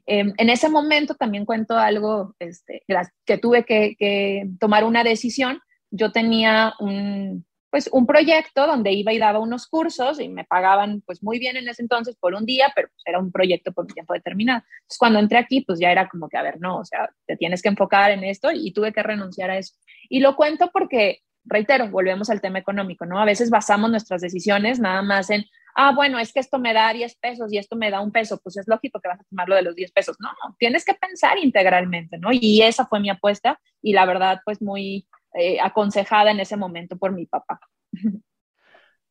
Em, 0.06 0.32
en 0.38 0.48
ese 0.48 0.68
momento 0.68 1.14
también 1.14 1.44
cuento 1.44 1.76
algo 1.76 2.34
este, 2.38 2.82
que 3.26 3.38
tuve 3.38 3.64
que, 3.64 3.96
que 3.98 4.48
tomar 4.58 4.84
una 4.84 5.04
decisión. 5.04 5.60
Yo 5.90 6.10
tenía 6.10 6.72
un, 6.80 7.44
pues 7.74 7.90
un 7.90 8.06
proyecto 8.06 8.68
donde 8.68 8.92
iba 8.92 9.12
y 9.12 9.18
daba 9.18 9.40
unos 9.40 9.66
cursos 9.66 10.20
y 10.20 10.28
me 10.28 10.44
pagaban 10.44 11.02
pues 11.04 11.24
muy 11.24 11.40
bien 11.40 11.56
en 11.56 11.68
ese 11.68 11.82
entonces 11.82 12.14
por 12.14 12.32
un 12.32 12.46
día, 12.46 12.70
pero 12.72 12.86
pues, 12.86 13.02
era 13.04 13.18
un 13.18 13.32
proyecto 13.32 13.72
por 13.72 13.86
un 13.86 13.90
tiempo 13.90 14.14
determinado. 14.14 14.62
Entonces 14.82 14.96
cuando 14.96 15.18
entré 15.18 15.38
aquí 15.38 15.62
pues 15.62 15.80
ya 15.80 15.90
era 15.90 16.08
como 16.08 16.28
que, 16.28 16.36
a 16.36 16.42
ver, 16.42 16.60
no, 16.60 16.78
o 16.78 16.84
sea, 16.84 17.10
te 17.26 17.36
tienes 17.36 17.62
que 17.62 17.70
enfocar 17.70 18.12
en 18.12 18.22
esto 18.22 18.52
y 18.52 18.72
tuve 18.72 18.92
que 18.92 19.02
renunciar 19.02 19.50
a 19.50 19.58
eso. 19.58 19.74
Y 20.08 20.20
lo 20.20 20.36
cuento 20.36 20.70
porque, 20.72 21.22
reitero, 21.42 21.90
volvemos 21.90 22.30
al 22.30 22.40
tema 22.40 22.60
económico, 22.60 23.06
¿no? 23.06 23.18
A 23.18 23.24
veces 23.24 23.50
basamos 23.50 23.90
nuestras 23.90 24.20
decisiones 24.20 24.78
nada 24.78 25.02
más 25.02 25.28
en, 25.30 25.44
ah, 25.74 25.92
bueno, 25.96 26.20
es 26.20 26.32
que 26.32 26.38
esto 26.38 26.60
me 26.60 26.74
da 26.74 26.92
10 26.92 27.16
pesos 27.16 27.52
y 27.52 27.58
esto 27.58 27.74
me 27.74 27.90
da 27.90 28.02
un 28.02 28.12
peso, 28.12 28.38
pues 28.40 28.56
es 28.56 28.68
lógico 28.68 29.00
que 29.00 29.08
vas 29.08 29.18
a 29.18 29.24
tomar 29.24 29.48
lo 29.48 29.56
de 29.56 29.62
los 29.62 29.74
10 29.74 29.90
pesos. 29.90 30.16
No, 30.20 30.28
no, 30.28 30.54
tienes 30.60 30.84
que 30.84 30.94
pensar 30.94 31.38
integralmente, 31.38 32.18
¿no? 32.18 32.28
Y 32.30 32.62
esa 32.62 32.86
fue 32.86 33.00
mi 33.00 33.10
apuesta 33.10 33.58
y 33.82 33.94
la 33.94 34.06
verdad 34.06 34.42
pues 34.44 34.62
muy 34.62 35.08
eh, 35.34 35.58
aconsejada 35.60 36.30
en 36.30 36.40
ese 36.40 36.56
momento 36.56 36.96
por 36.96 37.12
mi 37.12 37.26
papá. 37.26 37.60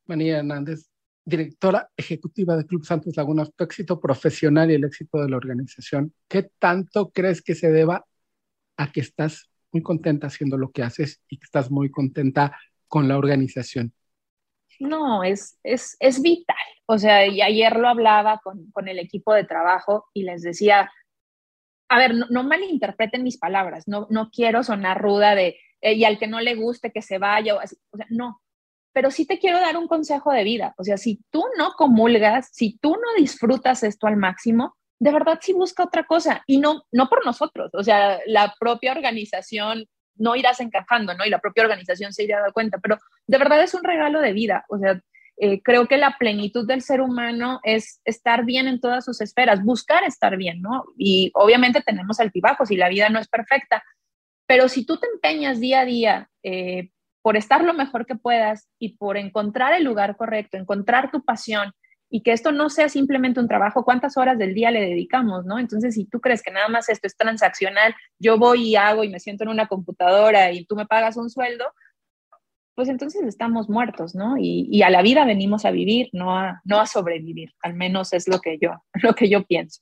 María 0.06 0.40
Hernández, 0.40 0.90
directora 1.26 1.90
ejecutiva 1.96 2.58
de 2.58 2.66
Club 2.66 2.86
Santos 2.86 3.16
Laguna, 3.16 3.46
tu 3.46 3.64
éxito 3.64 4.00
profesional 4.00 4.72
y 4.72 4.76
el 4.76 4.84
éxito 4.84 5.20
de 5.20 5.30
la 5.30 5.38
organización, 5.38 6.14
¿qué 6.28 6.50
tanto 6.60 7.12
crees 7.12 7.42
que 7.42 7.56
se 7.56 7.72
deba 7.72 8.06
a 8.78 8.92
que 8.92 9.02
estás 9.02 9.50
muy 9.72 9.82
contenta 9.82 10.28
haciendo 10.28 10.58
lo 10.58 10.72
que 10.72 10.84
haces 10.84 11.22
y 11.30 11.38
que 11.38 11.46
estás 11.46 11.72
muy 11.72 11.90
contenta 11.90 12.58
con 12.88 13.08
la 13.08 13.18
organización? 13.18 13.94
No, 14.80 15.24
es, 15.24 15.58
es, 15.64 15.96
es 16.00 16.22
vital. 16.22 16.56
O 16.86 16.98
sea, 16.98 17.26
y 17.28 17.42
ayer 17.42 17.78
lo 17.78 17.88
hablaba 17.88 18.40
con, 18.44 18.70
con 18.72 18.88
el 18.88 19.00
equipo 19.00 19.34
de 19.34 19.46
trabajo 19.46 20.06
y 20.14 20.24
les 20.24 20.42
decía, 20.42 20.92
a 21.94 21.98
ver, 22.00 22.16
no, 22.16 22.44
malinterpreten 22.44 23.22
mis 23.22 23.38
palabras, 23.38 23.88
no, 23.88 24.08
no 24.10 24.32
quiero 24.32 24.64
sonar 24.64 25.00
ruda 25.00 25.36
de, 25.36 25.58
eh, 25.80 25.94
y 25.94 26.06
al 26.06 26.18
que 26.18 26.26
no 26.26 26.42
le 26.42 26.56
guste 26.56 26.92
que 26.92 27.04
se 27.04 27.20
vaya, 27.20 27.56
o, 27.56 27.60
o 27.60 27.98
sea, 27.98 28.08
no, 28.10 28.42
pero 28.94 29.12
sí 29.12 29.28
te 29.28 29.38
quiero 29.38 29.60
dar 29.60 29.78
un 29.78 29.88
consejo 29.88 30.32
de 30.32 30.44
vida. 30.44 30.74
O 30.78 30.84
sea, 30.84 30.98
si 30.98 31.22
tú 31.30 31.44
no 31.58 31.74
comulgas, 31.74 32.50
si 32.52 32.80
tú 32.80 32.94
no 32.94 33.14
disfrutas 33.18 33.84
esto 33.84 34.08
al 34.08 34.18
máximo, 34.18 34.76
de 35.00 35.12
verdad 35.12 35.38
sí 35.40 35.54
busca 35.54 35.84
otra 35.84 36.06
cosa 36.06 36.44
y 36.48 36.58
no, 36.58 36.84
no 36.92 37.10
por 37.10 37.24
nosotros. 37.26 37.70
O 37.74 37.84
sea, 37.84 38.20
la 38.26 38.56
propia 38.60 38.92
organización 38.92 39.86
no 40.16 40.36
irás 40.36 40.62
encajando, 40.62 41.14
¿no? 41.14 41.26
Y 41.26 41.30
la 41.30 41.40
propia 41.40 41.64
organización 41.64 42.12
se 42.12 42.24
irá 42.24 42.38
dando 42.38 42.54
cuenta, 42.54 42.80
pero 42.80 42.98
de 43.28 43.38
verdad 43.38 43.62
es 43.62 43.76
un 43.76 43.84
regalo 43.84 44.20
de 44.20 44.34
vida. 44.34 44.66
O 44.70 44.80
sea, 44.80 45.00
eh, 45.38 45.62
creo 45.64 45.88
que 45.88 45.98
la 45.98 46.18
plenitud 46.20 46.68
del 46.68 46.82
ser 46.82 47.02
humano 47.02 47.60
es 47.64 48.02
estar 48.06 48.46
bien 48.46 48.68
en 48.68 48.80
todas 48.80 49.04
sus 49.04 49.20
esferas, 49.20 49.64
buscar 49.64 50.04
estar 50.04 50.38
bien, 50.38 50.62
¿no? 50.62 50.86
Y 50.98 51.32
obviamente 51.34 51.82
tenemos 51.82 52.20
altibajos 52.20 52.70
y 52.70 52.78
la 52.78 52.90
vida 52.90 53.10
no 53.10 53.20
es 53.20 53.28
perfecta, 53.28 53.84
pero 54.48 54.70
si 54.70 54.86
tú 54.86 54.98
te 54.98 55.08
empeñas 55.08 55.60
día 55.60 55.82
a 55.82 55.86
día 55.86 56.30
eh, 56.44 56.92
por 57.24 57.38
estar 57.38 57.64
lo 57.64 57.74
mejor 57.74 58.06
que 58.06 58.16
puedas 58.16 58.70
y 58.78 58.98
por 58.98 59.18
encontrar 59.18 59.74
el 59.74 59.84
lugar 59.84 60.18
correcto, 60.18 60.58
encontrar 60.58 61.10
tu 61.10 61.24
pasión 61.24 61.74
y 62.10 62.22
que 62.22 62.32
esto 62.32 62.52
no 62.52 62.70
sea 62.70 62.90
simplemente 62.90 63.40
un 63.40 63.48
trabajo, 63.48 63.84
¿cuántas 63.84 64.18
horas 64.18 64.38
del 64.38 64.54
día 64.54 64.70
le 64.70 64.82
dedicamos, 64.82 65.46
no? 65.46 65.58
Entonces, 65.58 65.96
si 65.96 66.06
tú 66.06 66.22
crees 66.22 66.44
que 66.44 66.52
nada 66.52 66.68
más 66.68 66.88
esto 66.90 67.08
es 67.08 67.18
transaccional, 67.18 67.96
yo 68.20 68.38
voy 68.38 68.70
y 68.70 68.76
hago 68.76 69.04
y 69.04 69.10
me 69.10 69.20
siento 69.20 69.46
en 69.46 69.50
una 69.50 69.68
computadora 69.68 70.52
y 70.52 70.66
tú 70.66 70.76
me 70.76 70.86
pagas 70.86 71.18
un 71.18 71.32
sueldo, 71.32 71.66
pues 72.76 72.90
entonces 72.90 73.24
estamos 73.24 73.70
muertos, 73.70 74.16
¿no? 74.16 74.36
Y, 74.38 74.82
a 74.84 74.90
la 74.90 75.02
vida 75.02 75.26
venimos 75.26 75.66
a 75.66 75.72
vivir, 75.72 76.10
no 76.14 76.38
a, 76.38 76.62
no 76.64 76.80
a 76.80 76.86
sobrevivir, 76.88 77.54
al 77.62 77.76
menos 77.76 78.14
es 78.14 78.28
lo 78.28 78.40
que 78.40 78.58
yo, 78.60 78.84
lo 79.02 79.14
que 79.14 79.30
yo 79.30 79.44
pienso. 79.44 79.82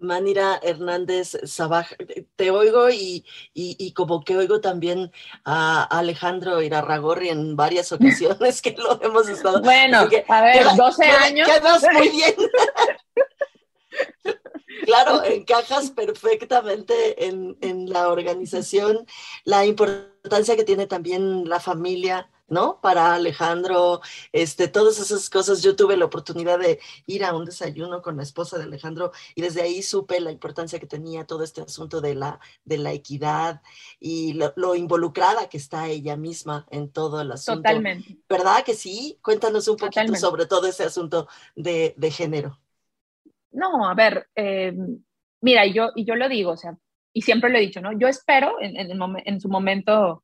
Manira 0.00 0.60
Hernández 0.62 1.36
Sabaj, 1.44 1.88
te 2.36 2.50
oigo 2.50 2.88
y, 2.90 3.24
como 3.94 4.22
que 4.22 4.36
oigo 4.36 4.60
también 4.60 5.10
a 5.44 5.82
Alejandro 5.82 6.62
Irarragorri 6.62 7.30
en 7.30 7.56
varias 7.56 7.90
ocasiones 7.90 8.62
que 8.62 8.76
lo 8.78 9.02
hemos 9.02 9.28
estado. 9.28 9.60
Bueno, 9.68 10.08
a 10.28 10.40
ver, 10.40 10.64
12 10.76 11.04
años. 11.04 11.48
Quedas 11.48 11.84
muy 11.92 12.08
bien. 12.10 12.34
claro, 14.84 15.24
encajas 15.24 15.90
perfectamente 15.90 17.26
en, 17.26 17.56
en 17.60 17.90
la 17.90 18.08
organización, 18.08 19.06
la 19.44 19.66
importancia 19.66 20.56
que 20.56 20.64
tiene 20.64 20.86
también 20.86 21.48
la 21.48 21.60
familia 21.60 22.30
¿no? 22.48 22.80
Para 22.80 23.14
Alejandro, 23.14 24.00
este, 24.32 24.68
todas 24.68 24.98
esas 24.98 25.30
cosas. 25.30 25.62
Yo 25.62 25.76
tuve 25.76 25.96
la 25.96 26.06
oportunidad 26.06 26.58
de 26.58 26.80
ir 27.06 27.24
a 27.24 27.34
un 27.34 27.44
desayuno 27.44 28.02
con 28.02 28.16
la 28.16 28.22
esposa 28.22 28.58
de 28.58 28.64
Alejandro 28.64 29.12
y 29.34 29.42
desde 29.42 29.62
ahí 29.62 29.82
supe 29.82 30.20
la 30.20 30.32
importancia 30.32 30.78
que 30.78 30.86
tenía 30.86 31.26
todo 31.26 31.44
este 31.44 31.60
asunto 31.60 32.00
de 32.00 32.14
la, 32.14 32.40
de 32.64 32.78
la 32.78 32.92
equidad 32.92 33.62
y 34.00 34.32
lo, 34.32 34.74
involucrada 34.74 35.48
que 35.48 35.58
está 35.58 35.88
ella 35.88 36.16
misma 36.16 36.66
en 36.70 36.90
todo 36.90 37.20
el 37.20 37.32
asunto. 37.32 37.60
Totalmente. 37.60 38.18
¿Verdad 38.28 38.64
que 38.64 38.74
sí? 38.74 39.18
Cuéntanos 39.22 39.68
un 39.68 39.76
poquito 39.76 40.14
sobre 40.16 40.46
todo 40.46 40.66
ese 40.66 40.84
asunto 40.84 41.28
de, 41.54 41.94
de 41.96 42.10
género. 42.10 42.58
No, 43.52 43.88
a 43.88 43.94
ver, 43.94 44.26
eh, 44.34 44.72
mira, 45.40 45.66
yo, 45.66 45.90
y 45.94 46.04
yo 46.04 46.14
lo 46.16 46.28
digo, 46.28 46.52
o 46.52 46.56
sea, 46.56 46.76
y 47.12 47.22
siempre 47.22 47.50
lo 47.50 47.58
he 47.58 47.62
dicho, 47.62 47.80
¿no? 47.80 47.98
Yo 47.98 48.08
espero, 48.08 48.56
en, 48.60 48.76
en, 48.76 49.40
su 49.40 49.48
momento, 49.48 50.22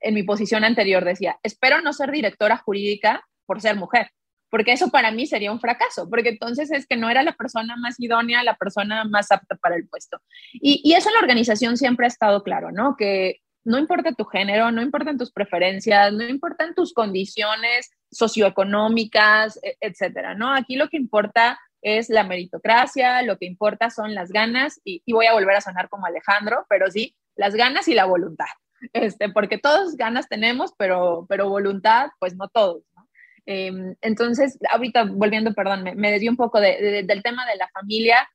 en 0.00 0.14
mi 0.14 0.22
posición 0.22 0.64
anterior 0.64 1.04
decía, 1.04 1.38
espero 1.42 1.80
no 1.80 1.92
ser 1.92 2.10
directora 2.10 2.56
jurídica 2.56 3.24
por 3.46 3.60
ser 3.60 3.76
mujer, 3.76 4.10
porque 4.50 4.72
eso 4.72 4.90
para 4.90 5.10
mí 5.10 5.26
sería 5.26 5.52
un 5.52 5.60
fracaso, 5.60 6.08
porque 6.10 6.30
entonces 6.30 6.70
es 6.70 6.86
que 6.86 6.96
no 6.96 7.10
era 7.10 7.22
la 7.22 7.32
persona 7.32 7.76
más 7.76 8.00
idónea, 8.00 8.42
la 8.42 8.56
persona 8.56 9.04
más 9.04 9.30
apta 9.30 9.56
para 9.56 9.76
el 9.76 9.88
puesto. 9.88 10.18
Y, 10.52 10.80
y 10.84 10.94
eso 10.94 11.08
en 11.08 11.14
la 11.14 11.20
organización 11.20 11.76
siempre 11.76 12.06
ha 12.06 12.08
estado 12.08 12.42
claro, 12.42 12.72
¿no? 12.72 12.96
Que 12.96 13.40
no 13.64 13.78
importa 13.78 14.12
tu 14.12 14.24
género, 14.24 14.72
no 14.72 14.82
importan 14.82 15.18
tus 15.18 15.32
preferencias, 15.32 16.12
no 16.12 16.24
importan 16.24 16.74
tus 16.74 16.92
condiciones 16.92 17.90
socioeconómicas, 18.10 19.58
e, 19.62 19.76
etcétera, 19.80 20.34
¿no? 20.34 20.52
Aquí 20.52 20.76
lo 20.76 20.88
que 20.88 20.96
importa 20.96 21.58
es 21.82 22.08
la 22.08 22.24
meritocracia, 22.24 23.22
lo 23.22 23.36
que 23.36 23.46
importa 23.46 23.90
son 23.90 24.14
las 24.14 24.30
ganas, 24.30 24.80
y, 24.84 25.02
voy 25.12 25.26
a 25.26 25.34
volver 25.34 25.56
a 25.56 25.60
sonar 25.60 25.88
como 25.88 26.06
Alejandro, 26.06 26.64
pero 26.68 26.90
sí, 26.90 27.16
las 27.36 27.54
ganas 27.54 27.88
y 27.88 27.94
la 27.94 28.04
voluntad, 28.04 28.46
este, 28.92 29.28
porque 29.28 29.58
todos 29.58 29.96
ganas 29.96 30.28
tenemos, 30.28 30.72
pero, 30.78 31.26
pero 31.28 31.48
voluntad, 31.48 32.10
pues 32.18 32.36
no 32.36 32.48
todos. 32.48 32.82
¿no? 32.96 33.08
Em, 33.46 33.96
entonces, 34.00 34.58
ahorita 34.70 35.04
volviendo, 35.04 35.52
perdón, 35.54 35.82
me, 35.82 35.94
me 35.94 36.28
un 36.28 36.36
poco 36.36 36.60
del 36.60 37.22
tema 37.22 37.46
de 37.46 37.56
la 37.56 37.68
familia. 37.68 38.28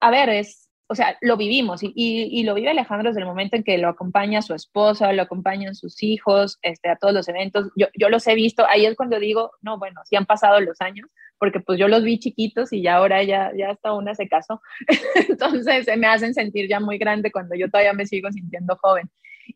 A 0.00 0.10
ver, 0.10 0.28
es, 0.28 0.69
o 0.90 0.94
sea, 0.96 1.16
lo 1.20 1.36
vivimos 1.36 1.84
y, 1.84 1.92
y, 1.94 2.42
lo 2.42 2.52
vive 2.52 2.70
Alejandro 2.70 3.10
desde 3.10 3.20
el 3.20 3.26
momento 3.26 3.54
en 3.54 3.62
que 3.62 3.78
lo 3.78 3.88
acompaña 3.88 4.40
a 4.40 4.42
su 4.42 4.54
esposa, 4.54 5.12
lo 5.12 5.22
acompañan 5.22 5.76
sus 5.76 6.02
hijos, 6.02 6.58
este, 6.62 6.88
a 6.88 6.96
todos 6.96 7.14
los 7.14 7.28
eventos. 7.28 7.70
Yo, 7.76 7.86
yo 7.96 8.08
los 8.08 8.26
he 8.26 8.34
visto, 8.34 8.66
ahí 8.68 8.86
es 8.86 8.96
cuando 8.96 9.20
digo, 9.20 9.52
no, 9.62 9.78
bueno, 9.78 10.00
sí 10.04 10.16
han 10.16 10.26
pasado 10.26 10.58
los 10.58 10.80
años, 10.80 11.08
porque 11.38 11.60
pues 11.60 11.78
yo 11.78 11.86
los 11.86 12.02
vi 12.02 12.18
chiquitos 12.18 12.72
y 12.72 12.82
ya 12.82 12.96
ahora 12.96 13.22
ya, 13.22 13.52
ya 13.56 13.70
hasta 13.70 13.92
una 13.92 14.16
se 14.16 14.28
casó. 14.28 14.60
Entonces 15.28 15.84
se 15.84 15.96
me 15.96 16.08
hacen 16.08 16.34
sentir 16.34 16.68
ya 16.68 16.80
muy 16.80 16.98
grande 16.98 17.30
cuando 17.30 17.54
yo 17.54 17.70
todavía 17.70 17.92
me 17.92 18.06
sigo 18.06 18.28
sintiendo 18.32 18.76
joven. 18.82 19.08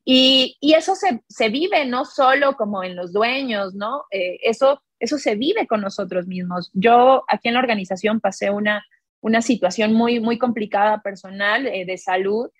Y, 0.04 0.56
y 0.60 0.74
eso 0.74 0.94
se, 0.94 1.20
se, 1.28 1.48
vive 1.48 1.84
no 1.84 2.04
solo 2.04 2.52
como 2.56 2.84
en 2.84 2.94
los 2.94 3.12
dueños, 3.12 3.74
¿no? 3.74 4.04
Eh, 4.12 4.38
eso, 4.44 4.80
eso 5.00 5.18
se 5.18 5.34
vive 5.34 5.66
con 5.66 5.80
nosotros 5.80 6.28
mismos. 6.28 6.70
Yo 6.74 7.24
aquí 7.26 7.48
en 7.48 7.54
la 7.54 7.60
organización 7.60 8.20
pasé 8.20 8.50
una 8.50 8.84
una 9.24 9.40
situación 9.40 9.94
muy, 9.94 10.20
muy 10.20 10.36
complicada 10.36 11.00
personal 11.00 11.66
eh, 11.66 11.86
de 11.86 11.96
salud 11.96 12.50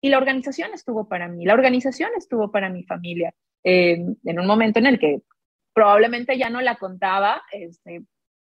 y 0.00 0.08
la 0.08 0.16
organización 0.16 0.70
estuvo 0.72 1.06
para 1.06 1.28
mí, 1.28 1.44
la 1.44 1.52
organización 1.52 2.10
estuvo 2.16 2.50
para 2.50 2.70
mi 2.70 2.84
familia. 2.84 3.34
Eh, 3.62 4.02
en 4.24 4.40
un 4.40 4.46
momento 4.46 4.78
en 4.78 4.86
el 4.86 4.98
que 4.98 5.20
probablemente 5.74 6.38
ya 6.38 6.48
no 6.48 6.62
la 6.62 6.76
contaba, 6.76 7.42
este, 7.52 8.02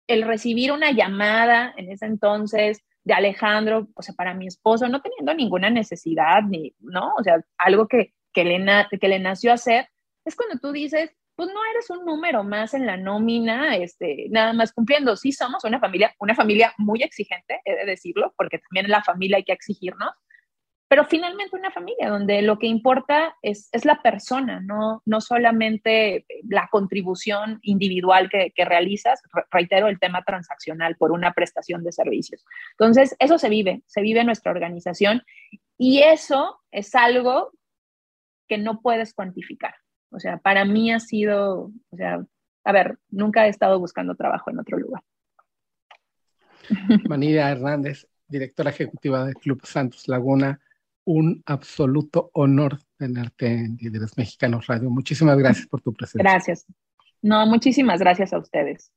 el 0.08 0.24
recibir 0.24 0.74
una 0.74 0.92
llamada 0.92 1.74
en 1.78 1.90
ese 1.90 2.06
entonces 2.06 2.84
de 3.06 3.14
Alejandro, 3.14 3.88
o 3.96 4.02
sea, 4.02 4.14
para 4.14 4.34
mi 4.34 4.48
esposo, 4.48 4.90
no 4.90 5.02
teniendo 5.02 5.34
ninguna 5.34 5.70
necesidad, 5.70 6.42
ni, 6.44 6.74
¿no? 6.80 7.14
O 7.18 7.24
sea, 7.24 7.42
algo 7.58 7.88
que, 7.88 8.14
que, 8.34 8.44
le, 8.44 8.60
que 9.00 9.08
le 9.08 9.20
nació 9.20 9.54
hacer, 9.54 9.88
es 10.26 10.36
cuando 10.36 10.60
tú 10.60 10.74
dices, 10.74 11.12
pues 11.38 11.50
no 11.54 11.60
eres 11.72 11.90
un 11.92 12.04
número 12.04 12.44
más 12.44 12.74
en 12.74 12.88
la 12.88 12.98
nómina, 12.98 13.76
este, 13.76 14.26
nada 14.32 14.54
más 14.54 14.74
cumpliendo. 14.74 15.16
Sí 15.16 15.32
somos 15.32 15.64
una 15.64 15.80
familia, 15.80 16.14
una 16.20 16.34
familia 16.34 16.74
muy 16.80 17.04
exigente, 17.04 17.62
he 17.64 17.76
de 17.76 17.86
decirlo, 17.86 18.34
porque 18.36 18.58
también 18.58 18.88
en 18.88 18.92
la 18.92 19.04
familia 19.04 19.38
hay 19.38 19.44
que 19.44 19.54
exigirnos, 19.54 20.10
pero 20.88 21.06
finalmente 21.06 21.56
una 21.56 21.70
familia 21.70 22.10
donde 22.10 22.42
lo 22.42 22.58
que 22.58 22.66
importa 22.66 23.36
es, 23.44 23.70
es 23.72 23.86
la 23.86 24.02
persona, 24.02 24.62
no, 24.62 25.04
no 25.06 25.22
solamente 25.22 26.26
la 26.50 26.70
contribución 26.72 27.60
individual 27.62 28.30
que, 28.32 28.52
que 28.56 28.66
realizas, 28.66 29.22
reitero 29.52 29.90
el 29.90 30.00
tema 30.00 30.24
transaccional 30.24 30.96
por 30.96 31.12
una 31.12 31.34
prestación 31.34 31.84
de 31.84 31.92
servicios. 31.92 32.44
Entonces, 32.72 33.16
eso 33.20 33.38
se 33.38 33.50
vive, 33.50 33.84
se 33.86 34.02
vive 34.02 34.22
en 34.22 34.26
nuestra 34.26 34.52
organización 34.52 35.22
y 35.78 36.00
eso 36.00 36.60
es 36.72 36.96
algo 36.96 37.52
que 38.48 38.58
no 38.58 38.82
puedes 38.82 39.14
cuantificar. 39.14 39.76
O 40.18 40.20
sea, 40.20 40.38
para 40.40 40.66
mí 40.66 40.92
ha 40.92 41.00
sido, 41.00 41.72
o 41.92 41.96
sea, 41.96 42.26
a 42.64 42.72
ver, 42.72 42.98
nunca 43.12 43.46
he 43.46 43.50
estado 43.50 43.80
buscando 43.80 44.16
trabajo 44.16 44.50
en 44.50 44.58
otro 44.58 44.80
lugar. 44.80 45.04
Manila 47.08 47.52
Hernández, 47.52 48.08
directora 48.28 48.72
ejecutiva 48.72 49.26
del 49.26 49.36
Club 49.36 49.64
Santos 49.64 50.08
Laguna, 50.08 50.60
un 51.06 51.44
absoluto 51.46 52.32
honor 52.34 52.80
tenerte 52.98 53.46
en 53.46 53.78
Líderes 53.80 54.18
Mexicanos 54.18 54.66
Radio. 54.66 54.90
Muchísimas 54.90 55.38
gracias 55.38 55.68
por 55.68 55.82
tu 55.82 55.94
presencia. 55.94 56.32
Gracias. 56.32 56.66
No, 57.22 57.46
muchísimas 57.46 58.00
gracias 58.00 58.34
a 58.34 58.40
ustedes. 58.40 58.92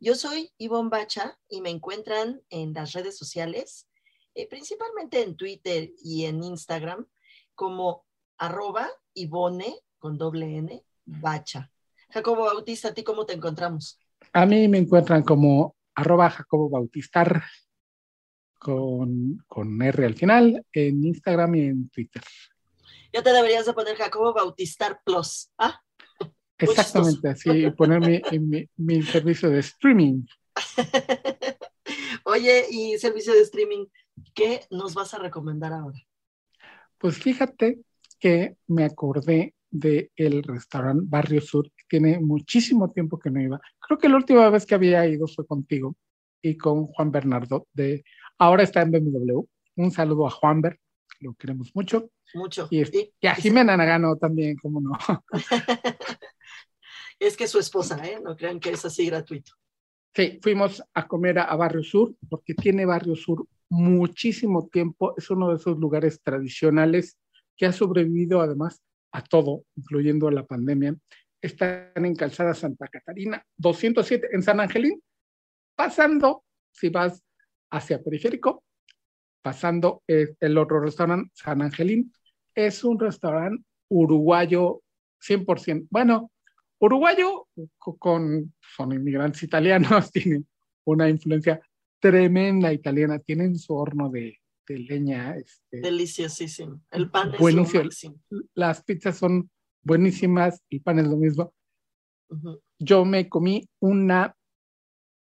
Yo 0.00 0.16
soy 0.16 0.50
Ivonne 0.58 0.90
Bacha 0.90 1.38
y 1.48 1.60
me 1.60 1.70
encuentran 1.70 2.42
en 2.50 2.72
las 2.72 2.94
redes 2.94 3.16
sociales, 3.16 3.88
eh, 4.34 4.48
principalmente 4.48 5.22
en 5.22 5.36
Twitter 5.36 5.90
y 6.02 6.24
en 6.24 6.42
Instagram, 6.42 7.06
como 7.54 8.04
arroba 8.38 8.88
Ivone 9.14 9.76
con 9.98 10.18
doble 10.18 10.56
N, 10.56 10.84
Bacha. 11.04 11.70
Jacobo 12.10 12.44
Bautista, 12.44 12.88
¿a 12.88 12.94
ti 12.94 13.02
cómo 13.02 13.26
te 13.26 13.34
encontramos? 13.34 13.98
A 14.32 14.46
mí 14.46 14.68
me 14.68 14.78
encuentran 14.78 15.22
como 15.22 15.76
arroba 15.94 16.30
Jacobo 16.30 16.70
Bautistar 16.70 17.42
con, 18.58 19.44
con 19.46 19.80
R 19.82 20.04
al 20.04 20.14
final 20.14 20.64
en 20.72 21.04
Instagram 21.04 21.54
y 21.54 21.60
en 21.66 21.88
Twitter. 21.90 22.22
Ya 23.12 23.22
te 23.22 23.32
deberías 23.32 23.66
de 23.66 23.72
poner 23.72 23.96
Jacobo 23.96 24.32
Bautistar 24.32 25.00
Plus, 25.04 25.50
¿ah? 25.58 25.80
Exactamente, 26.58 27.28
así, 27.28 27.70
poner 27.70 28.00
mi, 28.00 28.68
mi 28.76 29.02
servicio 29.02 29.50
de 29.50 29.60
streaming. 29.60 30.24
Oye, 32.24 32.66
y 32.70 32.98
servicio 32.98 33.32
de 33.32 33.42
streaming, 33.42 33.86
¿qué 34.34 34.66
nos 34.70 34.94
vas 34.94 35.14
a 35.14 35.18
recomendar 35.18 35.72
ahora? 35.72 35.98
Pues 36.98 37.16
fíjate 37.16 37.80
que 38.18 38.56
me 38.66 38.84
acordé 38.84 39.54
del 39.70 40.10
el 40.16 40.42
restaurante 40.42 41.04
Barrio 41.06 41.40
Sur, 41.40 41.70
tiene 41.88 42.18
muchísimo 42.18 42.90
tiempo 42.90 43.18
que 43.18 43.30
no 43.30 43.40
iba. 43.40 43.60
Creo 43.80 43.98
que 43.98 44.08
la 44.08 44.16
última 44.16 44.48
vez 44.50 44.66
que 44.66 44.74
había 44.74 45.06
ido 45.06 45.26
fue 45.26 45.46
contigo 45.46 45.96
y 46.42 46.56
con 46.56 46.86
Juan 46.86 47.10
Bernardo, 47.10 47.66
de 47.72 48.04
ahora 48.38 48.62
está 48.62 48.82
en 48.82 48.92
BMW. 48.92 49.42
Un 49.76 49.90
saludo 49.90 50.26
a 50.26 50.30
Juan 50.30 50.60
Ber, 50.60 50.78
lo 51.20 51.34
queremos 51.34 51.74
mucho. 51.74 52.10
Mucho. 52.34 52.68
Y, 52.70 52.82
a 53.26 53.34
Jimena 53.34 53.76
Nagano 53.76 54.16
también, 54.16 54.56
cómo 54.56 54.80
no. 54.80 54.92
es 57.18 57.36
que 57.36 57.48
su 57.48 57.58
esposa, 57.58 58.04
¿eh? 58.06 58.20
No 58.22 58.36
crean 58.36 58.60
que 58.60 58.70
es 58.70 58.84
así 58.84 59.06
gratuito. 59.06 59.52
Sí, 60.14 60.38
fuimos 60.42 60.82
a 60.94 61.06
comer 61.06 61.38
a 61.38 61.54
Barrio 61.54 61.82
Sur, 61.82 62.14
porque 62.28 62.54
tiene 62.54 62.84
Barrio 62.84 63.14
Sur 63.16 63.46
muchísimo 63.68 64.68
tiempo. 64.68 65.14
Es 65.16 65.30
uno 65.30 65.50
de 65.50 65.56
esos 65.56 65.78
lugares 65.78 66.20
tradicionales 66.22 67.16
que 67.56 67.66
ha 67.66 67.72
sobrevivido 67.72 68.40
además 68.40 68.82
a 69.12 69.22
todo, 69.22 69.64
incluyendo 69.76 70.30
la 70.30 70.44
pandemia, 70.44 70.94
están 71.40 71.92
en 71.94 72.14
Calzada 72.14 72.54
Santa 72.54 72.88
Catarina, 72.88 73.44
207 73.56 74.28
en 74.32 74.42
San 74.42 74.60
Angelín, 74.60 75.02
pasando, 75.74 76.44
si 76.72 76.88
vas 76.88 77.22
hacia 77.70 78.02
Periférico, 78.02 78.64
pasando 79.42 80.02
el 80.06 80.58
otro 80.58 80.80
restaurante, 80.80 81.30
San 81.34 81.62
Angelín, 81.62 82.12
es 82.54 82.82
un 82.82 82.98
restaurante 82.98 83.64
uruguayo 83.88 84.82
100%. 85.20 85.86
Bueno, 85.90 86.30
uruguayo 86.80 87.46
con, 87.78 88.54
son 88.76 88.92
inmigrantes 88.92 89.42
italianos, 89.42 90.10
tienen 90.12 90.46
una 90.84 91.08
influencia 91.08 91.60
tremenda 92.00 92.72
italiana, 92.72 93.18
tienen 93.18 93.56
su 93.56 93.74
horno 93.74 94.08
de, 94.10 94.38
de 94.68 94.78
leña. 94.78 95.36
Este, 95.36 95.80
Deliciosísimo. 95.80 96.80
El 96.90 97.10
pan 97.10 97.32
es 97.34 97.40
buenísimo. 97.40 98.20
Las 98.54 98.82
pizzas 98.82 99.16
son 99.16 99.50
buenísimas, 99.82 100.62
el 100.70 100.82
pan 100.82 100.98
es 100.98 101.06
lo 101.06 101.16
mismo. 101.16 101.52
Yo 102.78 103.04
me 103.04 103.28
comí 103.28 103.68
una, 103.80 104.36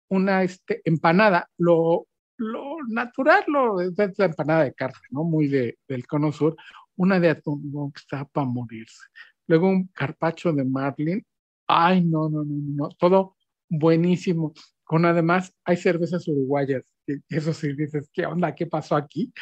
una 0.08 0.42
este, 0.44 0.80
empanada, 0.84 1.50
lo, 1.58 2.06
lo 2.36 2.76
natural, 2.88 3.44
lo, 3.48 3.80
es 3.80 3.92
la 4.18 4.26
empanada 4.26 4.64
de 4.64 4.74
carne, 4.74 5.00
¿no? 5.10 5.24
Muy 5.24 5.48
de, 5.48 5.78
del 5.88 6.06
cono 6.06 6.32
sur, 6.32 6.56
una 6.96 7.18
de 7.18 7.30
atún 7.30 7.92
que 7.92 7.98
está 7.98 8.24
para 8.24 8.46
morirse. 8.46 9.02
Luego 9.48 9.68
un 9.68 9.88
carpacho 9.88 10.52
de 10.52 10.64
marlin. 10.64 11.24
Ay, 11.66 12.02
no, 12.02 12.28
no, 12.28 12.44
no, 12.44 12.54
no, 12.76 12.88
todo 12.90 13.36
buenísimo. 13.68 14.52
Con 14.92 15.06
además, 15.06 15.54
hay 15.64 15.78
cervezas 15.78 16.28
uruguayas 16.28 16.84
eso 17.30 17.54
sí 17.54 17.72
dices, 17.72 18.10
¿qué 18.12 18.26
onda? 18.26 18.54
¿Qué 18.54 18.66
pasó 18.66 18.94
aquí? 18.94 19.32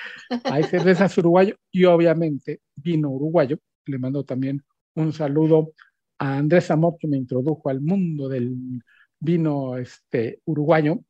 Hay 0.45 0.63
cervezas 0.63 1.19
uruguayo 1.19 1.57
y 1.73 1.87
obviamente 1.87 2.61
vino 2.77 3.11
uruguayo. 3.11 3.59
Le 3.87 3.99
mando 3.99 4.25
también 4.25 4.63
un 4.95 5.13
saludo 5.13 5.73
a 6.21 6.39
Andrés 6.39 6.71
Amor 6.71 6.97
que 7.01 7.09
me 7.09 7.17
introdujo 7.17 7.69
al 7.69 7.81
mundo 7.81 8.29
del 8.29 8.55
vino 9.19 9.77
este, 9.77 10.41
uruguayo, 10.45 11.01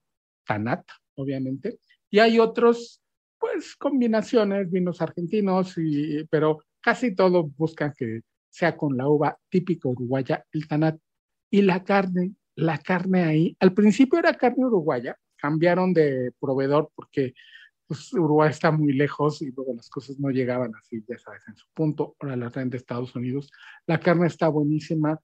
Tanat, 0.47 0.87
obviamente. 1.17 1.81
Y 2.09 2.21
hay 2.21 2.39
otros, 2.39 3.03
pues, 3.39 3.77
combinaciones, 3.77 4.71
vinos 4.71 5.03
argentinos, 5.03 5.75
y, 5.77 6.25
pero 6.31 6.61
casi 6.81 7.15
todos 7.15 7.55
buscan 7.59 7.93
que 7.95 8.23
sea 8.49 8.75
con 8.75 8.97
la 8.97 9.07
uva 9.07 9.39
típica 9.51 9.89
uruguaya, 9.89 10.47
el 10.53 10.67
Tanat. 10.67 10.99
Y 11.53 11.63
la 11.63 11.85
carne, 11.85 12.33
la 12.61 12.79
carne 12.79 13.25
ahí, 13.25 13.57
al 13.61 13.73
principio 13.73 14.19
era 14.19 14.35
carne 14.35 14.67
uruguaya, 14.67 15.17
cambiaron 15.37 15.93
de 15.93 16.33
proveedor 16.39 16.91
porque 16.95 17.35
pues, 17.87 18.13
Uruguay 18.13 18.51
está 18.51 18.71
muy 18.71 18.93
lejos 18.93 19.43
y 19.43 19.51
luego 19.51 19.75
las 19.75 19.89
cosas 19.89 20.19
no 20.21 20.31
llegaban 20.31 20.73
así, 20.77 21.03
ya 21.09 21.19
sabes, 21.19 21.43
en 21.49 21.57
su 21.57 21.67
punto. 21.75 22.15
Ahora 22.21 22.37
la 22.37 22.51
traen 22.51 22.71
de 22.71 22.77
Estados 22.77 23.17
Unidos. 23.17 23.51
La 23.87 23.99
carne 23.99 24.27
está 24.27 24.49
buenísima 24.49 25.19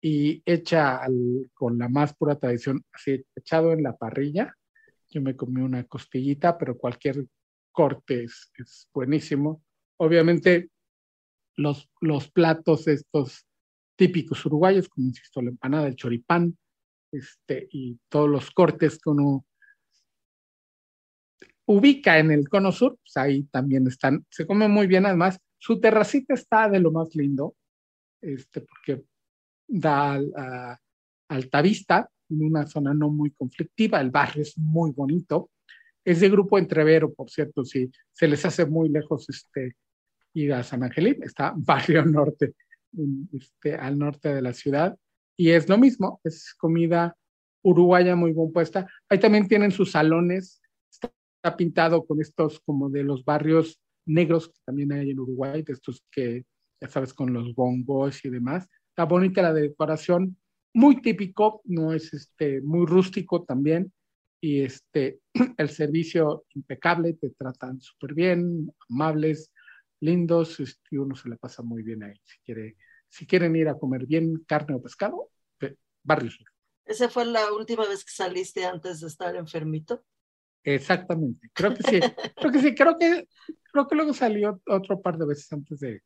y 0.00 0.42
hecha 0.44 1.00
con 1.54 1.78
la 1.78 1.88
más 1.88 2.14
pura 2.16 2.36
tradición, 2.36 2.84
así 2.92 3.24
echado 3.36 3.72
en 3.72 3.82
la 3.82 3.96
parrilla. 3.96 4.54
Yo 5.10 5.22
me 5.22 5.36
comí 5.36 5.60
una 5.60 5.84
costillita, 5.84 6.58
pero 6.58 6.76
cualquier 6.76 7.26
corte 7.70 8.24
es, 8.24 8.50
es 8.58 8.88
buenísimo. 8.92 9.62
Obviamente 9.98 10.70
los, 11.56 11.88
los 12.00 12.30
platos 12.30 12.88
estos 12.88 13.46
típicos 13.96 14.44
uruguayos, 14.46 14.88
como 14.88 15.08
insisto, 15.08 15.42
la 15.42 15.50
empanada, 15.50 15.88
el 15.88 15.96
choripán, 15.96 16.56
este, 17.12 17.68
y 17.70 17.98
todos 18.08 18.28
los 18.28 18.50
cortes 18.50 18.98
que 18.98 19.10
uno 19.10 19.44
ubica 21.66 22.18
en 22.18 22.30
el 22.30 22.48
cono 22.48 22.72
sur, 22.72 22.98
pues 22.98 23.16
ahí 23.16 23.42
también 23.44 23.86
están, 23.86 24.24
se 24.30 24.46
come 24.46 24.68
muy 24.68 24.86
bien, 24.86 25.04
además, 25.04 25.38
su 25.58 25.80
terracita 25.80 26.34
está 26.34 26.68
de 26.68 26.80
lo 26.80 26.90
más 26.90 27.14
lindo, 27.14 27.56
este, 28.22 28.62
porque 28.62 29.04
da 29.66 30.18
a, 30.36 30.78
alta 31.28 31.62
vista, 31.62 32.10
en 32.30 32.42
una 32.42 32.66
zona 32.66 32.94
no 32.94 33.10
muy 33.10 33.32
conflictiva, 33.32 34.00
el 34.00 34.10
barrio 34.10 34.42
es 34.42 34.56
muy 34.56 34.92
bonito, 34.92 35.50
es 36.04 36.20
de 36.20 36.30
grupo 36.30 36.58
entrevero, 36.58 37.12
por 37.12 37.28
cierto, 37.30 37.64
si 37.64 37.90
se 38.12 38.28
les 38.28 38.44
hace 38.46 38.64
muy 38.64 38.88
lejos 38.88 39.28
este, 39.28 39.76
ir 40.32 40.54
a 40.54 40.62
San 40.62 40.82
Angelín, 40.82 41.22
está 41.22 41.52
barrio 41.56 42.04
norte, 42.04 42.54
este, 43.32 43.74
al 43.74 43.98
norte 43.98 44.34
de 44.34 44.40
la 44.40 44.54
ciudad, 44.54 44.96
y 45.38 45.50
es 45.50 45.68
lo 45.68 45.78
mismo, 45.78 46.20
es 46.24 46.52
comida 46.54 47.16
uruguaya 47.62 48.16
muy 48.16 48.32
bien 48.32 48.52
puesta. 48.52 48.88
Ahí 49.08 49.20
también 49.20 49.46
tienen 49.46 49.70
sus 49.70 49.92
salones, 49.92 50.60
está 50.90 51.56
pintado 51.56 52.04
con 52.04 52.20
estos 52.20 52.60
como 52.60 52.90
de 52.90 53.04
los 53.04 53.24
barrios 53.24 53.80
negros 54.04 54.48
que 54.48 54.58
también 54.64 54.92
hay 54.92 55.10
en 55.10 55.20
Uruguay, 55.20 55.62
de 55.62 55.74
estos 55.74 56.02
que, 56.10 56.44
ya 56.80 56.88
sabes, 56.88 57.14
con 57.14 57.32
los 57.32 57.54
bongos 57.54 58.24
y 58.24 58.30
demás. 58.30 58.66
Está 58.88 59.04
bonita 59.04 59.40
la 59.40 59.52
decoración, 59.52 60.36
muy 60.74 61.00
típico, 61.00 61.62
no 61.64 61.92
es 61.92 62.12
este, 62.12 62.60
muy 62.60 62.84
rústico 62.84 63.44
también, 63.44 63.92
y 64.40 64.62
este, 64.62 65.20
el 65.56 65.68
servicio 65.68 66.46
impecable, 66.54 67.14
te 67.14 67.30
tratan 67.30 67.80
súper 67.80 68.14
bien, 68.14 68.72
amables, 68.88 69.52
lindos, 70.00 70.58
este, 70.58 70.98
uno 70.98 71.14
se 71.14 71.28
le 71.28 71.36
pasa 71.36 71.62
muy 71.62 71.84
bien 71.84 72.02
ahí, 72.02 72.16
si 72.24 72.38
quiere 72.44 72.76
si 73.08 73.26
quieren 73.26 73.56
ir 73.56 73.68
a 73.68 73.78
comer 73.78 74.06
bien 74.06 74.44
carne 74.46 74.74
o 74.74 74.82
pescado, 74.82 75.30
Barrio 76.02 76.30
Sur. 76.30 76.46
¿Esa 76.84 77.08
fue 77.08 77.26
la 77.26 77.52
última 77.52 77.86
vez 77.86 78.04
que 78.04 78.12
saliste 78.12 78.64
antes 78.64 79.00
de 79.00 79.08
estar 79.08 79.36
enfermito? 79.36 80.04
Exactamente, 80.64 81.50
creo 81.52 81.74
que 81.74 81.82
sí, 81.82 82.00
creo 82.36 82.52
que 82.52 82.60
sí, 82.60 82.74
creo 82.74 82.98
que, 82.98 83.28
creo 83.72 83.86
que 83.86 83.94
luego 83.94 84.12
salió 84.12 84.60
otro 84.66 85.00
par 85.00 85.18
de 85.18 85.26
veces 85.26 85.52
antes 85.52 85.80
de, 85.80 86.02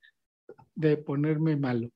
de 0.75 0.97
ponerme 0.97 1.57
malo. 1.57 1.89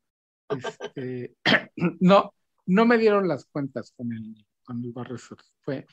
Este, 0.49 1.37
no, 2.01 2.33
no 2.67 2.87
me 2.87 2.99
dieron 2.99 3.29
las 3.29 3.45
cuentas 3.47 3.93
con 3.97 4.13
el, 4.13 4.47
con 4.65 4.83
el 4.83 4.93
Barrio 4.93 5.19
Sur, 5.19 5.39
fue, 5.61 5.87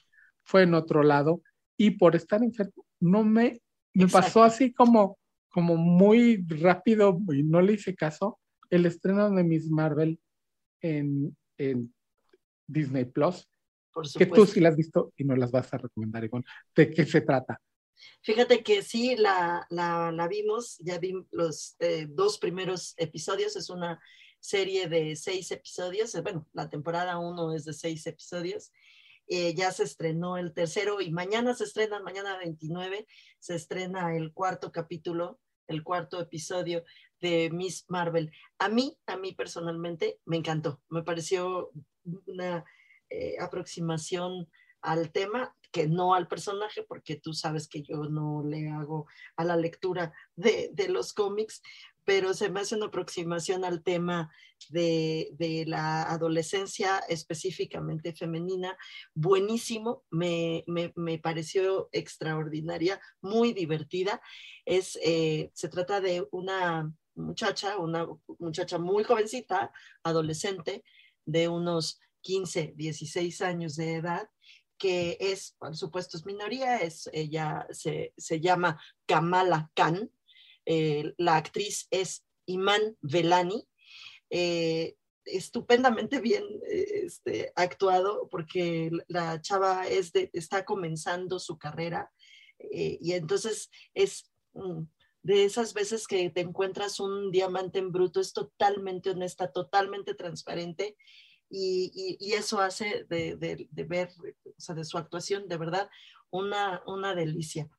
fue 0.44 0.64
en 0.64 0.74
otro 0.74 1.04
lado. 1.04 1.42
Y 1.76 1.92
por 1.92 2.16
estar 2.16 2.44
enfermo, 2.44 2.86
no 3.00 3.24
me, 3.24 3.60
me 3.94 4.08
pasó 4.08 4.44
así 4.44 4.72
como, 4.72 5.18
como 5.50 5.76
muy 5.76 6.46
rápido 6.48 7.18
y 7.34 7.44
no 7.44 7.62
le 7.62 7.74
hice 7.74 7.96
caso 7.96 8.40
el 8.74 8.88
estreno 8.88 9.30
de 9.30 9.44
Miss 9.44 9.70
Marvel 9.70 10.20
en, 10.82 11.38
en 11.58 11.94
Disney 12.68 13.06
Plus, 13.06 13.48
que 14.18 14.26
tú 14.26 14.48
sí 14.48 14.60
la 14.60 14.70
has 14.70 14.76
visto 14.76 15.14
y 15.16 15.24
no 15.24 15.36
las 15.36 15.52
vas 15.52 15.72
a 15.74 15.78
recomendar, 15.78 16.24
Ivonne. 16.24 16.46
¿De 16.76 16.90
qué 16.90 17.06
se 17.06 17.22
trata? 17.22 17.62
Fíjate 18.22 18.64
que 18.64 18.82
sí, 18.82 19.16
la, 19.16 19.68
la, 19.70 20.12
la 20.12 20.28
vimos, 20.28 20.80
ya 20.80 20.98
vi 20.98 21.14
los 21.32 21.76
eh, 21.80 22.08
dos 22.10 22.40
primeros 22.40 22.96
episodios, 22.98 23.56
es 23.56 23.70
una 23.70 24.02
serie 24.40 24.90
de 24.90 25.16
seis 25.16 25.52
episodios, 25.52 26.20
bueno, 26.24 26.48
la 26.52 26.68
temporada 26.68 27.20
uno 27.20 27.54
es 27.54 27.66
de 27.66 27.74
seis 27.74 28.08
episodios, 28.08 28.72
eh, 29.28 29.54
ya 29.54 29.72
se 29.72 29.84
estrenó 29.84 30.38
el 30.38 30.52
tercero 30.52 31.00
y 31.00 31.12
mañana 31.12 31.54
se 31.54 31.66
estrena, 31.66 32.02
mañana 32.02 32.40
29, 32.40 33.06
se 33.38 33.56
estrena 33.56 34.18
el 34.18 34.34
cuarto 34.34 34.72
capítulo, 34.72 35.40
el 35.68 35.84
cuarto 35.84 36.20
episodio 36.20 36.84
de 37.24 37.50
Miss 37.52 37.86
Marvel. 37.88 38.32
A 38.60 38.68
mí, 38.68 39.00
a 39.08 39.16
mí 39.16 39.34
personalmente, 39.34 40.20
me 40.26 40.36
encantó. 40.38 40.82
Me 40.90 41.04
pareció 41.04 41.72
una 42.28 42.66
eh, 43.10 43.38
aproximación 43.40 44.50
al 44.82 45.12
tema 45.12 45.56
que 45.72 45.88
no 45.88 46.14
al 46.14 46.28
personaje, 46.28 46.84
porque 46.84 47.16
tú 47.16 47.34
sabes 47.34 47.68
que 47.68 47.82
yo 47.82 48.04
no 48.04 48.44
le 48.46 48.70
hago 48.70 49.08
a 49.38 49.46
la 49.46 49.56
lectura 49.56 50.14
de, 50.36 50.70
de 50.74 50.90
los 50.90 51.14
cómics, 51.14 51.62
pero 52.06 52.34
se 52.34 52.50
me 52.50 52.60
hace 52.60 52.76
una 52.76 52.88
aproximación 52.88 53.64
al 53.64 53.82
tema 53.82 54.30
de, 54.70 55.30
de 55.34 55.64
la 55.66 56.04
adolescencia 56.04 57.00
específicamente 57.08 58.14
femenina, 58.14 58.78
buenísimo, 59.16 60.04
me, 60.12 60.64
me, 60.68 60.92
me 60.96 61.18
pareció 61.18 61.88
extraordinaria, 61.94 63.00
muy 63.22 63.54
divertida. 63.54 64.22
Es, 64.66 65.00
eh, 65.02 65.50
se 65.54 65.70
trata 65.70 66.02
de 66.02 66.28
una 66.32 66.92
muchacha, 67.16 67.78
una 67.78 68.08
muchacha 68.40 68.78
muy 68.78 69.04
jovencita, 69.04 69.72
adolescente, 70.04 70.84
de 71.26 71.48
unos 71.48 72.00
15, 72.22 72.74
16 72.76 73.42
años 73.42 73.76
de 73.76 73.96
edad, 73.96 74.30
que 74.78 75.18
es, 75.20 75.56
por 75.60 75.76
supuesto, 75.76 76.18
es 76.18 76.26
minoría, 76.26 76.78
es, 76.78 77.10
ella 77.14 77.68
se, 77.72 78.14
se 78.18 78.40
llama 78.40 78.82
Kamala 79.06 79.72
Khan, 79.76 80.12
eh, 80.66 81.14
la 81.18 81.38
actriz 81.38 81.88
es 81.92 82.26
Iman 82.46 82.98
Velani, 83.02 83.68
eh, 84.30 84.96
estupendamente 85.26 86.20
bien 86.20 86.44
eh, 86.70 87.04
este, 87.06 87.52
actuado 87.56 88.28
porque 88.30 88.92
la 89.08 89.42
chava 89.42 89.88
es 89.88 90.12
de, 90.12 90.30
está 90.34 90.66
comenzando 90.66 91.40
su 91.40 91.58
carrera 91.58 92.12
y 92.60 93.12
entonces 93.12 93.70
es 93.94 94.32
mm, 94.54 94.84
de 95.24 95.46
esas 95.46 95.74
veces 95.74 96.06
que 96.06 96.30
te 96.30 96.42
encuentras 96.42 97.00
un 97.00 97.32
diamante 97.32 97.80
en 97.80 97.92
bruto, 97.92 98.20
es 98.20 98.34
totalmente 98.34 99.10
honesta, 99.10 99.52
totalmente 99.52 100.14
transparente 100.14 100.98
y, 101.50 102.18
y, 102.20 102.34
eso 102.34 102.60
hace 102.60 103.06
de, 103.10 103.36
de, 103.38 103.84
ver, 103.84 104.10
o 104.46 104.60
sea, 104.60 104.76
de 104.76 104.84
su 104.84 104.98
actuación, 104.98 105.48
de 105.48 105.58
verdad, 105.58 105.90
una, 106.30 106.82
una 106.88 107.14
delicia. 107.14 107.70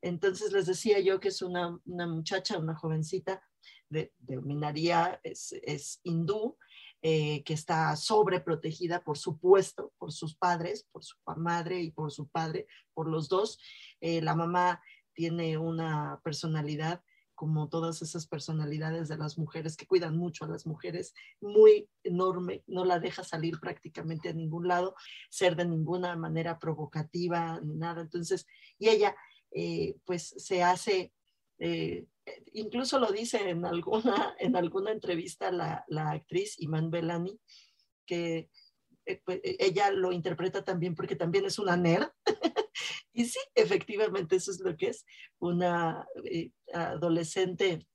Entonces 0.00 0.52
les 0.52 0.66
decía 0.66 1.00
yo 1.00 1.18
que 1.20 1.28
es 1.28 1.42
una, 1.42 1.78
una 1.84 2.06
muchacha, 2.06 2.58
una 2.58 2.76
jovencita 2.76 3.42
de, 3.88 4.12
de 4.18 5.18
es, 5.24 5.52
es 5.62 6.00
hindú, 6.04 6.56
eh, 7.06 7.42
que 7.44 7.52
está 7.52 7.94
sobreprotegida, 7.96 9.04
por 9.04 9.18
supuesto, 9.18 9.92
por 9.98 10.10
sus 10.10 10.36
padres, 10.36 10.88
por 10.90 11.04
su 11.04 11.16
madre 11.36 11.82
y 11.82 11.90
por 11.90 12.10
su 12.10 12.28
padre, 12.28 12.66
por 12.94 13.10
los 13.10 13.28
dos. 13.28 13.58
Eh, 14.00 14.22
la 14.22 14.34
mamá 14.34 14.80
tiene 15.14 15.56
una 15.58 16.20
personalidad 16.22 17.02
como 17.34 17.68
todas 17.68 18.00
esas 18.02 18.26
personalidades 18.26 19.08
de 19.08 19.16
las 19.16 19.38
mujeres 19.38 19.76
que 19.76 19.86
cuidan 19.86 20.16
mucho 20.16 20.44
a 20.44 20.48
las 20.48 20.66
mujeres, 20.66 21.14
muy 21.40 21.88
enorme, 22.02 22.62
no 22.66 22.84
la 22.84 23.00
deja 23.00 23.24
salir 23.24 23.58
prácticamente 23.60 24.28
a 24.28 24.32
ningún 24.32 24.68
lado, 24.68 24.94
ser 25.30 25.56
de 25.56 25.66
ninguna 25.66 26.16
manera 26.16 26.58
provocativa 26.58 27.60
ni 27.60 27.74
nada. 27.74 28.02
Entonces, 28.02 28.46
y 28.78 28.88
ella 28.88 29.16
eh, 29.50 29.96
pues 30.04 30.34
se 30.36 30.62
hace, 30.62 31.12
eh, 31.58 32.06
incluso 32.52 32.98
lo 32.98 33.10
dice 33.10 33.50
en 33.50 33.64
alguna, 33.64 34.34
en 34.38 34.56
alguna 34.56 34.92
entrevista 34.92 35.50
la, 35.50 35.84
la 35.88 36.12
actriz 36.12 36.56
Iman 36.60 36.90
Belani, 36.90 37.38
que 38.06 38.48
eh, 39.06 39.20
pues, 39.24 39.40
ella 39.42 39.90
lo 39.90 40.12
interpreta 40.12 40.64
también 40.64 40.94
porque 40.94 41.16
también 41.16 41.44
es 41.44 41.58
una 41.58 41.76
nerd. 41.76 42.08
y 43.14 43.24
sí, 43.26 43.38
efectivamente 43.54 44.36
eso 44.36 44.50
es 44.50 44.60
lo 44.60 44.76
que 44.76 44.88
es 44.88 45.06
una 45.38 46.06
adolescente 46.72 47.86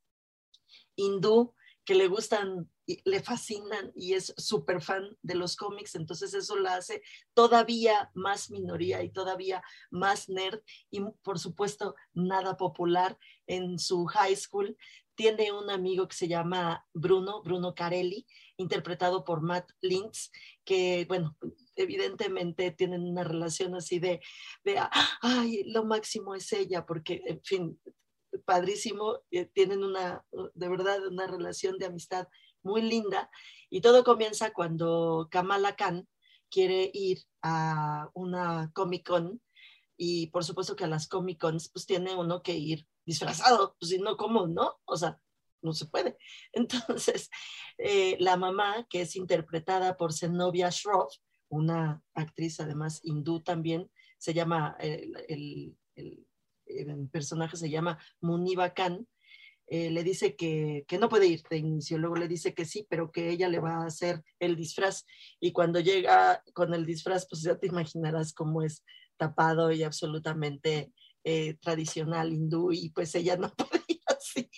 hindú 0.95 1.53
que 1.86 1.95
le 1.95 2.07
gustan, 2.07 2.72
le 3.05 3.21
fascinan 3.21 3.91
y 3.95 4.13
es 4.13 4.33
súper 4.37 4.81
fan 4.81 5.17
de 5.21 5.35
los 5.35 5.55
cómics, 5.55 5.95
entonces 5.95 6.33
eso 6.33 6.57
la 6.57 6.75
hace 6.75 7.01
todavía 7.33 8.09
más 8.13 8.49
minoría 8.49 9.03
y 9.03 9.11
todavía 9.11 9.61
más 9.91 10.29
nerd 10.29 10.59
y 10.89 11.01
por 11.21 11.39
supuesto 11.39 11.95
nada 12.13 12.57
popular 12.57 13.17
en 13.47 13.79
su 13.79 14.05
high 14.05 14.35
school. 14.35 14.75
Tiene 15.15 15.51
un 15.51 15.69
amigo 15.69 16.07
que 16.07 16.15
se 16.15 16.29
llama 16.29 16.87
Bruno, 16.93 17.43
Bruno 17.43 17.75
Carelli, 17.75 18.25
interpretado 18.55 19.25
por 19.25 19.41
Matt 19.41 19.69
Lintz, 19.81 20.31
que, 20.63 21.05
bueno, 21.09 21.37
evidentemente 21.75 22.71
tienen 22.71 23.03
una 23.03 23.25
relación 23.25 23.75
así 23.75 23.99
de, 23.99 24.21
de, 24.63 24.79
ay, 25.21 25.63
lo 25.65 25.83
máximo 25.83 26.35
es 26.35 26.53
ella, 26.53 26.85
porque, 26.85 27.21
en 27.25 27.41
fin, 27.43 27.79
padrísimo, 28.45 29.19
eh, 29.31 29.45
tienen 29.45 29.83
una, 29.83 30.23
de 30.53 30.69
verdad, 30.69 31.05
una 31.07 31.27
relación 31.27 31.77
de 31.77 31.87
amistad 31.87 32.27
muy 32.64 32.82
linda 32.82 33.30
y 33.70 33.82
todo 33.82 34.03
comienza 34.03 34.51
cuando 34.51 35.28
Kamala 35.32 35.76
Khan 35.76 36.07
quiere 36.49 36.89
ir 36.93 37.20
a 37.41 38.10
una 38.14 38.72
Comic 38.74 39.07
Con 39.07 39.41
y 39.97 40.28
por 40.28 40.43
supuesto 40.43 40.76
que 40.76 40.86
a 40.86 40.88
las 40.88 41.07
Comic 41.07 41.39
Cons 41.39 41.70
pues 41.72 41.86
tiene 41.86 42.16
uno 42.16 42.41
que 42.41 42.55
ir 42.55 42.88
disfrazado, 43.05 43.76
pues 43.80 43.89
si 43.89 43.97
no, 43.97 44.18
¿cómo 44.18 44.47
no? 44.47 44.76
O 44.86 44.95
sea, 44.95 45.20
no 45.62 45.74
se 45.74 45.86
puede. 45.86 46.18
Entonces, 46.53 47.30
eh, 47.78 48.18
la 48.20 48.38
mamá, 48.38 48.86
que 48.89 49.01
es 49.01 49.16
interpretada 49.16 49.97
por 49.97 50.14
Zenobia 50.14 50.70
Shroff, 50.70 51.16
una 51.49 52.03
actriz 52.14 52.60
además 52.60 52.99
hindú 53.03 53.41
también, 53.41 53.91
se 54.18 54.34
llama, 54.34 54.78
el, 54.80 55.76
personaje 57.12 57.57
se 57.57 57.70
llama 57.70 57.97
Muniba 58.22 58.74
Khan, 58.74 59.07
eh, 59.72 59.91
le 59.91 60.03
dice 60.03 60.36
que, 60.36 60.84
que, 60.88 60.97
no 60.97 61.09
puede 61.09 61.28
ir 61.28 61.43
de 61.47 61.57
inicio, 61.57 61.99
luego 61.99 62.15
le 62.15 62.28
dice 62.28 62.55
que 62.55 62.65
sí, 62.65 62.88
pero 62.89 63.11
que 63.11 63.30
ella 63.30 63.47
le 63.47 63.59
va 63.59 63.84
a 63.84 63.86
hacer 63.86 64.24
el 64.39 64.55
disfraz. 64.55 65.05
Y 65.39 65.51
cuando 65.51 65.80
llega 65.80 66.43
con 66.53 66.74
el 66.74 66.88
disfraz, 66.88 67.28
pues 67.30 67.43
ya 67.43 67.55
te 67.55 67.67
imaginarás 67.67 68.34
cómo 68.34 68.63
es 68.63 68.84
tapado 69.17 69.72
y 69.72 69.84
absolutamente 69.84 70.91
eh, 71.24 71.55
tradicional 71.61 72.34
hindú, 72.34 72.72
y 72.72 72.89
pues 72.89 73.13
ella 73.13 73.38
no 73.38 73.53
puede 73.55 73.84
ir 73.88 74.01
así, 74.07 74.49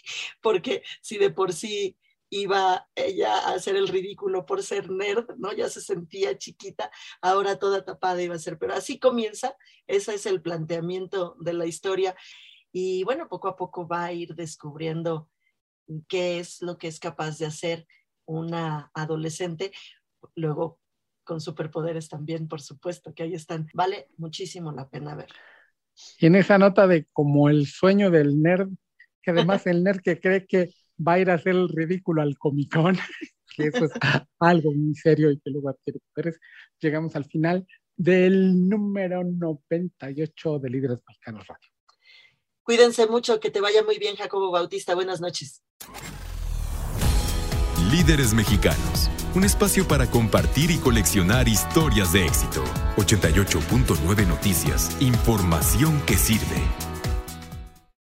porque 0.42 0.84
si 1.02 1.18
de 1.18 1.32
por 1.32 1.52
sí 1.52 1.98
iba 2.30 2.88
ella 2.96 3.36
a 3.36 3.56
hacer 3.56 3.76
el 3.76 3.90
ridículo 3.90 4.46
por 4.46 4.64
ser 4.64 4.90
nerd, 4.90 5.36
¿no? 5.38 5.52
Ya 5.52 5.68
se 5.68 5.82
sentía 5.82 6.38
chiquita, 6.38 6.90
ahora 7.22 7.60
toda 7.60 7.84
tapada 7.84 8.24
iba 8.24 8.36
a 8.36 8.40
ser, 8.40 8.58
pero 8.58 8.74
así 8.74 8.98
comienza, 9.00 9.58
ese 9.88 10.14
es 10.16 10.26
el 10.26 10.42
planteamiento 10.42 11.36
de 11.42 11.52
la 11.52 11.66
historia 11.66 12.16
y 12.72 13.04
bueno, 13.04 13.28
poco 13.28 13.48
a 13.48 13.56
poco 13.56 13.88
va 13.88 14.06
a 14.06 14.14
ir 14.14 14.36
descubriendo 14.36 15.30
qué 16.08 16.40
es 16.40 16.62
lo 16.62 16.78
que 16.78 16.88
es 16.88 17.00
capaz 17.00 17.38
de 17.38 17.46
hacer 17.46 17.88
una 18.26 18.92
adolescente, 18.94 19.72
luego 20.36 20.80
con 21.24 21.42
superpoderes 21.42 22.10
también, 22.10 22.48
por 22.48 22.62
supuesto, 22.62 23.14
que 23.14 23.24
ahí 23.24 23.34
están. 23.34 23.68
Vale 23.74 24.08
muchísimo 24.18 24.72
la 24.72 24.90
pena 24.90 25.16
ver. 25.16 25.30
Y 26.20 26.28
en 26.28 26.36
esa 26.36 26.58
nota 26.58 26.88
de 26.88 27.06
como 27.12 27.50
el 27.50 27.68
sueño 27.68 28.10
del 28.10 28.42
nerd, 28.42 28.70
que 29.22 29.32
además 29.32 29.68
el 29.68 29.84
nerd 29.84 30.02
que 30.02 30.20
cree 30.20 30.46
que 30.48 30.74
va 31.06 31.14
a 31.14 31.20
ir 31.20 31.30
a 31.30 31.36
hacer 31.36 31.56
el 31.56 31.70
ridículo 31.70 32.22
al 32.22 32.38
comicón, 32.38 32.98
que 33.56 33.68
eso 33.68 33.86
es 33.86 33.92
algo 34.40 34.72
muy 34.72 34.96
serio 34.96 35.32
y 35.32 35.40
que 35.40 35.52
luego 35.52 35.70
adquiere 35.70 36.00
poderes, 36.14 36.40
llegamos 36.80 37.16
al 37.16 37.26
final 37.26 37.68
del 37.96 38.68
número 38.68 39.24
98 39.24 40.60
de 40.60 40.70
Líderes 40.70 41.04
Mexicanos 41.08 41.46
Radio. 41.48 41.71
Cuídense 42.64 43.08
mucho, 43.08 43.40
que 43.40 43.50
te 43.50 43.62
vaya 43.62 43.84
muy 43.84 43.98
bien, 43.98 44.16
Jacobo 44.16 44.52
Bautista. 44.52 44.96
Buenas 44.96 45.20
noches. 45.22 45.62
Líderes 47.90 48.34
Mexicanos, 48.34 49.10
un 49.36 49.44
espacio 49.44 49.88
para 49.88 50.10
compartir 50.10 50.72
y 50.72 50.78
coleccionar 50.78 51.48
historias 51.48 52.14
de 52.14 52.26
éxito. 52.26 52.64
88.9 52.98 54.28
Noticias, 54.28 54.96
información 55.02 56.02
que 56.06 56.16
sirve. 56.16 56.91